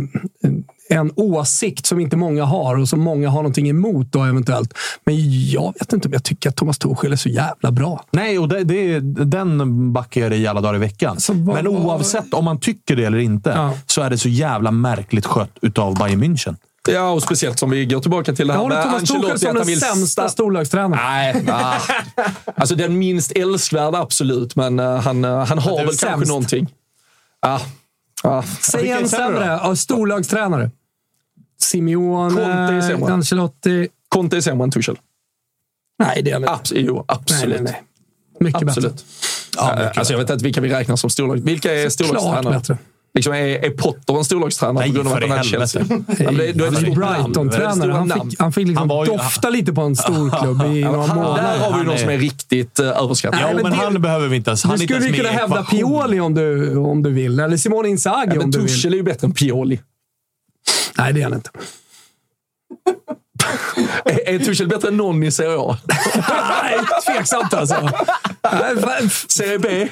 [0.92, 4.74] en åsikt som inte många har och som många har någonting emot då eventuellt.
[5.06, 5.16] Men
[5.50, 8.06] jag vet inte om jag tycker att Thomas Tuchel är så jävla bra.
[8.12, 11.12] Nej, och det, det, den backar jag i alla dagar i veckan.
[11.12, 13.74] Alltså, vad- men vad- oavsett om man tycker det eller inte, Ja.
[13.86, 16.56] så är det så jävla märkligt skött utav Bayern München.
[16.90, 19.40] Ja, och speciellt som vi går tillbaka till det Jag här håller med Thomas Tuchel
[19.40, 21.00] som den vill sämsta sta- storlagstränaren.
[21.46, 21.46] Nej.
[22.56, 24.56] Alltså den minst älskvärda, absolut.
[24.56, 26.28] Men eh, han, eh, han har väl kanske sämst.
[26.28, 26.68] någonting.
[27.42, 27.60] Ah.
[28.24, 28.44] Ah.
[28.62, 29.60] Säg en sämre sämre.
[29.64, 30.72] Ja, storlagstränare.
[31.64, 32.36] Simeone,
[32.98, 33.14] Conte.
[33.14, 33.88] Ancelotti.
[34.10, 34.96] Conte är sämre än Tuchel.
[36.00, 36.54] Nej, det är han inte.
[36.54, 37.50] Abs jo, absolut.
[37.56, 37.84] Nej, nej, nej.
[38.40, 38.92] Mycket absolut.
[38.94, 39.06] bättre.
[39.58, 41.36] Ja, alltså, jag vet inte vilka vi räknar som storlag.
[41.44, 42.78] Vilka är storlagstränare?
[43.14, 45.86] Liksom, är, är Potter en storlagstränare Nej, på grund av att han är Chelsea?
[45.90, 46.96] men är det Han är.
[46.96, 47.92] Brighton-tränare.
[47.92, 50.92] Han fick, han fick liksom Han var ju- dofta lite på en storklubb i men
[50.92, 51.44] några han, månader.
[51.44, 53.40] där har vi ju Han någon är- som är riktigt uh, överskattad.
[53.42, 54.64] Ja, Nej, men, men det- han behöver vi inte ens.
[54.64, 55.64] Han Du skulle ju kunna hävda.
[55.64, 57.40] Pioli om du, om du vill.
[57.40, 58.68] Eller Simone Inzaghi Ja, om men du vill.
[58.68, 59.80] Tuchel är ju bättre än Pioli.
[61.02, 61.52] Nej, det är han inte.
[64.06, 65.78] Är, är Tuchel bättre än någon i Serie A?
[66.16, 67.76] Nej, tveksamt alltså.
[69.28, 69.88] Serie B?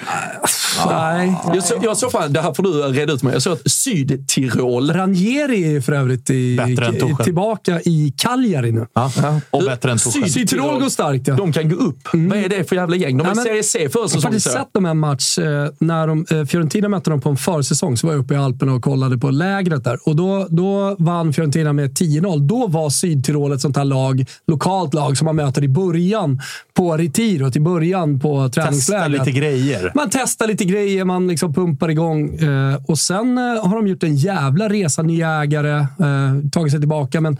[0.90, 1.36] Nej.
[1.54, 3.34] Jag, så, jag såg fan, det här får du reda ut mig.
[3.34, 4.92] Jag såg att Sydtirol...
[4.94, 7.16] Ranieri är för övrigt i, Bättre än Tuchel.
[7.26, 8.86] tillbaka i Cagliari nu.
[8.94, 9.12] Ja.
[9.52, 10.30] Och bättre än Tuchel.
[10.30, 11.28] Sydtirol går starkt.
[11.28, 11.36] Ja.
[11.36, 12.00] De kan gå upp.
[12.14, 13.18] Vad är det för jävla gäng?
[13.18, 14.22] De är men- Serie C förra Jag har säsongen.
[14.24, 15.38] faktiskt sett dem en match.
[15.38, 18.38] Eh, när de, eh, Fiorentina mötte dem på en försäsong, så var jag uppe i
[18.38, 20.00] Alperna och kollade på lägret där.
[20.06, 22.48] Och då, då vann Fiorentina med 10-0.
[22.48, 26.42] Då var Sydtirol ett sånt här lag, lokalt lag som man möter i början
[26.74, 29.12] på Retiro, i början på träningslägret.
[29.12, 29.92] lite grejer.
[29.96, 32.36] Man testar lite grejer, man liksom pumpar igång.
[32.36, 36.80] Eh, och sen eh, har de gjort en jävla resa, nya ägare, eh, tagit sig
[36.80, 37.22] tillbaka.
[37.22, 37.38] Men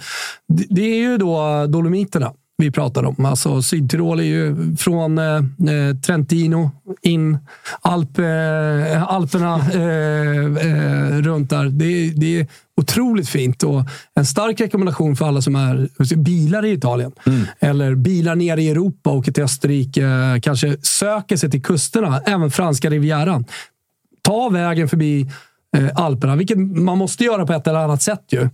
[0.48, 3.26] det, är ju då Dolomiterna vi pratar om.
[3.26, 5.42] Alltså Sydtirol är ju från eh,
[6.06, 6.72] Trentino
[7.02, 7.38] in,
[7.82, 11.66] Alp, eh, Alperna eh, runt där.
[11.66, 12.48] Det, det är
[12.80, 13.84] otroligt fint och
[14.16, 17.12] en stark rekommendation för alla som är bilar i Italien.
[17.60, 22.90] Eller bilar nere i Europa, åker till Österrike, kanske söker sig till kusterna, även franska
[22.90, 23.46] rivieran.
[24.22, 25.32] Ta vägen förbi
[25.96, 28.24] Alperna, vilket man måste göra på ett eller annat sätt.
[28.32, 28.50] ju.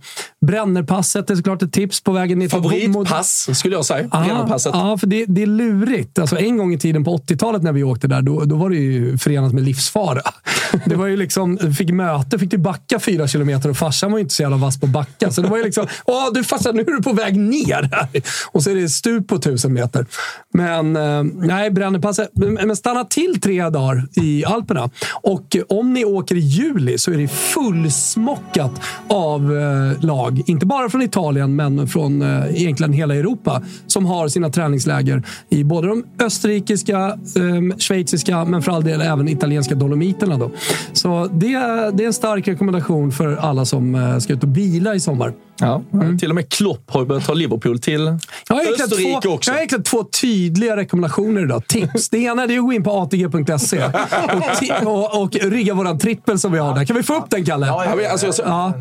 [0.46, 4.08] Brännerpasset är såklart ett tips på vägen ner Favoritpass skulle jag säga.
[4.08, 4.74] Brännerpasset.
[4.74, 6.18] Ja, för det, det är lurigt.
[6.18, 8.76] Alltså, en gång i tiden på 80-talet när vi åkte där, då, då var det
[8.76, 10.20] ju förenat med livsfara.
[10.86, 14.22] Det var ju liksom, fick möte, fick du backa fyra kilometer och farsan var ju
[14.22, 15.30] inte så jävla vass på att backa.
[15.30, 18.08] Så det var ju liksom, åh du farsan, nu är du på väg ner här.
[18.52, 20.06] Och så är det stup på tusen meter.
[20.54, 22.30] Men eh, nej, Brännerpasset.
[22.34, 24.90] Men stanna till tre dagar i Alperna.
[25.12, 30.42] Och om ni åker i juli så är det fullsmockat av eh, lag.
[30.46, 33.62] Inte bara från Italien, men från eh, egentligen hela Europa.
[33.86, 36.98] Som har sina träningsläger i både de österrikiska,
[37.36, 40.38] eh, schweiziska, men för all del även italienska dolomiterna.
[40.38, 40.50] Då.
[40.92, 41.52] Så det,
[41.94, 45.32] det är en stark rekommendation för alla som eh, ska ut och bila i sommar.
[45.58, 45.82] Ja,
[46.20, 48.18] Till och med Klopp har börjat ta Liverpool till
[48.48, 49.50] Jag Österrike två, också.
[49.50, 51.66] Jag har egentligen två tydliga rekommendationer idag.
[51.66, 52.08] Tips.
[52.08, 53.82] Det ena är att gå in på atg.se
[54.84, 56.84] och, och, och rigga våran trippel som vi har där.
[56.96, 57.66] Vi få upp den, Kalle?
[57.66, 58.72] Ja, men alltså, jag så- Ja.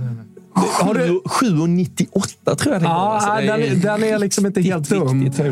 [0.82, 3.16] Har du- 7,98 tror jag det Ja, var.
[3.16, 5.24] Alltså, den, är- den är liksom inte helt dum.
[5.24, 5.40] riktigt.
[5.40, 5.46] Eh,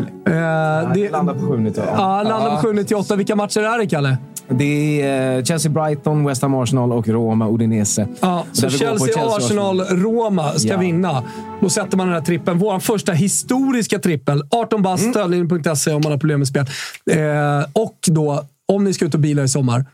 [0.94, 1.94] det, Landar på 798.
[1.98, 3.16] ja, landar på 798.
[3.16, 4.18] Vilka matcher är det, Kalle?
[4.50, 8.08] Det är eh, Chelsea-Brighton, West Ham Arsenal och Roma-Udinese.
[8.20, 10.78] Ja, så Där vi går på Chelsea, Arsenal, Roma ska Ja.
[10.78, 11.24] vinna.
[11.62, 12.58] Då sätter man den här trippen.
[12.60, 14.44] Vår första historiska trippel.
[14.50, 15.26] 18 bast, Mm.
[15.26, 16.66] om man har problem med spel.
[17.12, 19.86] Eh, och då, om ni ska ut och bila i sommar,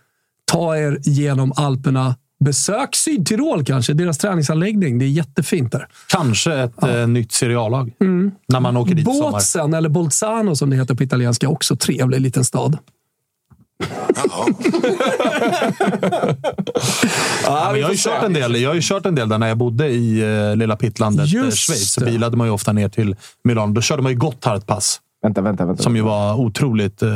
[0.51, 2.15] ta er genom Alperna.
[2.39, 4.99] Besök Sydtirol kanske, deras träningsanläggning.
[4.99, 5.87] Det är jättefint där.
[6.07, 7.91] Kanske ett eh, nytt seriallag
[8.47, 9.31] när man åker dit i sommar.
[9.31, 12.77] Båtsen, eller Bolzano som det heter på italienska, också trevlig liten stad.
[17.43, 19.47] Ja, jag, har ju kört en del, jag har ju kört en del där när
[19.47, 21.91] jag bodde i eh, lilla Pittlandet, eh, Just Schweiz.
[21.91, 23.73] Så bilade man ju ofta ner till Milano.
[23.73, 25.83] Då körde man ju Gotthardpass, Vänta, vänta, vänta.
[25.83, 27.11] som ju var otroligt eh,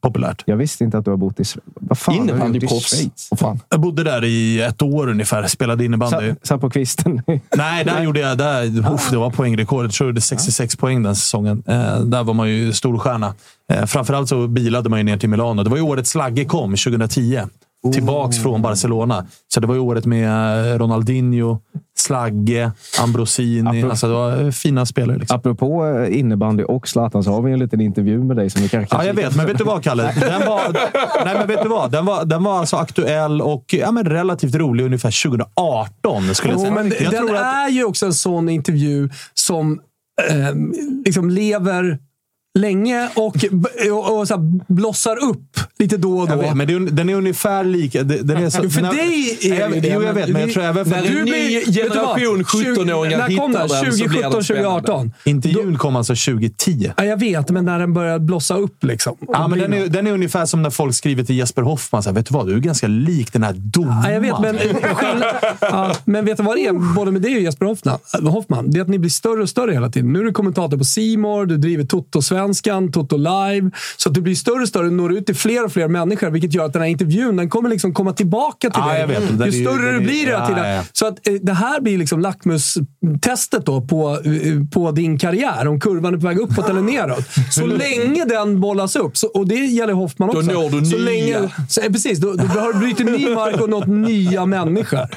[0.00, 0.42] populärt.
[0.46, 1.64] Jag visste inte att du har bott i Schweiz.
[1.74, 2.68] Vad fan har du gjort i.
[2.68, 3.30] Schweiz?
[3.36, 3.60] Fan.
[3.68, 5.46] Jag bodde där i ett år ungefär.
[5.46, 6.28] Spelade innebandy.
[6.28, 7.22] Satt, satt på kvisten.
[7.56, 8.38] Nej, där gjorde jag...
[8.38, 9.84] Där, uff, det var poängrekord.
[9.84, 11.62] Jag tror det är 66 poäng den säsongen.
[11.66, 13.34] Eh, där var man ju storstjärna.
[13.72, 15.62] Eh, framförallt så bilade man ju ner till Milano.
[15.62, 17.40] Det var ju året Slagge kom, 2010.
[17.92, 19.26] Tillbaks från Barcelona.
[19.54, 20.28] Så det var ju året med
[20.72, 21.58] eh, Ronaldinho,
[21.98, 22.72] Slagge,
[23.02, 23.68] Ambrosini.
[23.70, 25.18] Apropå- Alltså, det var eh, fina spelare.
[25.18, 25.36] Liksom.
[25.36, 28.68] Apropå eh, innebandy och Zlatan så har vi en liten intervju med dig som vi
[28.68, 29.36] kanske Ja, jag vet.
[29.36, 30.14] Men vet du vad, Kalle?
[30.20, 30.72] Den var,
[31.24, 31.90] nej, men vet du vad?
[31.90, 36.58] Den var, den var alltså aktuell och ja, men relativt rolig ungefär 2018, skulle jag
[36.58, 36.74] Jo, säga.
[36.74, 39.80] men jag den tror att, är ju också en sån intervju som
[40.30, 40.54] eh,
[41.04, 41.98] liksom lever
[42.56, 43.36] länge och,
[43.90, 46.36] och, och så här blossar upp lite då och då.
[46.36, 48.02] Vet, men det är, den är ungefär lika.
[48.02, 50.62] Den är så, för den dig är jag, det Jo, jag vet, men jag tror
[50.64, 50.90] även för...
[50.92, 53.82] när Du blir- generation 17-åringar När kom hittar den?
[53.84, 54.80] den så blir den 2017, spännande.
[54.80, 55.12] 2018?
[55.24, 56.92] Intervjun kom alltså 2010.
[56.96, 58.84] Ja, jag vet, men när den börjar blossa upp.
[58.84, 62.02] Liksom, Ja, men den, är, den är ungefär som när folk skriver till Jesper Hoffman.
[62.02, 62.46] Så här, vet du vad?
[62.46, 64.02] Du är ganska lik den här domaren.
[64.04, 64.58] Ja, jag vet, men,
[65.60, 66.94] ja, men vet du vad det är?
[66.94, 68.70] Både med dig och Jesper Hoffman, Hoffman.
[68.70, 70.12] Det är att ni blir större och större hela tiden.
[70.12, 71.84] Nu är du kommentator på Simor, du driver
[72.46, 73.70] Toto-svenskan, Toto Live.
[73.96, 76.30] Så att du blir större och större och når ut till fler och fler människor.
[76.30, 79.00] Vilket gör att den här intervjun den kommer liksom komma tillbaka till Ja, dig.
[79.00, 79.54] jag vet.
[79.54, 80.66] Ju större du blir hela ja, tiden.
[80.66, 80.82] ja.
[80.92, 85.68] Så att eh, det här blir liksom lackmustestet då på, eh, på din karriär.
[85.68, 87.24] Om kurvan är på väg uppåt eller neråt.
[87.50, 90.52] Så länge den bollas upp, så, och det gäller Hoffman Då också.
[90.52, 91.04] når du så nya.
[91.40, 95.08] Länge, så, eh, precis, då, då har du brutit ny mark och nått nya människor.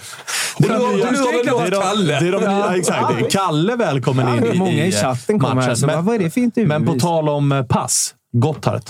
[0.59, 2.19] Det är de, Kalle.
[2.19, 3.17] det är de, ja, exakt.
[3.19, 6.19] Det är Kalle välkommen in i, Många i chatten kommer här, så Men, vad är
[6.19, 6.67] det för intervju?
[6.67, 8.15] men på tal tal om eh, pass.
[8.31, 8.83] Gotthard.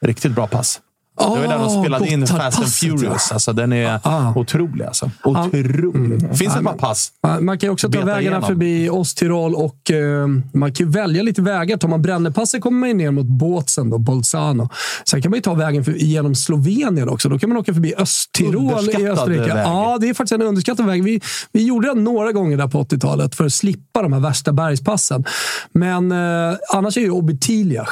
[0.00, 0.80] Riktigt bra pass.
[1.18, 3.32] Det var där de Ah, spelade in Fast and Furious.
[3.32, 4.32] Alltså, den är Ah.
[4.36, 4.84] otrolig.
[4.84, 5.10] Alltså.
[5.24, 6.36] Otrolig.
[6.38, 7.12] Finns ett par pass.
[7.40, 8.42] Man kan också ta vägarna igenom.
[8.42, 11.76] förbi Osttirol och eh, man kan välja lite vägar.
[11.76, 14.68] Tar man Brännepasset kommer man ner mot Båtsen, då, Bolzano.
[15.04, 17.28] Sen kan man ju ta vägen för, genom Slovenien också.
[17.28, 19.54] Då kan man åka förbi Östtirol i Underskattad Österrike.
[19.54, 19.66] väg.
[19.66, 21.04] Ja, det är faktiskt en underskattad väg.
[21.04, 21.20] Vi,
[21.52, 25.24] vi gjorde den några gånger där på 80-talet för att slippa de här värsta bergspassen.
[25.72, 27.90] Men eh, annars är ju Obitiljach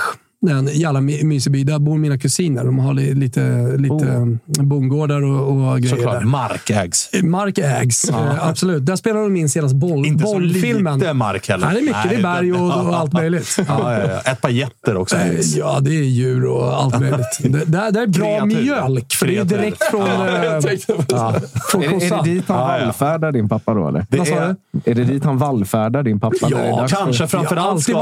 [0.51, 1.65] en jävla my- mysig by.
[1.65, 2.65] Där bor mina kusiner.
[2.65, 6.15] De har li- lite, lite bondgårdar och, och grejer Såklart.
[6.21, 6.27] där.
[6.27, 7.11] Mark ägs.
[7.23, 8.87] Mark ägs, eh, absolut.
[8.87, 10.99] Där spelade de in senast boll, Inte så bollfilmen.
[10.99, 11.67] lite mark heller.
[11.67, 12.11] Nej, det är mycket.
[12.11, 13.57] det är berg och, och allt möjligt.
[13.69, 14.33] Ja, ja, ja.
[14.33, 15.17] Ett par getter också.
[15.17, 17.39] Eh, Ja, det är djur och allt möjligt.
[17.41, 18.47] Det, där, där är bra Kreatur.
[18.63, 20.27] mjölk, för det är direkt från, Ja.
[20.27, 20.79] eh,
[21.09, 21.35] Ja.
[21.71, 22.25] från Är, det- är kossan.
[22.25, 22.85] det dit han Ja, ja.
[22.85, 23.89] vallfärdar din pappa då?
[23.89, 24.07] Eller?
[24.09, 24.55] Det Vad sa är-
[24.85, 24.91] du?
[24.91, 26.37] Är det dit han vallfärdar din pappa?
[26.41, 27.93] Ja, Kanske Jag har framförallt, ska,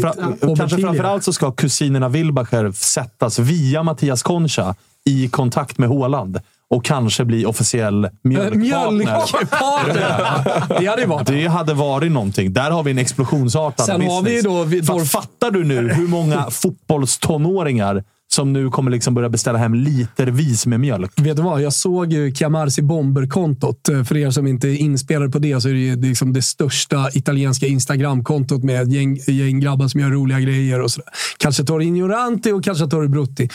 [0.00, 4.74] fra, kanske framförallt så ska kusinerna Wilbacher sättas via Mattias Concha
[5.04, 6.38] i kontakt med Håland
[6.70, 8.90] och kanske bli officiell Eh, mjölkpartner.
[8.92, 10.80] Mjölkpartner!
[10.80, 11.26] Det hade varit.
[11.26, 12.52] Det hade varit någonting.
[12.52, 14.14] Där har vi en explosionsartad Sen business.
[14.14, 19.14] har vi då- vi- Dorf- fattar du nu hur många fotbollstonåringar som nu kommer liksom
[19.14, 21.12] börja beställa hem litervis med mjölk.
[21.16, 21.62] Vet du vad?
[21.62, 23.88] Jag såg ju Chiamarsi Bomber-kontot.
[23.88, 26.42] Eh, för er som inte är inspelade på det så är det ju liksom det
[26.42, 30.80] största italienska Instagram-kontot med ett gäng, gäng grabbar som gör roliga grejer.
[30.80, 31.82] och sådär.
[31.82, 33.48] Ignoranti och Calciatore Brutti.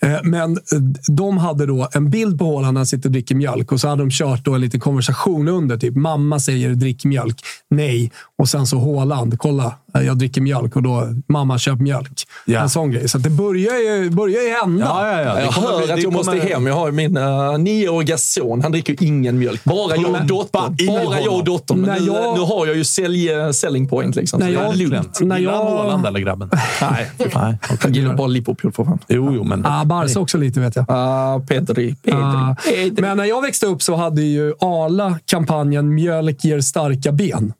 [0.00, 0.78] Eh, men eh,
[1.08, 3.88] de hade då en bild på Haaland när han sitter och dricker mjölk och så
[3.88, 5.76] hade de kört då en liten konversation under.
[5.76, 7.40] Typ mamma säger drick mjölk.
[7.70, 8.10] Nej.
[8.38, 9.38] Och sen så Haaland.
[9.38, 12.22] Kolla, jag dricker mjölk och då mamma köp mjölk.
[12.46, 12.60] Ja.
[12.60, 13.08] En sån grej.
[13.08, 14.84] Så det börjar ju, börjar ju hända.
[14.86, 15.34] Ja, ja, ja.
[15.34, 16.66] Det Jag hör bli- att jag måste kommer- hem.
[16.66, 18.62] Jag har ju min uh, nioåriga son.
[18.62, 19.64] Han dricker ju ingen mjölk.
[19.64, 20.76] Bara jag och dottern.
[20.86, 21.78] bara jag och dottern.
[21.80, 24.16] Men nu, jag- nu har jag ju sälj, eh, selling point.
[24.16, 24.40] Liksom.
[24.40, 25.20] När Så det är jag- lugnt.
[25.20, 26.50] När Gillar han jag- Haaland eller grabben?
[26.82, 28.98] Nej, Nej, jag gillar bara Liverpool för fan.
[29.08, 29.66] Jo, jo, men...
[29.66, 30.84] Ah, Barca också lite vet jag.
[30.88, 31.94] Ah, Pedri.
[32.04, 32.20] Pedri.
[32.22, 33.02] Ah, Pedri.
[33.02, 37.52] Men när jag växte upp så hade ju Arla kampanjen “Mjölk ger starka ben”.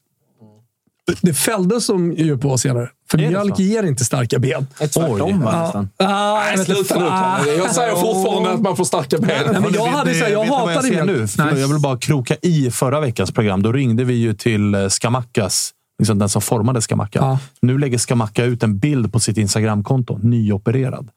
[1.23, 2.89] Det fälldes de ju på senare.
[3.11, 4.67] För Är det mjölk ger inte starka ben.
[4.79, 5.89] Tvärtom va, nästan.
[5.97, 6.99] Ah, Nej, sluta
[7.45, 7.51] nu.
[7.51, 9.29] Jag säger fortfarande att man får starka ben.
[9.53, 11.07] Nej, men jag hade så här, jag hatade mjölk.
[11.07, 11.27] nu?
[11.29, 13.63] Förlåt, Jag vill bara kroka i förra veckans program.
[13.63, 17.19] Då ringde vi ju till eh, Skamackas, liksom den som formade Skamacka.
[17.19, 17.39] Ja.
[17.63, 21.09] Nu lägger Skamacka ut en bild på sitt Instagramkonto, nyopererad.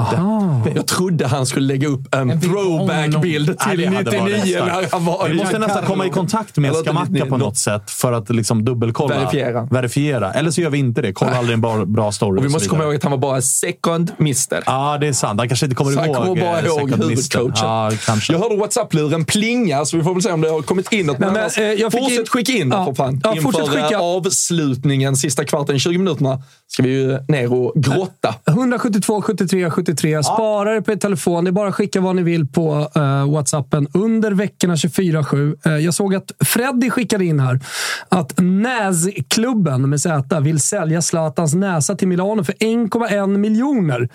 [0.00, 0.62] Aha.
[0.74, 4.72] Jag trodde han skulle lägga upp en throwback-bild Nej, till det hade varit 99 starkt.
[4.74, 7.56] när han var Vi måste nästan komma i kontakt med Skamacka 99, på nå- något
[7.56, 9.14] sätt för att liksom dubbelkolla.
[9.18, 9.68] Verifiera.
[9.70, 10.32] Verifiera.
[10.32, 11.12] Eller så gör vi inte det.
[11.12, 12.40] Kolla aldrig en bra, bra story.
[12.40, 12.92] Och vi måste komma vidare.
[12.92, 14.62] ihåg att han var bara second mister.
[14.66, 15.40] Ja, det är sant.
[15.40, 16.16] Han kanske inte kommer Så han ihåg.
[16.16, 17.38] kommer bara eh, ihåg second mister.
[17.38, 17.68] huvudcoachen.
[17.68, 18.32] Ja, kanske.
[18.32, 21.18] Jag hörde WhatsApp-luren plinga, så vi får väl se om det har kommit in något.
[21.18, 22.84] Men men, annars, eh, jag fick fortsätt in- skicka in Ja.
[22.84, 23.20] för fan.
[23.24, 23.94] Ja, fortsätt Inför skicka.
[23.94, 28.34] eh, avslutningen, sista kvarten, 20 minuterna, ska vi ju ner och grotta.
[28.46, 30.22] 172 73 73.
[30.22, 31.44] Spara det på er telefon.
[31.44, 35.56] Det är bara att skicka vad ni vill på eh, Whatsappen under veckorna 24-7.
[35.66, 37.60] Eh, jag såg att Freddy skickade in här
[38.08, 44.08] att Näsklubben med Z vill sälja Zlatans näsa till Milano för 1,1 miljoner.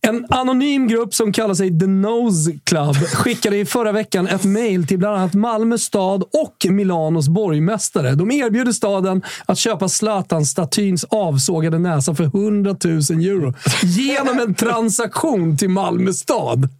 [0.00, 4.86] En anonym grupp som kallar sig The Nose Club skickade i förra veckan ett mejl
[4.86, 8.14] till bland annat Malmö stad och Milanos borgmästare.
[8.14, 14.54] De erbjuder staden att köpa Zlatan-statyns avsågade näsa för 100 000 euro genom en
[14.96, 16.68] transaktion till Malmö stad.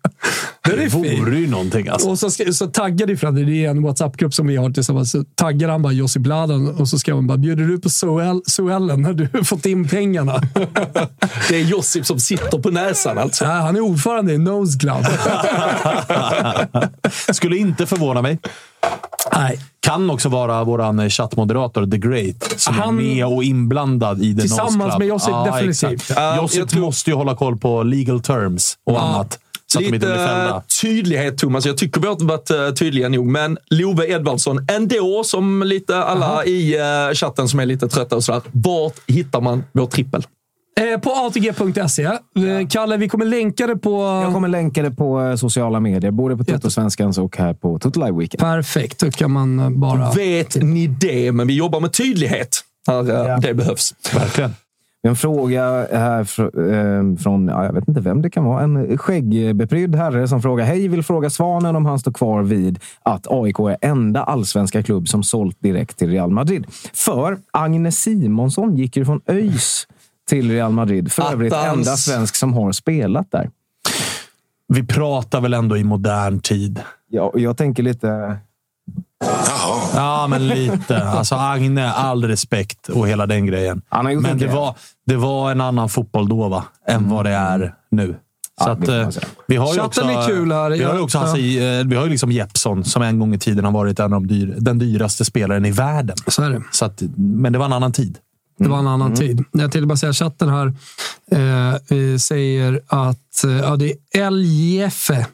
[0.65, 1.19] Det är Det fint.
[1.21, 2.09] vore ju någonting alltså.
[2.11, 5.69] Och så, så taggade Freddy, det är en WhatsApp-grupp som vi har tillsammans, så taggar
[5.69, 9.13] han bara Josip Bladan och så skrev han bara “Bjuder du på Suell- Suellen när
[9.13, 10.41] du fått in pengarna?”
[11.49, 13.45] Det är Josip som sitter på näsan alltså.
[13.45, 15.05] ja, Han är ordförande i Nose Club.
[17.33, 18.39] Skulle inte förvåna mig.
[19.33, 19.61] Nej.
[19.81, 24.41] Kan också vara vår chattmoderator The Great som Han- är med och inblandad i The
[24.41, 25.93] Tillsammans med Josip, definitivt.
[25.93, 26.11] exakt.
[26.17, 29.39] Ja, jag Josip tror- måste ju hålla koll på legal terms och annat.
[29.73, 30.63] Så Lite fällda.
[30.83, 31.67] tydlighet, Thomas.
[31.67, 36.45] Jag tycker vi har varit eh, tydliga nog, men Love Edvardsson ändå, som lite alla
[36.45, 38.43] i eh, chatten som är lite trötta och sådär.
[38.53, 40.27] Vart hittar man vår trippel?
[40.81, 42.05] Eh, på atg.se.
[42.05, 44.03] Eh, Kalle, vi kommer länka det på...
[44.25, 48.05] Jag kommer länka det på eh, sociala medier, både på Toto-svenskans och här på Toto
[48.05, 48.41] Live Weekend.
[48.41, 50.11] Perfekt, då kan man eh, bara...
[50.11, 51.33] Vet ni det?
[51.33, 53.95] Men vi jobbar med tydlighet när eh, det behövs.
[54.15, 54.55] Verkligen.
[55.03, 55.63] En fråga
[55.93, 60.43] här fr- från, ja, jag vet inte vem det kan vara, en skäggbeprydd herre som
[60.43, 64.83] frågar Hej, vill fråga Svanen om han står kvar vid att AIK är enda allsvenska
[64.83, 66.67] klubb som sålt direkt till Real Madrid.
[66.95, 69.87] För Agnes Simonsson gick ju från ÖIS
[70.29, 71.13] till Real Madrid.
[71.13, 71.77] För övrigt Attans.
[71.77, 73.51] enda svensk som har spelat där.
[74.69, 76.81] Vi pratar väl ändå i modern tid.
[77.09, 78.37] Ja, och jag tänker lite...
[79.95, 81.05] Ja, men lite.
[81.05, 83.83] Alltså Agne, all respekt och hela den grejen.
[83.91, 84.77] Men en det var,
[85.07, 86.65] det var en annan fotboll då, va?
[86.89, 88.17] Än vad det är nu.
[88.63, 89.09] Så Ja, att, eh,
[89.47, 90.71] vi har ju också, är kul här.
[90.71, 93.39] Vi har ju också Hasse, eh, vi har ju liksom Jeppsson som en gång i
[93.39, 96.17] tiden har varit en av dyr, den dyraste spelaren i världen.
[96.27, 96.63] Så är det.
[96.73, 98.19] Så att, men det var en annan tid.
[98.59, 99.45] Det var en annan tid.
[99.53, 100.67] Jag till bara säga chatten här
[101.31, 105.27] eh, säger att eh, ja, det är LJFE.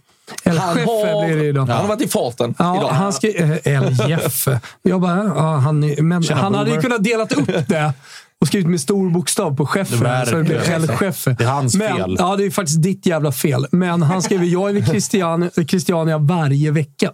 [0.44, 1.66] El Han har, blir det idag.
[1.66, 2.89] han har varit i farten Ja, idag.
[2.89, 3.28] han ska...
[3.28, 4.61] Eh, El Jefe.
[4.82, 7.93] Jag bara, ja, han, är- men Tjena, han hade ju kunnat delat upp det
[8.43, 9.64] och skrivit med stor bokstav på.
[9.64, 10.27] Verkligen.
[10.27, 11.36] Så det blir El Jefe.
[11.39, 12.16] Det är hans men, fel.
[12.19, 13.66] Ja, det är faktiskt ditt jävla fel.
[13.73, 17.10] Men han skriver, jag är vid Christian, Christiania varje vecka.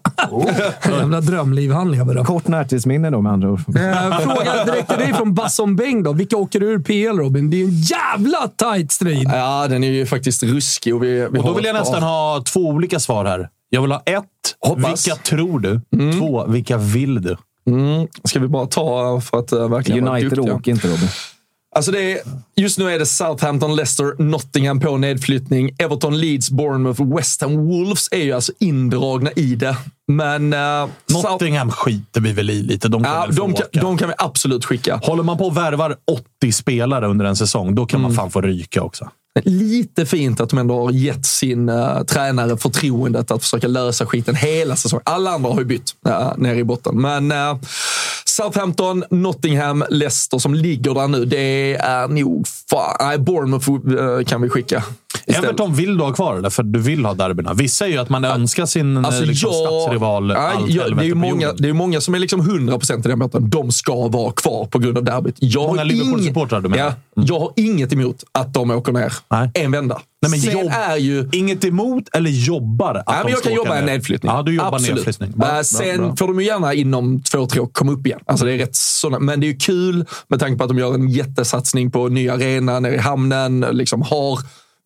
[0.89, 2.25] jävla drömliv han lever då.
[2.25, 3.61] Kort närtidsminne då med andra ord.
[3.69, 6.13] Eh, fråga direkt till dig från Basson Beng då.
[6.13, 7.51] Vilka åker ur PL, Robin?
[7.51, 9.31] Det är en jävla tight strid.
[9.33, 10.95] Ja, den är ju faktiskt ruskig.
[10.95, 13.49] Och, vi, vi Och då vill jag nästan ha två olika svar här.
[13.71, 14.25] Jag vill ha ett,
[14.61, 15.07] Hoppas.
[15.07, 15.81] vilka tror du?
[16.19, 17.37] Två, vilka vill du?
[17.69, 18.09] Mm.
[18.25, 21.09] Ska vi bara ta för att uh, verkligen vara United åker inte Robin.
[21.75, 22.21] Alltså det är,
[22.57, 25.71] just nu är det Southampton, Leicester, Nottingham på nedflyttning.
[25.79, 29.77] Everton, Leeds, Bournemouth, West Ham, Wolves är ju alltså indragna i det.
[30.09, 30.53] Men...
[30.53, 30.89] Uh, South-
[31.33, 32.89] Nottingham skiter vi väl i lite.
[32.89, 35.01] De kan ja, de, kan, de kan vi absolut skicka.
[35.03, 35.97] Håller man på och värvar
[36.41, 39.11] 80 spelare under en säsong, då kan man fan få ryka också.
[39.45, 44.35] Lite fint att de ändå har gett sin uh, tränare förtroendet att försöka lösa skiten
[44.35, 45.03] hela säsongen.
[45.07, 47.01] Alla andra har ju bytt uh, nere i botten.
[47.01, 47.59] Men uh,
[48.25, 51.25] Southampton, Nottingham, Leicester som ligger där nu.
[51.25, 52.49] Det är nog...
[52.71, 54.85] Fan, nej, Bournemouth uh, kan vi skicka.
[55.29, 55.45] Istället.
[55.45, 57.55] Everton vill du ha kvar det, för du vill ha derbyna.
[57.55, 61.07] Vissa säger ju att man önskar sin Alltså, liksom, jag- stadsrival Nej, allt jag, det,
[61.07, 63.51] är många, det är många som är liksom 100% i den båten.
[63.51, 65.37] De ska vara kvar på grund av derbyt.
[65.39, 66.85] Jag Många Liverpool-supportrar du menar?
[67.15, 69.51] Ja, jag har inget emot att de åker ner Nej.
[69.55, 70.01] en vända.
[70.23, 71.29] Nej, men Sen jobb- är ju...
[71.33, 73.93] Inget emot eller jobbar att Nej, de men jag ska kan jobba en ner?
[73.93, 74.33] nedflyttning.
[74.33, 74.95] Ja, du jobbar Absolut.
[75.07, 75.33] nedflyttning.
[75.39, 76.17] Bra, Äh, bra, sen bra.
[76.17, 78.21] får de ju gärna inom två, tre år komma upp igen.
[78.27, 80.79] Alltså, det är rätt såna, men det är ju kul med tanke på att de
[80.79, 83.67] gör en jättesatsning på en ny arena nere i hamnen.
[83.73, 84.39] Liksom har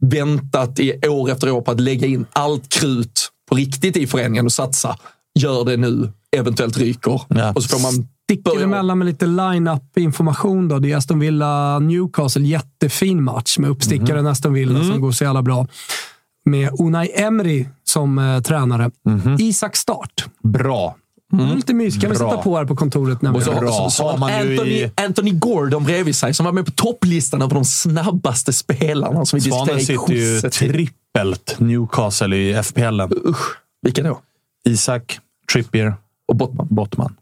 [0.07, 4.47] väntat i år efter år på att lägga in allt krut på riktigt i föreningen
[4.47, 4.97] och satsa.
[5.39, 7.21] Gör det nu, eventuellt ryker.
[7.29, 7.53] Ja.
[7.53, 10.69] Och så får man Sticker emellan med lite line-up-information.
[10.69, 10.79] Då.
[10.79, 12.43] Det är Aston Villa-Newcastle.
[12.47, 14.33] Jättefin match med uppstickaren Mhm.
[14.33, 15.67] Aston Villa som går så jävla bra.
[16.45, 18.91] Med Unai Emery som eh, tränare.
[19.09, 19.37] Mhm.
[19.39, 20.25] Isak Start.
[20.43, 20.97] Bra.
[21.33, 22.01] Är lite mysigt.
[22.03, 23.23] kan vi sätta på här på kontoret.
[23.23, 23.73] När Och så, Bra.
[23.73, 26.71] så, så har man ju Anthony, i- Anthony Gordon bredvid sig som var med på
[26.73, 33.01] topplistan över de snabbaste spelarna som vi Svanen sitter ju trippelt Newcastle i FPL.
[33.29, 34.21] Usch, vilka då?
[34.69, 35.19] Isak,
[35.53, 35.95] Trippier
[36.29, 36.67] Och Bottman.
[36.71, 37.15] Bottman.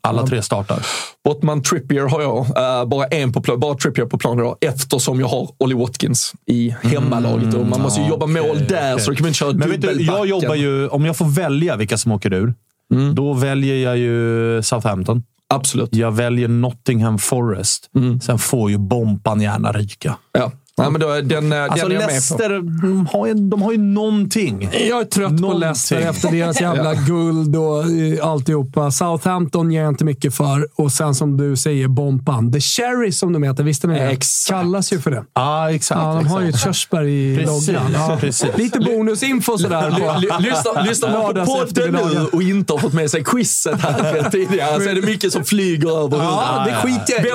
[0.00, 0.86] Alla tre startar.
[1.24, 2.38] Bottman Trippier har jag.
[2.38, 4.56] eh, bara en på plan, bara Trippier på plan idag.
[4.60, 7.54] Eftersom jag har Ollie Watkins i hemmalaget.
[7.54, 9.04] och man måste ju jobba mål där, Mm, okej.
[9.04, 10.88] så då kan inte köra Men vet du, jag jobbar ju...
[10.88, 12.54] Om jag får välja vilka som åker ur,
[12.92, 13.14] Mm.
[13.14, 15.22] då väljer jag ju Southampton.
[15.48, 15.94] Absolut.
[15.94, 17.90] Jag väljer Nottingham Forest.
[17.94, 18.20] Mm.
[18.20, 20.16] Sen får ju Bompan gärna ryka.
[20.32, 20.52] Ja.
[20.78, 22.06] Nej, men då, den, eh, Alltså den på.
[22.06, 22.50] Leicester,
[22.82, 24.70] de har, ju, de har ju någonting.
[24.88, 25.60] Jag är trött på Någonting.
[25.60, 28.90] Leicester efter deras jävla guld och eh, alltihopa.
[28.90, 30.68] Southampton ger jag inte mycket för.
[30.74, 32.52] Och sen som du säger, Bompan.
[32.52, 34.06] The Cherry som de heter, visste ni det?
[34.10, 34.60] Exakt.
[34.60, 35.24] Kallas ju för det.
[35.34, 35.98] Ja, exakt.
[36.00, 36.76] Ja, de har ju ett exakt.
[36.76, 37.82] körsbär i loggan.
[37.94, 38.18] Ja.
[38.56, 39.90] Lite bonusinfo sådär.
[39.90, 43.24] Ly- på- ly- Lyssnar lyssnar man på podden nu och inte har fått med sig
[43.24, 47.30] quizet här tidigare så är det mycket som flyger över Ja, det skiter jag i.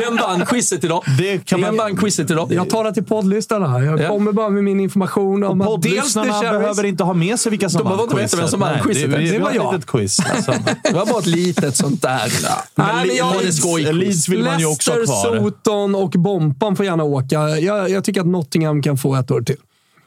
[0.00, 1.02] Vem vann, quizet idag?
[1.18, 2.45] Det kan Vem vann quizet idag?
[2.50, 3.80] Jag tar det till poddlyssnarna.
[3.84, 4.08] Jag Ja.
[4.08, 6.50] kommer bara med min information om att The Poddlyssnarna Cherries...
[6.60, 9.10] behöver inte ha med sig vilka som De vann veta vem som vann quizet.
[9.10, 9.74] Det, Det var ett jag.
[9.74, 10.20] litet quiz.
[10.20, 10.52] Alltså.
[10.82, 12.32] Det var bara ett litet sånt där.
[12.74, 13.92] Nej, men jag- skojquiz.
[13.92, 15.38] Leeds vill man ju också ha kvar.
[15.38, 17.48] Soton och Bompan får gärna åka.
[17.58, 19.56] Jag, jag tycker att Nottingham kan få ett år till.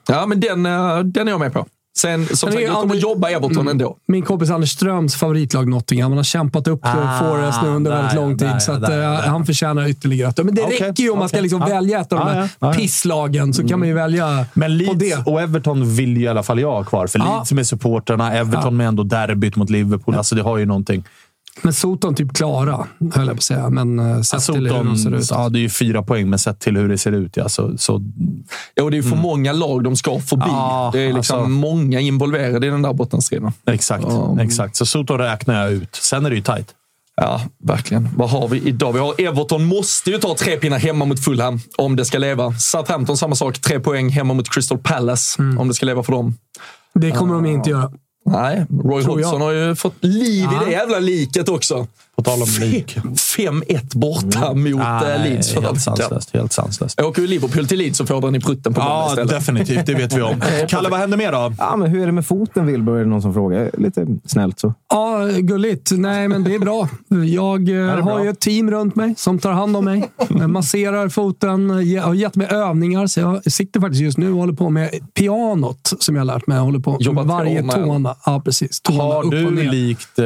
[0.07, 1.66] Ja, men den, eh, den är jag med på.
[2.01, 3.97] Sen, som Men sagt, det är jag kommer Anders- jobba Everton ändå.
[4.07, 6.11] Min kompis Anders Ströms favoritlag Nottingham.
[6.11, 8.47] Han har kämpat upp Ah, Forest nu under där, väldigt lång tid.
[8.47, 9.27] där, så att, där, eh, där.
[9.27, 10.38] han förtjänar ytterligare ett.
[10.45, 11.67] Men det Okej, räcker ju om man ska liksom Ja.
[11.67, 13.53] välja ett av de Ja, här ja, pisslagen.
[13.53, 15.31] Så kan man ju välja Men på Leeds det.
[15.31, 17.07] och Everton vill ju i alla fall jag ha kvar.
[17.07, 17.19] För.
[17.19, 20.15] Leeds med supporterna, Everton med ändå derbyt mot Liverpool.
[20.15, 21.03] Alltså det har ju någonting.
[21.61, 23.69] Men Soton typ klara, höll jag på att säga.
[23.69, 25.27] Men uh, sett Alltså, till hur de ser ut.
[25.31, 27.77] ja, det är ju fyra poäng, men sett till hur det ser ut, ja, så,
[27.77, 28.02] så
[28.76, 30.44] Ja, och det är för många lag de ska förbi.
[30.48, 31.49] Ja, det är liksom alltså.
[31.49, 33.52] många involverade i den där bottenstriden.
[33.65, 34.06] exakt.
[34.41, 34.76] exakt.
[34.76, 35.95] Så Soto räknar jag ut.
[35.95, 36.76] Sen är det ju tajt.
[37.22, 38.10] Ja, verkligen.
[38.15, 38.94] Vad har vi idag?
[38.94, 42.53] Vi har Everton måste ju ta tre pinnar hemma mot Fulham om det ska leva.
[42.53, 43.60] Southampton samma sak.
[43.60, 46.36] Tre poäng hemma mot Crystal Palace om det ska leva för dem.
[46.94, 47.91] Det kommer de inte göra.
[48.31, 49.27] Nej, Roy Tror jag.
[49.27, 50.61] Hodgson har ju fått liv Ja.
[50.61, 51.88] i det jävla liket också.
[52.19, 52.97] På tal om lik.
[52.97, 56.33] 5-1 borta mot Nej, äh, Leeds förra helt sanslöst.
[56.33, 57.01] Helt sanslöst.
[57.01, 59.29] Åker ju Liverpool till Leeds så får den i prutten på Ja, istället.
[59.29, 59.85] definitivt.
[59.85, 60.41] Det vet vi om.
[60.67, 61.53] Kalle, vad händer mer då?
[61.57, 62.95] Ja, men hur är det med foten, Wilbur?
[62.95, 63.71] Är det någon som frågar?
[63.77, 64.73] Lite snällt så.
[64.89, 65.91] Ja, gulligt.
[65.91, 66.89] Nej, men det är bra.
[67.25, 68.23] Jag eh, det har bra?
[68.23, 70.09] ju ett team runt mig som tar hand om mig.
[70.39, 71.69] Jag masserar foten,
[72.03, 73.07] har gett mig övningar.
[73.07, 76.47] Så jag sitter faktiskt just nu och håller på med pianot som jag har lärt
[76.47, 76.57] mig.
[76.57, 77.73] Jag håller på med varje tårna.
[77.73, 78.15] tårna.
[78.25, 78.81] Ja, precis.
[78.81, 80.25] Tårna Har du likt eh,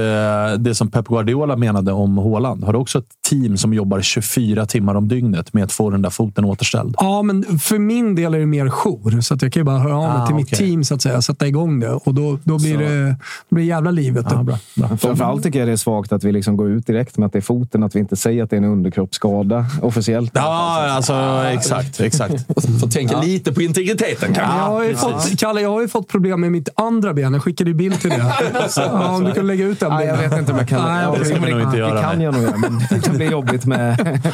[0.60, 4.66] det som Pep Guardiola menade om Haaland, har du också ett team som jobbar 24
[4.66, 6.96] timmar om dygnet med att få den där foten återställd?
[7.00, 9.22] Ja, men för min del är det mer jour.
[9.22, 10.58] Så att jag kan ju bara höra av mig Ah, till mitt okej.
[10.68, 11.22] team, så att säga.
[11.22, 11.90] Sätta igång det.
[11.90, 12.80] Och då, då blir Så.
[12.80, 13.16] det,
[13.50, 14.26] då blir jävla livet.
[14.30, 14.98] Ja, bra, bra.
[14.98, 17.40] Framförallt tycker jag det är svagt att vi liksom går ut direkt med att det
[17.40, 17.84] är foten.
[17.84, 20.32] Att vi inte säger att det är en underkroppsskada officiellt.
[20.36, 21.14] Ja, alltså
[21.54, 22.00] exakt.
[22.00, 22.46] exakt.
[22.82, 24.60] Får tänka lite på integriteten Jag kanske.
[24.60, 27.34] har ju fått, Kalle, jag har ju fått problem med mitt andra ben.
[27.34, 28.34] Jag skickade ju bild till det.
[28.78, 30.30] Ja, om du kan lägga ut den Nej, jag bilden.
[30.30, 30.82] vet inte om jag kan.
[30.94, 31.40] Nej, Ja, det ska
[31.78, 31.96] inte göra.
[31.96, 32.26] Det kan nej.
[32.26, 34.22] jag nog göra, men det kan bli jobbigt med...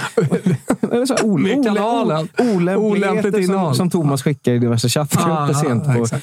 [1.63, 2.27] Kanalen.
[2.37, 3.75] Olämpligheter Olämpligt som, innehåll.
[3.75, 6.05] som Thomas skickar i diverse chattgrupper Ah, sent på...
[6.05, 6.15] så,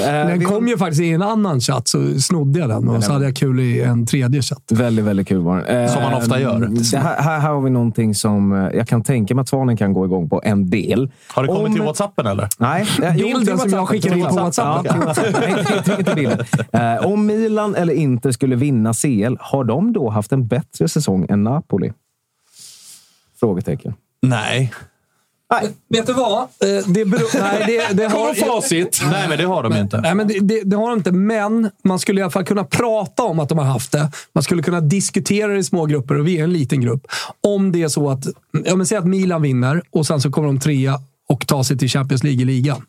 [0.00, 2.88] äh, Den kom ju faktiskt i en annan chatt, så snodde jag den.
[2.88, 4.62] Och så hade jag kul i en tredje chatt.
[4.72, 5.82] Väldigt, väldigt kul var den.
[5.84, 6.68] Eh, Som man ofta gör.
[6.92, 9.92] Det här, här har vi någonting som eh, jag kan tänka mig att Svanen kan
[9.92, 11.10] gå igång på en del.
[11.34, 12.48] Har det kommit Om- till Whatsappen eller?
[12.58, 12.86] Nej.
[13.02, 13.88] eh, jo, Bilden till som jag WhatsApp.
[13.88, 14.86] skickade in på WhatsApp.
[14.86, 15.14] Ja.
[15.40, 15.64] Nej,
[16.08, 16.44] inte-
[16.78, 21.26] inte Om Milan eller Inter skulle vinna CL, har de då haft en bättre säsong
[21.28, 21.92] än Napoli?
[23.40, 23.94] Frågetecken.
[24.22, 24.72] Nej.
[25.88, 26.42] Vet du vad?
[26.42, 29.00] Eh, Det beror, nej, det, det har, facit.
[29.10, 30.00] Nej, men det har de ju inte.
[30.00, 32.64] Nej, men det, det, det har de inte, men man skulle i alla fall kunna
[32.64, 34.10] prata om att de har haft det.
[34.32, 37.06] Man skulle kunna diskutera det i små grupper, och vi är en liten grupp.
[37.40, 38.26] Om det är så att,
[38.64, 41.78] ja, men säg att Milan vinner och sen så kommer de trea och tar sig
[41.78, 42.82] till Champions League i ligan.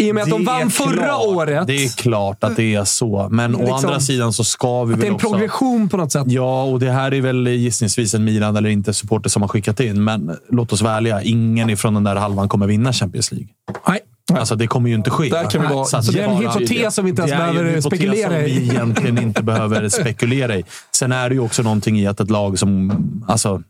[0.00, 1.26] I och med att de Det är vann förra klart.
[1.26, 1.66] året.
[1.66, 4.94] Det är klart att det är så, men å Liksom, andra sidan så ska vi
[4.94, 5.30] Att det väl är en också...
[5.30, 6.24] progression på något sätt.
[6.26, 9.80] Ja, och det här är väl gissningsvis en Milan eller inte supporter som har skickat
[9.80, 10.04] in.
[10.04, 11.22] Men låt oss vara ärliga.
[11.22, 13.48] Ingen ifrån den där halvan kommer vinna Champions League.
[13.88, 14.00] Nej.
[14.32, 15.28] Alltså, det kommer ju inte ske.
[15.28, 17.40] Där kan vi vara- Så det är en hypotes som vi inte ens det är
[17.40, 18.42] ju en behöver hypotes spekulera som i.
[18.44, 20.64] vi egentligen inte behöver spekulera i.
[20.94, 22.92] Sen är det ju också någonting i att ett lag som...
[23.28, 23.62] Alltså,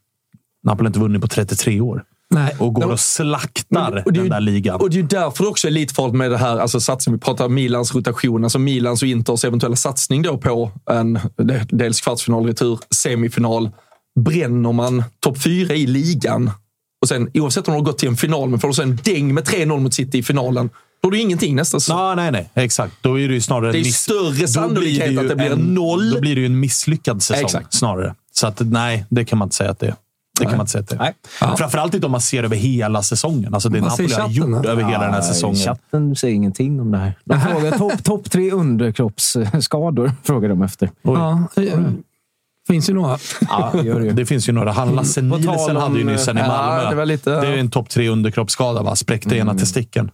[0.64, 2.02] Napoli har inte vunnit på 33 år.
[2.34, 2.54] Nej.
[2.58, 4.80] Och går och slaktar Och det är den ju- där ligan.
[4.80, 7.18] Och det är ju därför det också är lite farligt med det här alltså satsningen.
[7.18, 12.00] Vi pratar Milans rotation, alltså Milans och Inters eventuella satsning då på en de- dels
[12.00, 13.70] kvartsfinal, retur, semifinal.
[14.20, 16.50] Bränner man topp fyra i ligan
[17.02, 19.34] och sen oavsett om de har gått till en final, men får du sen däng
[19.34, 20.70] med 3-0 mot City i finalen,
[21.02, 21.98] då har du ingenting nästa säsong.
[21.98, 22.50] Ja, nej, nej.
[22.54, 22.92] Exakt.
[23.00, 25.50] Då är det ju snarare Det är ju miss- större sannolikhet ju att det blir
[25.52, 26.10] en noll.
[26.10, 27.74] Då blir det ju en misslyckad säsong Exakt.
[27.74, 28.14] snarare.
[28.32, 29.94] Så att, nej, det kan man inte säga att det är.
[30.40, 30.98] Det kan man inte säga att det är.
[31.48, 31.56] Nej.
[31.56, 33.54] Framförallt inte om man ser över hela säsongen.
[33.54, 35.56] Alltså det Napoli har gjort över hela den här Ja, säsongen.
[35.56, 37.14] Chatten säger ingenting om det här.
[37.24, 40.12] De frågar topp top tre underkroppsskador.
[40.22, 40.90] Frågar de efter.
[41.02, 41.78] Ja, eh,
[42.68, 43.18] finns ju några.
[43.40, 44.10] Ja, gör det.
[44.12, 44.72] Det finns ju några.
[44.72, 46.90] Han Lasse Nielsen hade ju nyss en i ja, Malmö.
[46.90, 48.82] det var lite- det är en topp tre underkroppsskada.
[48.82, 48.96] Va?
[48.96, 50.10] Spräckte ena testikeln.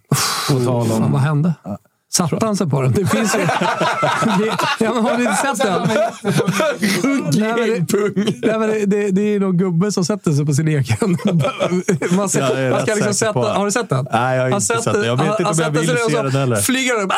[0.51, 1.12] På tal Fan, om...
[1.12, 1.55] vad hände?
[2.16, 2.93] Satte han sig på den?
[2.93, 3.38] Det finns ju...
[4.80, 5.88] Ja, men har ni inte sett den?
[7.32, 10.52] Nej, men det, nej, men det, det, det är någon gubbe som sätter sig på
[10.55, 10.97] sin egen.
[12.16, 14.06] Man, ser, Jag är man ska liksom sätta, har du sett den?
[14.12, 15.05] Nej, jag har Han inte sett den.
[15.05, 16.56] Jag vet han- inte om jag sätter vill sig ner och se så den heller.
[16.56, 17.12] Flyger upp.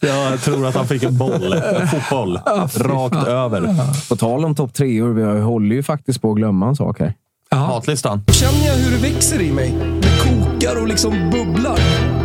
[0.00, 1.52] Jag tror att han fick en boll.
[1.52, 2.40] En fotboll.
[2.76, 3.74] Rakt över.
[4.08, 7.14] På tal om topp treor, vi håller ju faktiskt på att glömma en sak här.
[7.50, 7.66] Ja.
[7.68, 8.24] Matlistan.
[8.32, 9.74] Känner jag hur det växer i mig.
[10.66, 11.78] Kokar och liksom bubblar.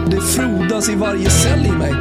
[0.10, 1.94] Det frodas i varje cell i mig.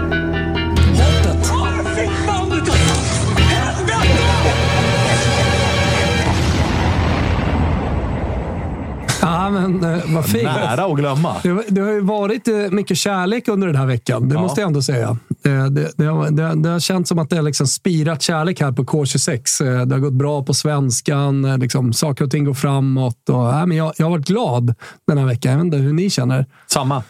[9.23, 10.45] Ja, men eh, vad fint.
[10.45, 11.37] Nära att glömma.
[11.43, 14.29] Det, har- det har ju varit eh, mycket kärlek under den här veckan.
[14.29, 14.41] Det Ja.
[14.43, 15.17] måste jag ändå säga.
[15.43, 18.61] Det, det, det, har, det, det har känts som att det har liksom spirat kärlek
[18.61, 19.65] här på K26.
[19.81, 21.45] Eh, Det har gått bra på svenskan.
[21.45, 23.29] eh, Liksom, saker och ting går framåt.
[23.29, 24.75] Och, ja, men jag, jag har varit glad
[25.07, 25.53] den här veckan.
[25.53, 26.47] Jag vet inte hur ni känner.
[26.67, 27.03] Samma.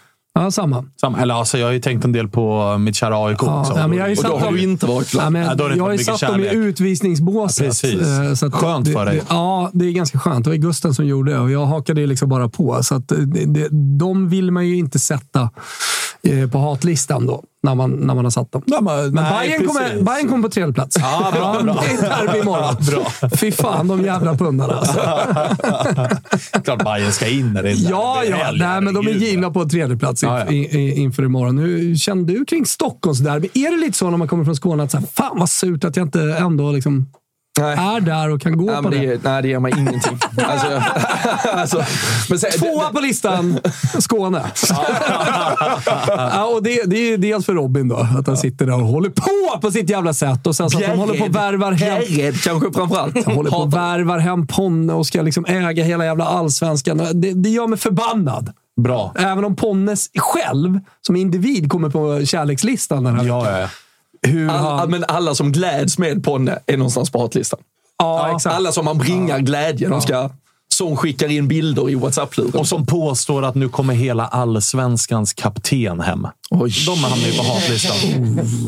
[0.43, 0.85] Ja, samma.
[1.01, 1.19] Samma.
[1.21, 3.73] Eller alltså, jag har ju tänkt en del på mitt kära AIK Ja, också.
[3.77, 5.15] ja, men jag har ju Och då har du inte varit.
[5.15, 6.55] Ja, men Ja, jag har ju satt mycket dem i kärlek.
[6.55, 7.67] utvisningsbåset.
[7.67, 8.01] Precis.
[8.09, 9.17] Eh, så Skönt det, för dig.
[9.17, 10.45] Det, ja, det är ganska skönt.
[10.45, 12.83] Det var Gusten som gjorde det och jag hakade ju liksom bara på.
[12.83, 13.69] Så att eh, det,
[13.99, 15.51] de vill man ju inte sätta
[16.23, 18.63] eh, på hatlistan då, när man, när man har satt dem.
[18.67, 20.03] men, Men nej, Bayern kommer.
[20.03, 20.97] Bayern kommer på tredje plats.
[21.01, 21.85] Ja, bra, bra.
[21.89, 22.77] Det är derby imorgon.
[22.91, 23.31] Bra.
[23.37, 24.75] Fy fan, de jävla pundarna.
[24.75, 25.01] Alltså.
[26.65, 28.31] Klart Bayern ska in när det är Ja, derby.
[28.31, 28.37] ja.
[28.37, 30.53] Helg, Nej, men de är givna på tredje plats Ja, ja.
[30.53, 31.59] inför imorgon.
[31.59, 33.49] Hur kände du kring Stockholmsderby?
[33.55, 35.85] Är det lite så när man kommer från Skåne att så här, fan vad surt
[35.85, 37.07] att jag inte ändå liksom
[37.59, 37.77] Nej.
[37.97, 38.99] är där och kan gå Nej, på det?
[39.07, 40.19] det, nej, det ger mig ingenting.
[40.45, 40.83] Alltså,
[41.53, 41.85] alltså,
[42.29, 43.59] men sen, Tvåa på listan,
[43.99, 44.43] Skåne.
[46.09, 49.11] ja, och det, det är dels för Robin då, att han sitter där och håller
[49.11, 50.47] på på sitt jävla sätt.
[50.47, 52.03] Och sen så att de håller på och värvar hem...
[52.09, 53.25] Bjärred kanske framförallt.
[53.25, 56.99] De håller på och värvar hem Ponne och ska liksom äga hela jävla allsvenskan.
[57.13, 58.53] Det, det gör mig förbannad.
[58.81, 59.13] Bra.
[59.19, 63.55] Även om Ponnes själv, som individ, kommer på kärlekslistan den här Ja, veckan.
[63.55, 63.69] ja, ja.
[64.27, 64.91] Hur All, han...
[64.91, 67.61] men alla som gläds med Ponne är någonstans på hatlistan.
[67.99, 68.57] ja, exakt.
[68.57, 69.89] Alla som man bringar glädje.
[69.89, 70.31] De ska,
[70.69, 72.61] som skickar in bilder i WhatsApp-luren.
[72.61, 76.27] Och som påstår att nu kommer hela allsvenskans kapten hem.
[76.51, 76.73] Oj.
[76.87, 77.97] De hamnar ju på hatlistan.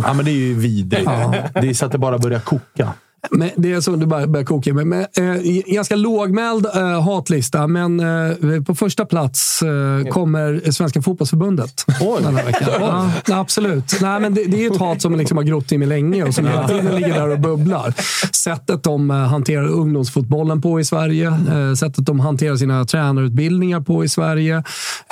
[0.03, 1.11] Ja, men det är ju vidrigt.
[1.55, 2.93] Det är så att det bara börjar koka.
[3.31, 4.87] Men det är så du bara börjar koka med.
[4.87, 11.85] Men, eh, ganska lågmäld eh, hatlista, men eh, på första plats eh, kommer Svenska fotbollsförbundet.
[12.23, 12.69] Den här veckan.
[12.81, 13.99] Ja, absolut.
[14.01, 16.35] Nej, men det, det är ett hat som liksom har grott i mig länge och
[16.35, 17.95] som hela tiden ligger där och bubblar.
[18.33, 24.05] Sättet de eh, hanterar ungdomsfotbollen på i Sverige, eh, sättet de hanterar sina tränarutbildningar på
[24.05, 24.63] i Sverige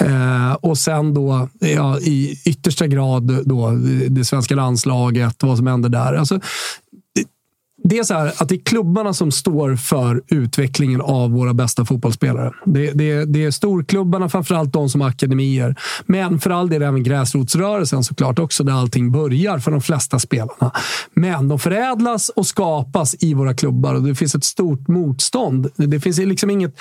[0.00, 3.70] eh, och sen då ja, i yttersta grad då,
[4.08, 6.14] det svenska landslaget, vad som händer där.
[6.14, 6.40] Alltså,
[7.84, 11.84] det är så här att det är klubbarna som står för utvecklingen av våra bästa
[11.84, 12.52] fotbollsspelare.
[12.64, 15.76] Det, det, det är storklubbarna, framförallt de som har akademier.
[16.06, 20.72] Men för all del även gräsrotsrörelsen såklart också, där allting börjar för de flesta spelarna.
[21.14, 25.70] Men de förädlas och skapas i våra klubbar och det finns ett stort motstånd.
[25.76, 26.74] Det finns liksom inget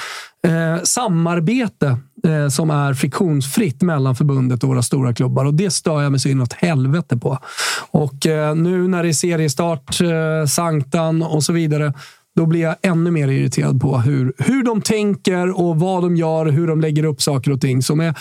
[0.47, 1.97] eh, samarbete
[2.27, 5.45] eh, som är friktionsfritt mellan förbundet och våra stora klubbar.
[5.45, 7.37] Och Det stör jag mig så inåt helvete på.
[7.91, 11.93] Och eh, nu när det är seriestart, eh, Sanktan och så vidare,
[12.35, 16.45] då blir jag ännu mer irriterad på hur, hur de tänker och vad de gör,
[16.45, 17.81] hur de lägger upp saker och ting.
[17.81, 18.17] Så med,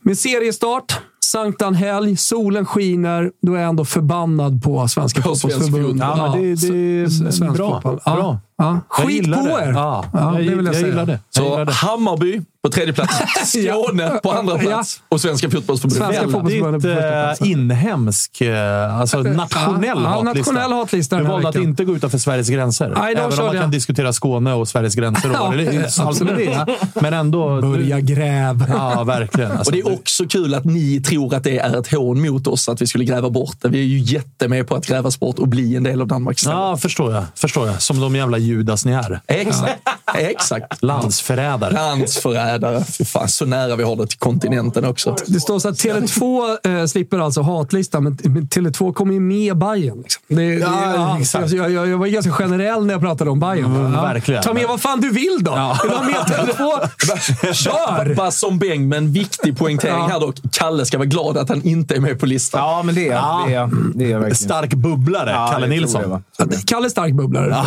[0.00, 6.00] med seriestart, Sanktanhelg, solen skiner, då är jag ändå förbannad på Svenska På svensk fotbollsförbund.
[6.00, 6.18] fotboll.
[6.18, 7.72] Ja, men det, det är bra.
[7.74, 8.00] fotboll.
[8.04, 8.38] bra.
[8.60, 8.80] Ja.
[8.98, 9.64] Jag Skit på det.
[9.64, 9.72] er!
[9.72, 10.86] Ja, Ja, jag, det vill jag jag säga.
[10.86, 11.18] gillar det.
[11.34, 11.72] Jag gillar Så det.
[11.72, 13.14] Hammarby på tredje plats,
[13.52, 16.06] Skåne på andra plats och Svenska fotbollsförbundet.
[16.08, 20.52] Svenska fotbollsförbundet Väldigt eh, inhemsk, eh, alltså nationell ja, hatlista.
[20.52, 22.92] nationell hatlista Du valde att inte gå utanför Sveriges gränser.
[22.96, 23.70] Nej, då Även om man kan jag.
[23.70, 25.30] diskutera Skåne och Sveriges gränser.
[25.42, 25.52] Och
[26.36, 26.66] det.
[26.94, 27.60] Men ändå...
[27.60, 28.64] Börja gräv.
[28.68, 29.50] Ja, verkligen.
[29.50, 32.46] Alltså, Och det är också kul att ni tror att det är ett hån mot
[32.46, 33.68] oss att vi skulle gräva bort det.
[33.68, 36.38] Vi är ju jättemed på att grävas bort och bli en del av Danmark.
[36.46, 37.24] Ja, förstår jag.
[37.34, 37.82] Förstår jag.
[37.82, 39.20] Som de jävla judas ni är.
[39.26, 39.88] Exakt.
[40.14, 40.82] Exakt.
[40.82, 41.72] Landsförrädare.
[41.74, 42.84] Landsförrädare.
[42.84, 45.16] Fy fan, så nära vi har det till kontinenten också.
[45.26, 49.56] Det står så att Tele2 eh, slipper alltså hatlistan, men, men Tele2 kommer ju med
[49.56, 49.98] Bajen.
[50.02, 50.22] Liksom.
[50.28, 51.50] Det, det, Ja, exakt.
[51.50, 53.64] jag, jag, jag var ganska generell när jag pratade om Bajen.
[53.64, 54.42] Mm, verkligen.
[54.42, 55.76] Ta med vad fan du vill då!
[55.82, 57.52] Vill du ha med Tele2?
[57.52, 58.14] Kör!
[58.14, 60.08] Bara som Beng, men viktig poängtering Ja.
[60.12, 60.36] här dock.
[60.52, 62.60] Kalle ska vara glad att han inte är med på listan.
[62.60, 63.44] Ja, men det är Ja.
[63.48, 63.54] det.
[63.54, 64.36] Är, det är jag verkligen.
[64.36, 66.22] Stark bubblare, Ja, Kalle jag Nilsson.
[66.66, 67.46] Kalle stark bubblare.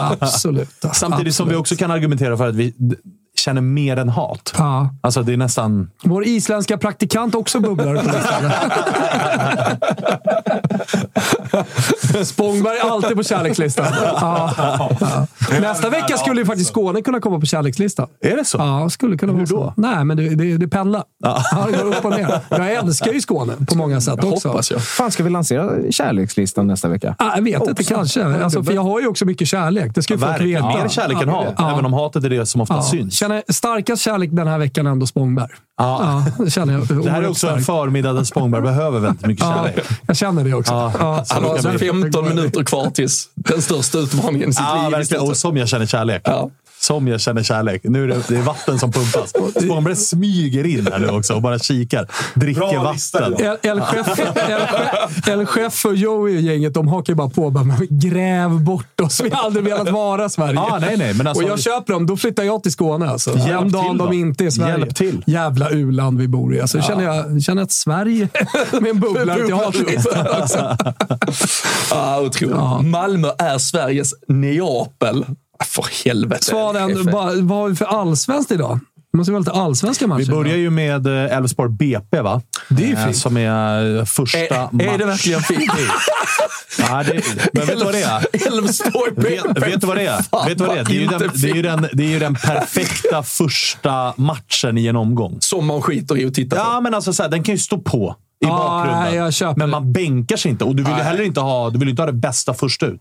[0.00, 0.68] Absolut.
[0.92, 2.74] Samtidigt som vi också kan argumentera för att vi
[3.40, 4.54] känner mer än hat.
[4.58, 4.94] Ja.
[5.00, 5.90] Alltså, det är nästan...
[6.04, 8.50] Vår isländska praktikant också på listan.
[12.24, 13.86] Spångberg är alltid på kärlekslistan.
[14.20, 14.54] Ja.
[15.00, 15.26] Ja.
[15.60, 18.06] Nästa vecka skulle ju faktiskt Skåne kunna komma på kärlekslistan.
[18.20, 18.58] Är det så?
[18.58, 19.74] Ja, skulle kunna vara så.
[19.76, 21.02] Nej, men det, det, det pendlar.
[21.24, 21.66] Ja.
[21.72, 22.40] det går upp och ner.
[22.48, 24.48] Jag älskar ju Skåne på många sätt också.
[24.48, 24.82] Hoppas jag.
[24.84, 27.14] Fan, ska vi lansera kärlekslistan nästa vecka?
[27.18, 27.94] Ja, jag vet inte, Också.
[27.94, 28.24] kanske.
[28.44, 29.94] Alltså, för jag har ju också mycket kärlek.
[29.94, 30.66] Det ska ju folk veta.
[30.66, 31.54] Mer kärlek än hat.
[31.58, 31.72] Ja.
[31.72, 32.82] Även om hatet är det som ofta Ja.
[32.82, 33.14] syns.
[33.30, 35.48] Känner starkast kärlek den här veckan ändå Spångberg.
[35.78, 36.24] Ja.
[36.38, 37.04] Ja, det känner jag.
[37.04, 37.66] Det här är också en starkt.
[37.66, 39.84] förmiddag där Spångberg behöver väldigt mycket Ja, kärlek.
[40.06, 40.72] jag känner det också.
[40.72, 40.92] Ja.
[40.98, 44.82] Ja, Han har alltså bli- 15 minuter kvar tills den största utmaningen i sitt Ja,
[44.82, 44.90] liv.
[44.90, 45.22] verkligen.
[45.22, 46.22] Och som jag känner kärlek.
[46.24, 46.50] Ja.
[46.80, 47.80] Som jag känner kärlek.
[47.84, 49.30] Nu är det, det är vatten som pumpas.
[49.64, 52.06] Spångberg smyger in här nu också och bara kikar.
[52.34, 53.34] Dricker vatten.
[53.46, 54.18] El- El-Chef
[55.28, 57.50] El- El-Chef och Joey och gänget de hakar ju bara på.
[57.50, 59.20] Bara, "Men gräv bort oss.
[59.20, 60.54] Vi har aldrig velat vara Sverige.
[60.54, 62.06] Ja, nej, nej, men alltså- och jag köper dem.
[62.06, 63.10] Då flyttar jag till Skåne.
[63.10, 63.30] Alltså.
[63.30, 64.06] Hjälp Den dagen till då.
[64.06, 64.78] de inte är Sverige.
[64.78, 65.22] Hjälp till.
[65.26, 66.60] Jävla u-land vi bor i.
[66.60, 66.82] Alltså, ja.
[66.84, 68.28] känner jag känner att Sverige
[68.72, 70.26] med en bubblare till hatlistan.
[70.40, 70.76] Alltså.
[71.90, 72.86] Ja, otroligt.
[72.90, 75.24] Malmö är Sveriges Neapel.
[75.60, 76.44] Ah, För helvete.
[76.44, 77.12] Svanen, Chefen.
[77.46, 78.80] vad har vi för allsvenskt idag?
[79.12, 80.18] Det måste vara lite allsvenska matcher.
[80.24, 82.42] Vi börjar ju med eh, Elfsborg BP, va?
[82.68, 83.16] Det är ju Eh, fint.
[83.16, 84.84] Som är eh, första Är, match.
[84.86, 85.72] är det verkligen fint?
[86.78, 87.22] Ja, det,
[87.52, 88.26] men vet du vad det är?
[88.46, 90.22] Elfsborg Vet, vet du vad det är?
[90.22, 90.84] Fan, vet du vad det är?
[90.84, 94.78] Det är, ju den, det, är ju den, det är ju den perfekta första matchen
[94.78, 95.36] i en omgång.
[95.40, 96.62] Som man skiter i att titta på.
[96.62, 99.02] Ja, men alltså så här, den kan ju stå på i Ja, bakgrunden.
[99.04, 100.64] nej, jag köper men man bänkar sig inte.
[100.64, 103.00] Och du vill ju heller inte ha, du vill inte ha det bästa först ut.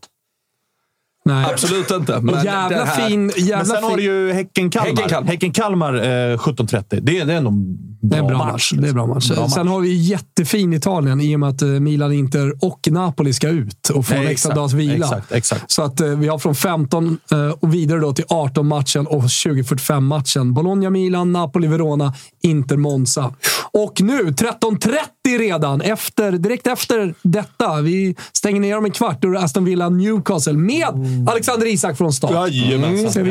[1.26, 1.46] Nej.
[1.46, 2.22] Absolut inte.
[2.22, 3.32] Men jävla fin...
[3.38, 3.84] Jävla Men sen fin.
[3.90, 4.88] har du ju Häcken-Kalmar.
[4.88, 5.28] Häcken-Kalmar.
[5.28, 7.00] Häcken-Kalmar eh, 17.30.
[7.02, 8.52] Det, det är nog en Det är en bra match.
[8.52, 8.74] match.
[8.76, 9.30] Det är en bra match.
[9.30, 13.34] Bra Sen har vi jättefin Italien i och med att eh, Milan, Inter och Napoli
[13.34, 15.06] ska ut och få en Nej, extra exakt, dags vila.
[15.06, 15.72] exakt, exakt.
[15.72, 19.22] Så att eh, vi har från 15 eh, och vidare då till 18 matchen och
[19.22, 20.54] 2045 matchen.
[20.54, 22.14] Bologna, Milan, Napoli, Verona,
[22.44, 23.34] Inter, Monza.
[23.72, 27.82] Och nu 13.30 redan, efter, direkt efter detta.
[27.82, 29.22] Vi stänger ner om en kvart.
[29.22, 30.88] Då är Aston Villa, Newcastle med
[31.30, 32.32] Alexander Isak från start.
[32.32, 33.28] Jajamensan.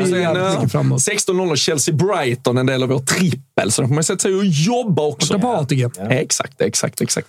[0.81, 0.99] Emot.
[0.99, 3.71] 16.00 Chelsea-Brighton, en del av vår trippel.
[3.71, 5.33] Så då får man sätta sig och jobba också.
[5.33, 5.89] Borta på ATG.
[6.09, 7.27] Exakt, exakt, exakt.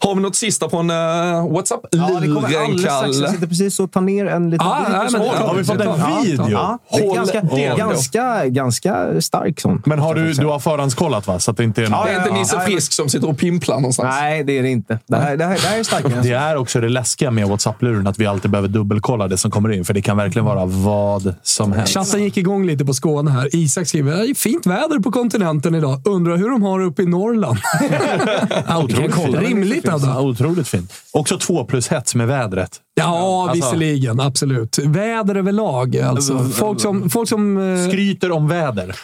[0.00, 1.80] Har vi något sista från uh, WhatsApp?
[1.90, 3.16] Ja, det kommer Luren, alldeles strax.
[3.18, 4.98] Jag sitter precis och tar ner en liten Ah, video.
[4.98, 6.48] nej, men- har vi fått en Ja, video?
[6.50, 7.40] Ja, det är ganska,
[7.76, 9.82] ganska, ganska stark sån.
[9.86, 11.38] Men har du, du har förhandskollat va?
[11.38, 12.06] Så att det inte är något...
[12.06, 14.08] Det är inte Nisse Frisk som sitter och pimplar någonstans.
[14.20, 14.98] Nej, det är det inte.
[15.06, 16.20] Det här, det här, det här är starkare.
[16.22, 19.72] Det är också det läskiga med WhatsApp-luren, att vi alltid behöver dubbelkolla det som kommer
[19.72, 19.84] in.
[19.84, 21.94] För det kan verkligen vara vad som helst.
[21.94, 23.48] Chatten gick igång lite på Skåne här.
[23.56, 26.00] Isak skriver fint väder på kontinenten idag.
[26.04, 27.58] Undrar hur de har det uppe i Norrland.
[28.84, 29.40] Otroligt.
[29.40, 30.20] Rimligt Ja, ändå.
[30.20, 30.92] otroligt fint.
[31.12, 32.80] Också två plus hets med vädret.
[32.94, 34.20] Ja, Alltså- visserligen.
[34.20, 34.78] Absolut.
[34.78, 35.96] Väder överlag.
[35.98, 36.38] Alltså.
[36.38, 37.10] Folk som...
[37.10, 38.96] Folk som eh, Skryter om väder.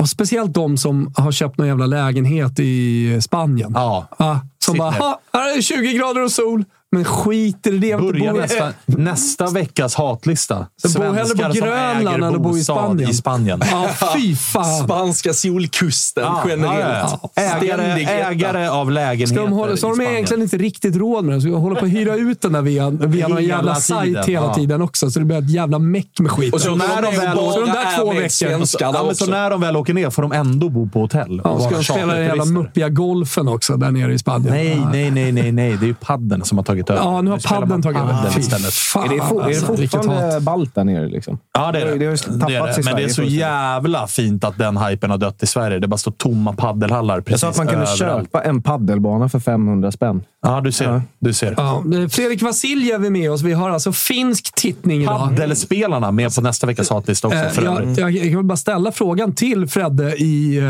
[0.00, 3.72] och speciellt de som har köpt någon jävla lägenhet i Spanien.
[3.74, 4.06] Ja.
[4.18, 4.98] Ja, som Sitt bara, ner.
[4.98, 6.64] "Ha, här är det 20 grader och sol.
[6.94, 7.96] Men skiter i det.
[7.96, 10.66] Börja bo- nästa, nästa veckas hatlista.
[10.88, 13.10] Så bo hellre på Grönland än bo i Spanien.
[13.10, 13.62] i Spanien.
[13.70, 14.84] Ja, fy fan.
[14.84, 17.10] Spanska solkusten Ja, generellt.
[17.12, 17.42] ja, ja.
[17.42, 21.34] Ägare, ägare av lägenheter Ska de hålla, så har de egentligen inte riktigt råd med
[21.36, 21.40] det.
[21.40, 24.46] Så vi håller på att hyra ut den där via, via någon jävla sajt hela
[24.46, 24.54] ja.
[24.54, 25.10] tiden också.
[25.10, 26.54] Så det blir ett jävla meck med skit.
[26.54, 28.28] Och så när de de väl- så de där är två med veckor.
[28.28, 31.00] svenskar Ja, där men så när de väl åker ner får de ändå bo på
[31.00, 31.40] hotell.
[31.40, 34.52] och Ja, ska de spela den jävla muppiga golfen också där nere i Spanien?
[34.54, 35.76] Nej, nej, nej, nej, nej.
[35.76, 37.10] Det är ju padden som har tagit tagit över.
[37.12, 38.38] Ja, nu har padden tagit över.
[38.38, 38.74] istället.
[38.74, 41.08] fan, Är det, for, är det alltså, fortfarande ballt där nere?
[41.08, 41.38] Liksom?
[41.54, 41.98] Ja, det är det.
[41.98, 42.80] Det tappats det, är det.
[42.80, 45.78] i Men det är så jävla fint att den hypen har dött i Sverige.
[45.78, 48.28] Det bara står tomma paddelhallar Jag precis sa att man kunde överallt.
[48.28, 50.22] köpa en paddelbana för 500 spänn.
[50.42, 51.02] Ja, du ser.
[51.18, 51.54] Du ser.
[51.56, 53.42] Ja, är Fredrik Vasiljev är med oss.
[53.42, 55.18] Vi har alltså finsk tittning idag.
[55.18, 58.92] Paddelspelarna med på nästa veckas hatlista också Eh, för jag, jag, jag kan bara ställa
[58.92, 60.60] frågan till Fredde i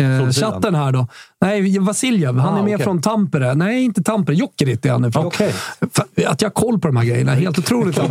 [0.00, 1.06] eh, chatten här då.
[1.40, 2.38] Nej, Vasiljev.
[2.38, 2.84] Han Ah, är med okej.
[2.84, 3.54] från Tampere.
[3.54, 4.36] Nej, inte Tampere.
[4.36, 5.30] Jokerit är han ifrån.
[5.92, 7.34] Fan, Att jag har koll på de här grejerna.
[7.34, 7.98] Helt otroligt.
[7.98, 8.04] eh,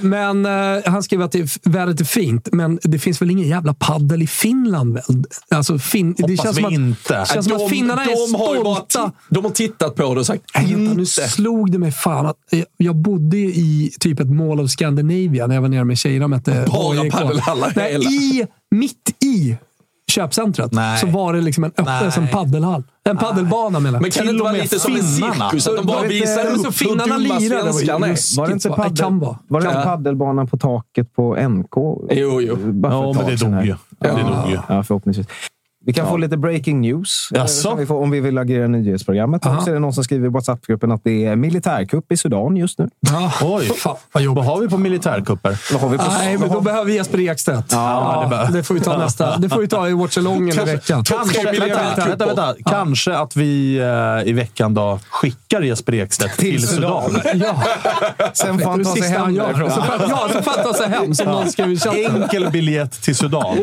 [0.00, 3.48] men eh, han skriver att det, är- vädret är fint, men det finns väl ingen
[3.48, 4.94] jävla paddel i Finland?
[4.94, 5.02] Väl?
[5.50, 7.18] Alltså, fin, det Hoppas känns vi som att, inte.
[7.20, 8.32] Det känns som att finnarna är de
[8.64, 9.06] bara stolta.
[9.06, 11.06] ti- de har tittat på det och sagt nu inte.
[11.06, 15.54] slog det mig fan att jag- jag bodde i typ ett Mall of Scandinavia när
[15.54, 16.94] jag var nere med tjejerna och mötte Bara
[17.82, 18.10] hela.
[18.10, 19.56] i, Mitt i
[20.10, 20.98] köpcentret Nej.
[20.98, 22.82] så var det liksom en öppen som paddelhall.
[23.04, 24.02] En paddelbana menar jag.
[24.02, 25.66] Men kan det inte vara lite som en cirkus?
[25.66, 27.72] Att de bara Var det inte- visar upp så hur finnarna dumma lirade, var ju
[27.72, 28.10] svenskarna är.
[28.12, 28.38] ruskigt.
[28.38, 29.38] Var det inte Ja, vara.
[29.48, 29.82] Var det vara.
[29.82, 31.74] paddelbanan på taket på NK?
[31.76, 32.40] Jo, jo.
[32.40, 33.74] Ja, men det dog ju.
[34.00, 34.58] Det dog ju.
[34.68, 35.26] Ja, förhoppningsvis.
[35.86, 37.28] Vi kan få lite breaking news
[37.78, 39.46] vi får, om vi vill agera i nyhetsprogrammet.
[39.46, 39.56] Aha.
[39.56, 42.56] Och så är det någon som skriver i WhatsApp-gruppen att det är militärkupp i Sudan
[42.56, 42.88] just nu.
[43.00, 43.64] Ja, Oj.
[43.64, 44.36] Fan, vad jobbigt.
[44.36, 45.58] Vad har vi på militärkupper?
[45.72, 47.66] Vad har vi på Nej, men då behöver vi Jesper Ekstedt.
[47.72, 49.36] Ja, det behöver- det får vi ta nästa.
[49.38, 51.04] Det får vi ta i Watchalongen i veckan.
[51.04, 52.54] Kanske, Tre vänta, vänta, vänta.
[52.70, 57.20] Kanske att vi eh, i veckan då skickar Jesper Ekstedt till, Sudan.
[57.34, 57.62] Ja,
[58.34, 59.70] Sen får han ta sig hem därifrån.
[60.10, 61.46] Ja, så får han ta sig hem som någon.
[62.22, 63.56] Enkel biljett till Sudan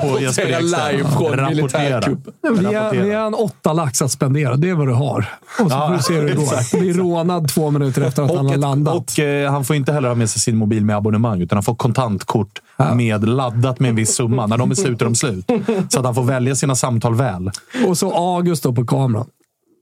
[0.00, 1.61] på Jesper Ekstedt.
[1.62, 2.00] Rapportera.
[2.42, 3.04] Vi har, Rapportera.
[3.04, 4.56] vi har en åtta lax att spendera.
[4.56, 5.18] Det är vad du har.
[5.60, 6.78] Och så Ja, får du se hur det går.
[6.80, 8.94] blir rånad två minuter efter att han har ett, landat.
[8.94, 11.62] och eh, han får inte heller ha med sig sin mobil med abonnemang, utan han
[11.62, 12.60] får kontantkort
[12.94, 14.46] med laddat med en viss summa.
[14.46, 15.50] När de är slut är de slut.
[15.88, 17.50] Så att han får välja sina samtal väl.
[17.88, 19.26] Och så August då på kameran.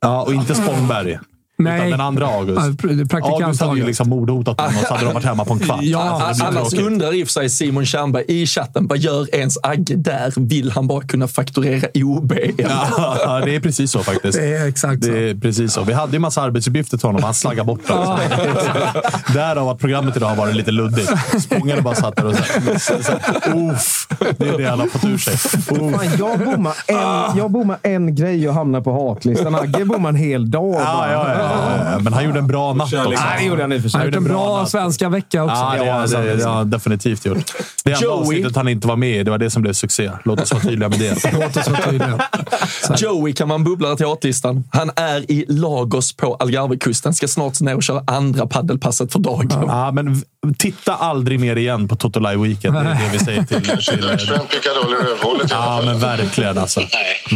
[0.02, 1.19] Ja, och inte Spångberg.
[1.60, 1.90] Utan Nej.
[1.90, 2.60] den andra August.
[2.60, 5.44] Ja, pr- praktikant August hade ju liksom mordhotat honom och så hade de varit hemma
[5.44, 5.78] på en kvart.
[5.82, 9.58] Ja, Alltså, Annars undrar i och för sig Simon Tjernberg i chatten, vad gör ens
[9.62, 10.32] Agge där?
[10.36, 12.32] Vill han bara kunna fakturera OB?
[12.58, 14.38] Ja, det är precis så faktiskt.
[14.38, 15.10] Det är exakt så.
[15.10, 15.82] Det är precis så.
[15.84, 17.22] Vi hade ju massa arbetsuppgifter till honom.
[17.22, 18.18] Han slaggade bort dem.
[19.34, 21.12] Därav att programmet idag har varit lite luddigt.
[21.42, 22.34] Spångare bara satt där och
[22.80, 22.92] så
[23.72, 24.06] Uff,
[24.38, 25.36] det är det han har fått ur sig.
[25.36, 29.54] Fan, jag bommar en, jag bommar en grej och hamnar på hatlistan.
[29.54, 30.74] Agge bommar en hel dag.
[30.74, 31.49] Ja, ja, ja, ja.
[32.01, 33.10] Men han gjorde en bra natt också.
[33.10, 35.56] Nej, det gjorde han i och för Han gjort en bra svenska vecka också.
[35.56, 37.52] Ja, det, har- det, det har han definitivt gjort.
[37.85, 40.10] Det enda avsnittet han inte var med i, det var det som blev succé.
[40.24, 41.32] Låt oss vara tydliga med det.
[41.40, 42.20] Låt oss vara tydliga.
[42.97, 44.64] Joey kan man bubbla till artlistan.
[44.72, 47.14] Han är i Lagos på Algarvekusten.
[47.14, 49.48] Ska snart ner och köra andra paddelpasset för dagen.
[49.66, 50.22] Ja, men
[50.58, 52.74] titta aldrig mer igen på Toto Live Weekend.
[52.74, 53.62] Det är det vi säger till...
[53.62, 53.68] till
[54.50, 55.50] Picadoll i rövhålet.
[55.50, 56.80] ja, men verkligen alltså.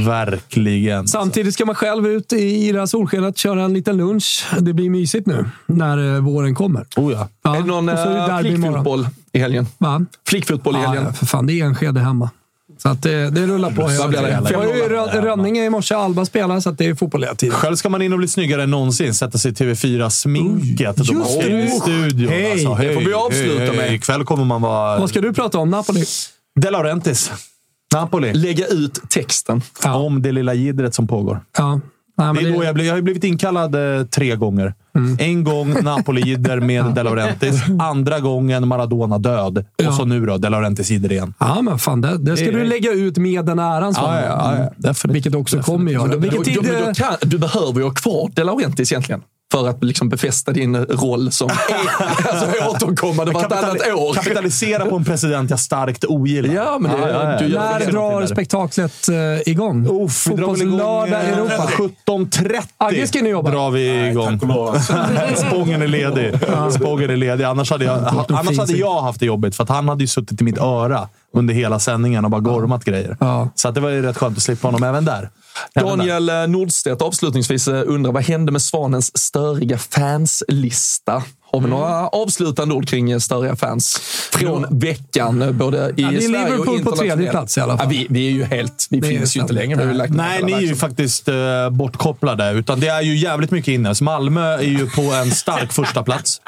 [0.07, 1.09] Verkligen.
[1.09, 4.47] Samtidigt ska man själv ut i det här solskenet, köra en liten lunch.
[4.61, 6.87] Det blir mysigt nu när eh, våren kommer.
[6.97, 7.29] Oh ja.
[7.43, 8.73] Ja, Är det någon är det imorgon.
[8.73, 9.67] flickfotboll i helgen?
[9.79, 10.07] Va?
[10.29, 11.05] Flickfotboll i helgen?
[11.07, 11.47] ja, för fan.
[11.47, 12.31] Det är Enskede hemma.
[12.87, 14.45] Så att det, det rullar på hela tiden.
[14.45, 14.89] Det var ju
[15.21, 15.95] Rönninge i morse.
[15.95, 17.55] Alba spelar, så att det är fotboll hela tiden.
[17.55, 19.15] Själv ska man in och bli snyggare än någonsin.
[19.15, 20.97] Sätta sig i TV4-sminket.
[20.97, 22.29] De just ska in i studion.
[22.29, 22.75] Hej, alltså.
[22.75, 23.87] det får vi avsluta hej, med.
[23.87, 23.95] hej.
[23.95, 24.99] Ikväll kommer man vara...
[24.99, 25.71] Vad ska du prata om?
[25.71, 26.05] Napoli?
[26.61, 27.33] De Laurentiis.
[27.95, 28.35] Napoli.
[28.35, 29.63] Lägga ut texten.
[29.83, 29.95] Ja.
[29.95, 31.41] Om det lilla jiddret som pågår.
[31.59, 31.81] Ja.
[32.17, 34.37] Nej, men Det är då det, jag, blir, jag har ju blivit inkallad eh, tre
[34.37, 34.75] gånger.
[35.19, 37.63] En gång Napoli-jidder med De Laurentiis.
[37.81, 39.65] Andra gången Maradona död.
[39.77, 39.89] Ja.
[39.89, 41.35] Och så nu då De Laurentiis jidder igen.
[41.39, 42.01] ja, men fan.
[42.01, 43.95] Det, det ska Det du lägga ut med den äran.
[43.97, 45.15] Ja, ja, ja, definitivt.
[45.15, 46.07] Vilket också kommer göra.
[46.09, 46.59] Du, Vilket tid...
[46.63, 49.23] du, du, kan, du behöver ju ha kvar De Laurentiis egentligen.
[49.53, 51.51] För att liksom befästa din roll som
[52.25, 54.15] alltså, återkommande vartannat år.
[54.15, 56.55] Kapitalisera på en president jag starkt ogillar.
[56.55, 57.87] Ja, men det, du gör När det.
[57.87, 60.09] drar spektaklet eh, igång?
[60.11, 61.69] Fotbollslördag eh, Europa.
[62.07, 63.51] 17.30 Agge ska ni jobba.
[63.51, 64.41] drar vi igång.
[65.37, 66.33] Spången är ledig.
[66.71, 67.45] Spången är ledig.
[67.45, 70.41] Annars hade, jag, annars hade jag haft det jobbigt, för att han hade ju suttit
[70.41, 73.17] i mitt öra under hela sändningen och bara gormat grejer.
[73.21, 73.49] Ja.
[73.55, 75.31] Så att det var ju rätt skönt att slippa honom även där.
[75.75, 75.99] Även.
[75.99, 81.23] Daniel Nordstedt avslutningsvis eh, undrar vad hände med Svanens störiga fanslista?
[81.53, 84.01] Har vi några avslutande ord kring eh, störiga fans
[84.33, 85.43] från veckan?
[85.43, 87.13] eh, Både i Ja, det är Sverige och Liverpool på internationellt?
[87.13, 87.87] tredje plats i alla fall.
[87.87, 88.87] Ja, vi, vi är ju helt...
[88.91, 89.87] Vi Det finns ju inte längre.
[89.87, 91.35] Vi Nej, ni är ju faktiskt eh,
[91.71, 92.51] bortkopplade.
[92.51, 93.95] Utan det är ju jävligt mycket inne.
[93.95, 96.41] Så Malmö är ju på en stark första plats.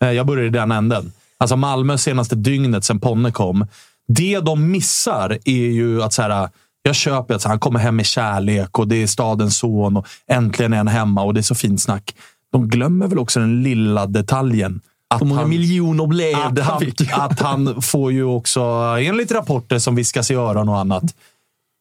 [0.00, 1.12] Eh, jag börjar i den änden.
[1.38, 3.66] Alltså Malmö senaste dygnet sen Ponne kom.
[4.08, 6.48] Det de missar är ju att så här,
[6.82, 10.72] jag köper att han kommer hem med kärlek och det är stadens son och äntligen
[10.72, 12.14] är han hemma och det är så fint snack.
[12.52, 14.80] De glömmer väl också den lilla detaljen.
[15.10, 18.60] Att Hur många han- miljoner blev att han att han får ju också,
[19.00, 21.02] enligt rapporter som viskas i öron och annat,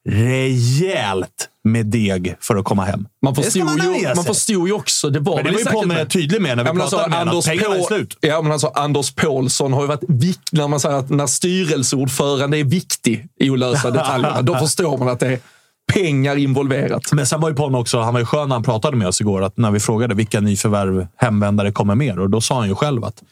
[0.09, 3.07] rejält med deg för att komma hem.
[3.21, 5.65] Man förstod, man med ju, man förstod ju också, det var Men det var ju
[5.65, 8.17] Ponne med- tydlig med när vi Ja, pratade med honom, att pengarna är slut.
[8.21, 10.57] Ja, men alltså, Anders Paulsson har ju varit viktig.
[10.57, 15.07] När man säger att när styrelseordförande är viktig i att lösa detaljerna, då förstår man
[15.09, 15.39] att det är
[15.93, 17.11] pengar involverat.
[17.11, 19.21] Men sen var ju Ponne också, han var ju skön när han pratade med oss
[19.21, 22.19] igår, att när vi frågade vilka nyförvärv hemvändare kommer mer.
[22.19, 23.23] Och då sa han ju själv att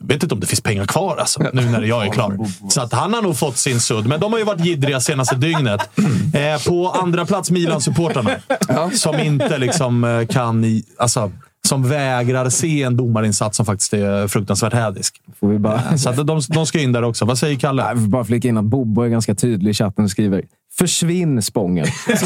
[0.00, 2.38] vet inte om det finns pengar kvar alltså, nu när jag är klar.
[2.68, 4.06] Så att han har nog fått sin sudd.
[4.06, 5.80] Men de har ju varit jiddriga senaste dygnet.
[6.34, 8.30] Eh, på andra plats Milan-supportrarna.
[8.94, 10.64] Som inte liksom eh, kan...
[10.64, 11.32] I, alltså,
[11.66, 15.20] som vägrar se en domarinsats som faktiskt är fruktansvärt hädisk.
[15.40, 15.98] Får vi bara...
[15.98, 17.24] Så att de, de ska in där också.
[17.24, 17.82] Vad säger Kalle?
[17.82, 20.42] Jag vill bara flika in att Bobbo är ganska tydlig i chatten och skriver
[20.80, 21.86] “Försvinn Spången”.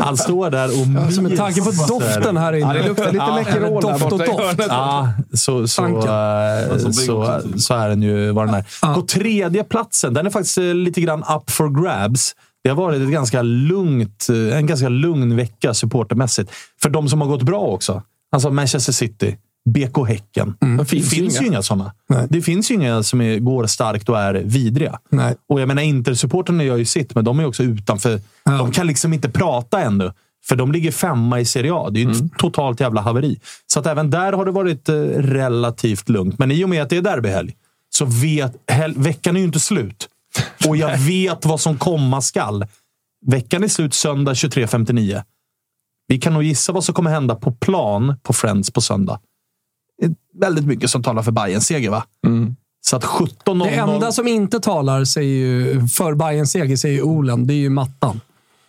[0.00, 1.88] Han står där och Alltså med tanke på myser.
[1.88, 2.74] doften här inne.
[2.76, 4.56] Ja, det luktar lite Läkerol där Doft och borta doft.
[4.68, 8.94] Ja, så, så, eh, så, så är den ju vad den är.
[8.94, 12.34] På tredje platsen, den är faktiskt eh, lite grann up for grabs.
[12.64, 16.50] Det har varit ett ganska lugnt, eh, en ganska lugn vecka supportermässigt.
[16.82, 18.02] För de som har gått bra också.
[18.32, 19.36] Alltså Manchester City,
[19.68, 20.56] BK Häcken.
[20.78, 21.46] Det finns, ju ju inga.
[21.46, 21.92] inga sådana.
[22.08, 22.26] Nej.
[22.30, 24.98] Det finns ju inga som är, går starkt och är vidriga.
[25.08, 25.34] Nej.
[25.48, 28.20] Och jag menar, Inter-supporterna gör ju sitt, men de är också utanför.
[28.44, 28.52] Ja.
[28.52, 30.12] De kan liksom inte prata ännu.
[30.44, 31.90] För de ligger femma i Serie A.
[31.90, 33.40] Det är ju ett totalt jävla haveri.
[33.66, 36.38] Så att även där har det varit eh, relativt lugnt.
[36.38, 37.54] Men i och med att det är derbyhelg
[37.90, 38.52] så vet...
[38.72, 40.08] Hel, veckan är ju inte slut.
[40.68, 42.64] Och jag vet vad som komma skall.
[43.26, 45.22] Veckan är slut söndag 23.59.
[46.06, 49.20] Vi kan nog gissa vad som kommer hända på plan på Friends på söndag.
[50.40, 52.04] Väldigt mycket som talar för Bayerns seger, va?
[52.86, 53.64] Så att 17.00...
[53.64, 57.46] Det enda som inte talar säger ju, för Bayerns seger säger Olen.
[57.46, 58.20] Det är ju mattan.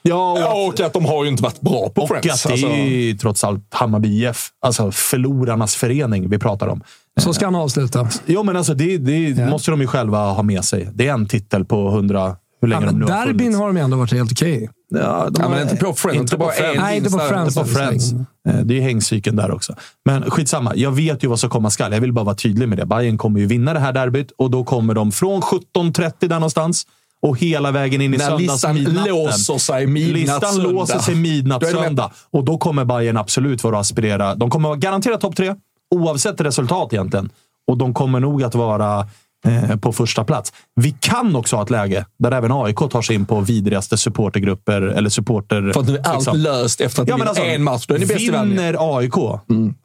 [0.01, 2.45] Ja, och Ja, och att de har ju inte varit bra på Och Friends.
[2.45, 6.81] att det Alltså, är trots allt Hammarby IF, alltså förlorarnas förening vi pratar om.
[7.19, 8.09] Så ska han avsluta.
[8.25, 10.89] Jo, men alltså det, det måste de ju själva ha med sig.
[10.93, 12.35] Det är en titel på 100...
[12.61, 13.57] Hur Ja, länge men de nu har derbyn funnits.
[13.59, 14.69] har de ju ändå varit helt okej.
[14.89, 16.21] Ja, de Ja, men inte på Friends.
[16.21, 16.79] Inte på en Friends.
[16.81, 17.19] Nej, inte på.
[17.19, 17.55] Friends.
[17.55, 18.11] På Friends.
[18.49, 19.75] Eh, Det är ju hängcykeln där också.
[20.05, 20.75] Men skitsamma.
[20.75, 21.93] Jag vet ju vad som komma skall.
[21.93, 22.85] Jag vill bara vara tydlig med det.
[22.85, 26.87] Bayern kommer ju vinna det här derbyt och då kommer de från 17.30 där någonstans
[27.21, 29.13] och hela vägen in i söndags listan midnatten.
[29.15, 30.69] låser sig midnatt Listan söndag.
[30.71, 32.11] låser sig midnatt söndag.
[32.31, 34.35] Och då kommer Bayern absolut vara aspirera.
[34.35, 35.55] De kommer vara garanterat topp tre,
[35.95, 37.29] oavsett resultat egentligen.
[37.67, 39.07] Och de kommer nog att vara
[39.45, 40.53] eh, på första plats.
[40.75, 44.81] Vi kan också ha ett läge där även AIK tar sig in på vidrigaste supportergrupper
[44.81, 45.71] eller supporter...
[45.73, 46.37] För att nu är allt liksom.
[46.39, 47.85] löst efter att Ja, det men alltså, en match.
[47.87, 48.49] Då är ni bäst i världen.
[48.49, 49.39] vinner AIK, då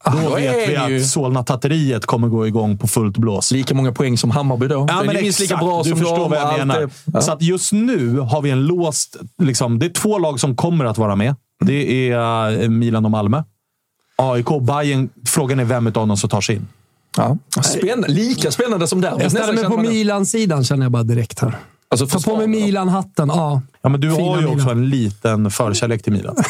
[0.04, 3.50] Då vet är vi det ju- att Solna-tatteriet kommer gå igång på fullt blås.
[3.52, 4.74] Lika många poäng som Hammarby då.
[4.88, 6.80] Ja, Då är men minst lika bra du som förstår vad jag menar.
[6.80, 7.20] det- Ja.
[7.20, 9.16] Så att just nu har vi en låst...
[9.42, 11.34] Liksom, det är två lag som kommer att vara med.
[11.64, 13.42] Det är eh, Milan och Malmö.
[14.18, 15.08] AIK och Bayern.
[15.26, 16.68] Frågan är vem av dem som tar sig in.
[17.16, 17.36] Ja.
[17.62, 18.08] Spännande.
[18.08, 19.22] Lika spännande som derbyt.
[19.22, 19.76] Jag ställer mig på.
[19.76, 21.58] Milan-sidan känner jag bara direkt här.
[21.88, 22.46] Alltså, Ta på mig.
[22.46, 23.28] Milan-hatten.
[23.28, 24.78] Ja, Ja, men du Fina har ju också Milan.
[24.78, 26.36] en liten förkärlek till Milan.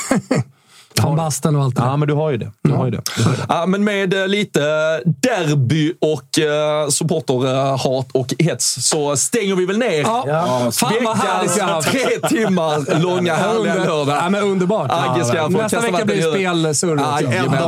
[1.03, 1.83] van Basten och allt det.
[1.83, 2.53] Ja, men du har ju det.
[2.63, 3.03] Du har ju det.
[3.17, 3.47] Du har ju det.
[3.49, 4.61] Ja, men med eh, lite
[5.05, 10.71] derby och uh, supporterhat och hets så stänger vi väl ner Ja.
[10.73, 11.91] Fan vad härligt haft.
[11.91, 14.17] tre timmar långa härliga lördag.
[14.17, 14.91] Ja, men underbart.
[14.91, 16.23] Få Nästa testa vecka blir det
[16.75, 17.27] spelsurr också.
[17.27, 17.67] Enda.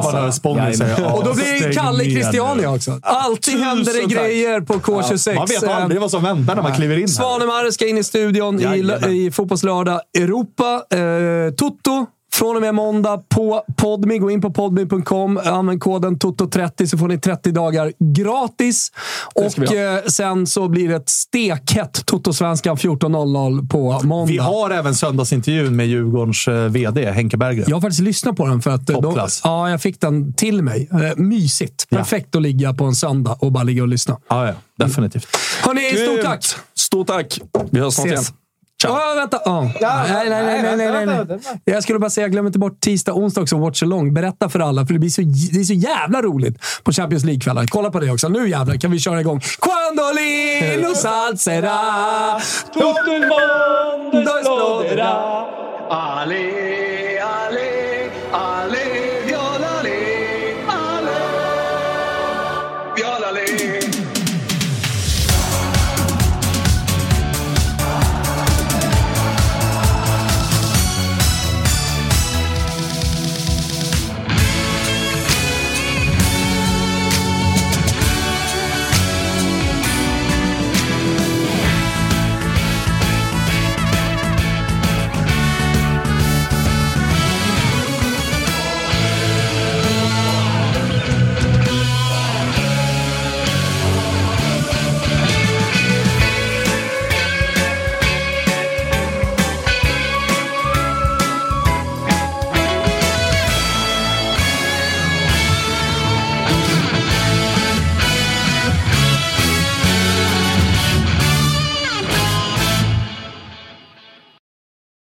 [1.13, 3.01] Och då blir det "Stäng Kalle Christiania nu." också.
[3.03, 5.35] Alltid händer det grejer på K26.
[5.35, 7.07] Man vet aldrig vad som väntar när man kliver in här.
[7.07, 10.83] Svanemar ska in i studion i, i Fotbollslördag Europa.
[10.91, 12.07] Eh, Toto.
[12.39, 14.19] Från och med måndag på Podmi.
[14.19, 15.41] Gå in på podmi.com.
[15.45, 18.93] Använd koden TOTO30 så får ni 30 dagar gratis.
[19.35, 24.33] Och eh, sen så blir det ett stekhett Toto-svenskan 14.00 på måndag.
[24.33, 27.65] Vi har även söndagsintervjun med Djurgårdens eh, VD, Henke Berggren.
[27.69, 28.91] Jag har faktiskt lyssnat på den för att...
[28.91, 29.01] eh.
[29.01, 30.89] De, ja, jag fick den till mig.
[31.17, 31.87] Mysigt.
[31.89, 31.97] Ja.
[31.97, 34.19] Perfekt att ligga på en söndag och bara ligga och lyssna.
[34.29, 34.55] Ja, ja,
[34.87, 35.27] definitivt.
[35.63, 36.45] Hörni, stort tack!
[36.77, 37.41] Stort tack.
[37.71, 38.25] Vi hörs snart igen.
[38.79, 38.91] Ses.
[38.91, 39.41] Ja, vänta.
[39.45, 39.63] Ja.
[39.81, 41.39] nej, nej, nej, nej, nej, nej, nej.
[41.65, 44.15] Jag skulle bara säga, glöm inte bort tisdag, onsdag också, Watch Along.
[44.15, 45.23] Berätta för alla, för det, blir så,
[45.53, 47.67] det är så jävla roligt på Champions League-kvällar.
[47.69, 48.29] Kolla på det också.
[48.29, 49.41] Nu jävlar kan vi köra igång.
[49.41, 52.41] Quando Lino salserà
[52.73, 55.49] Tutto il mondo esploderà.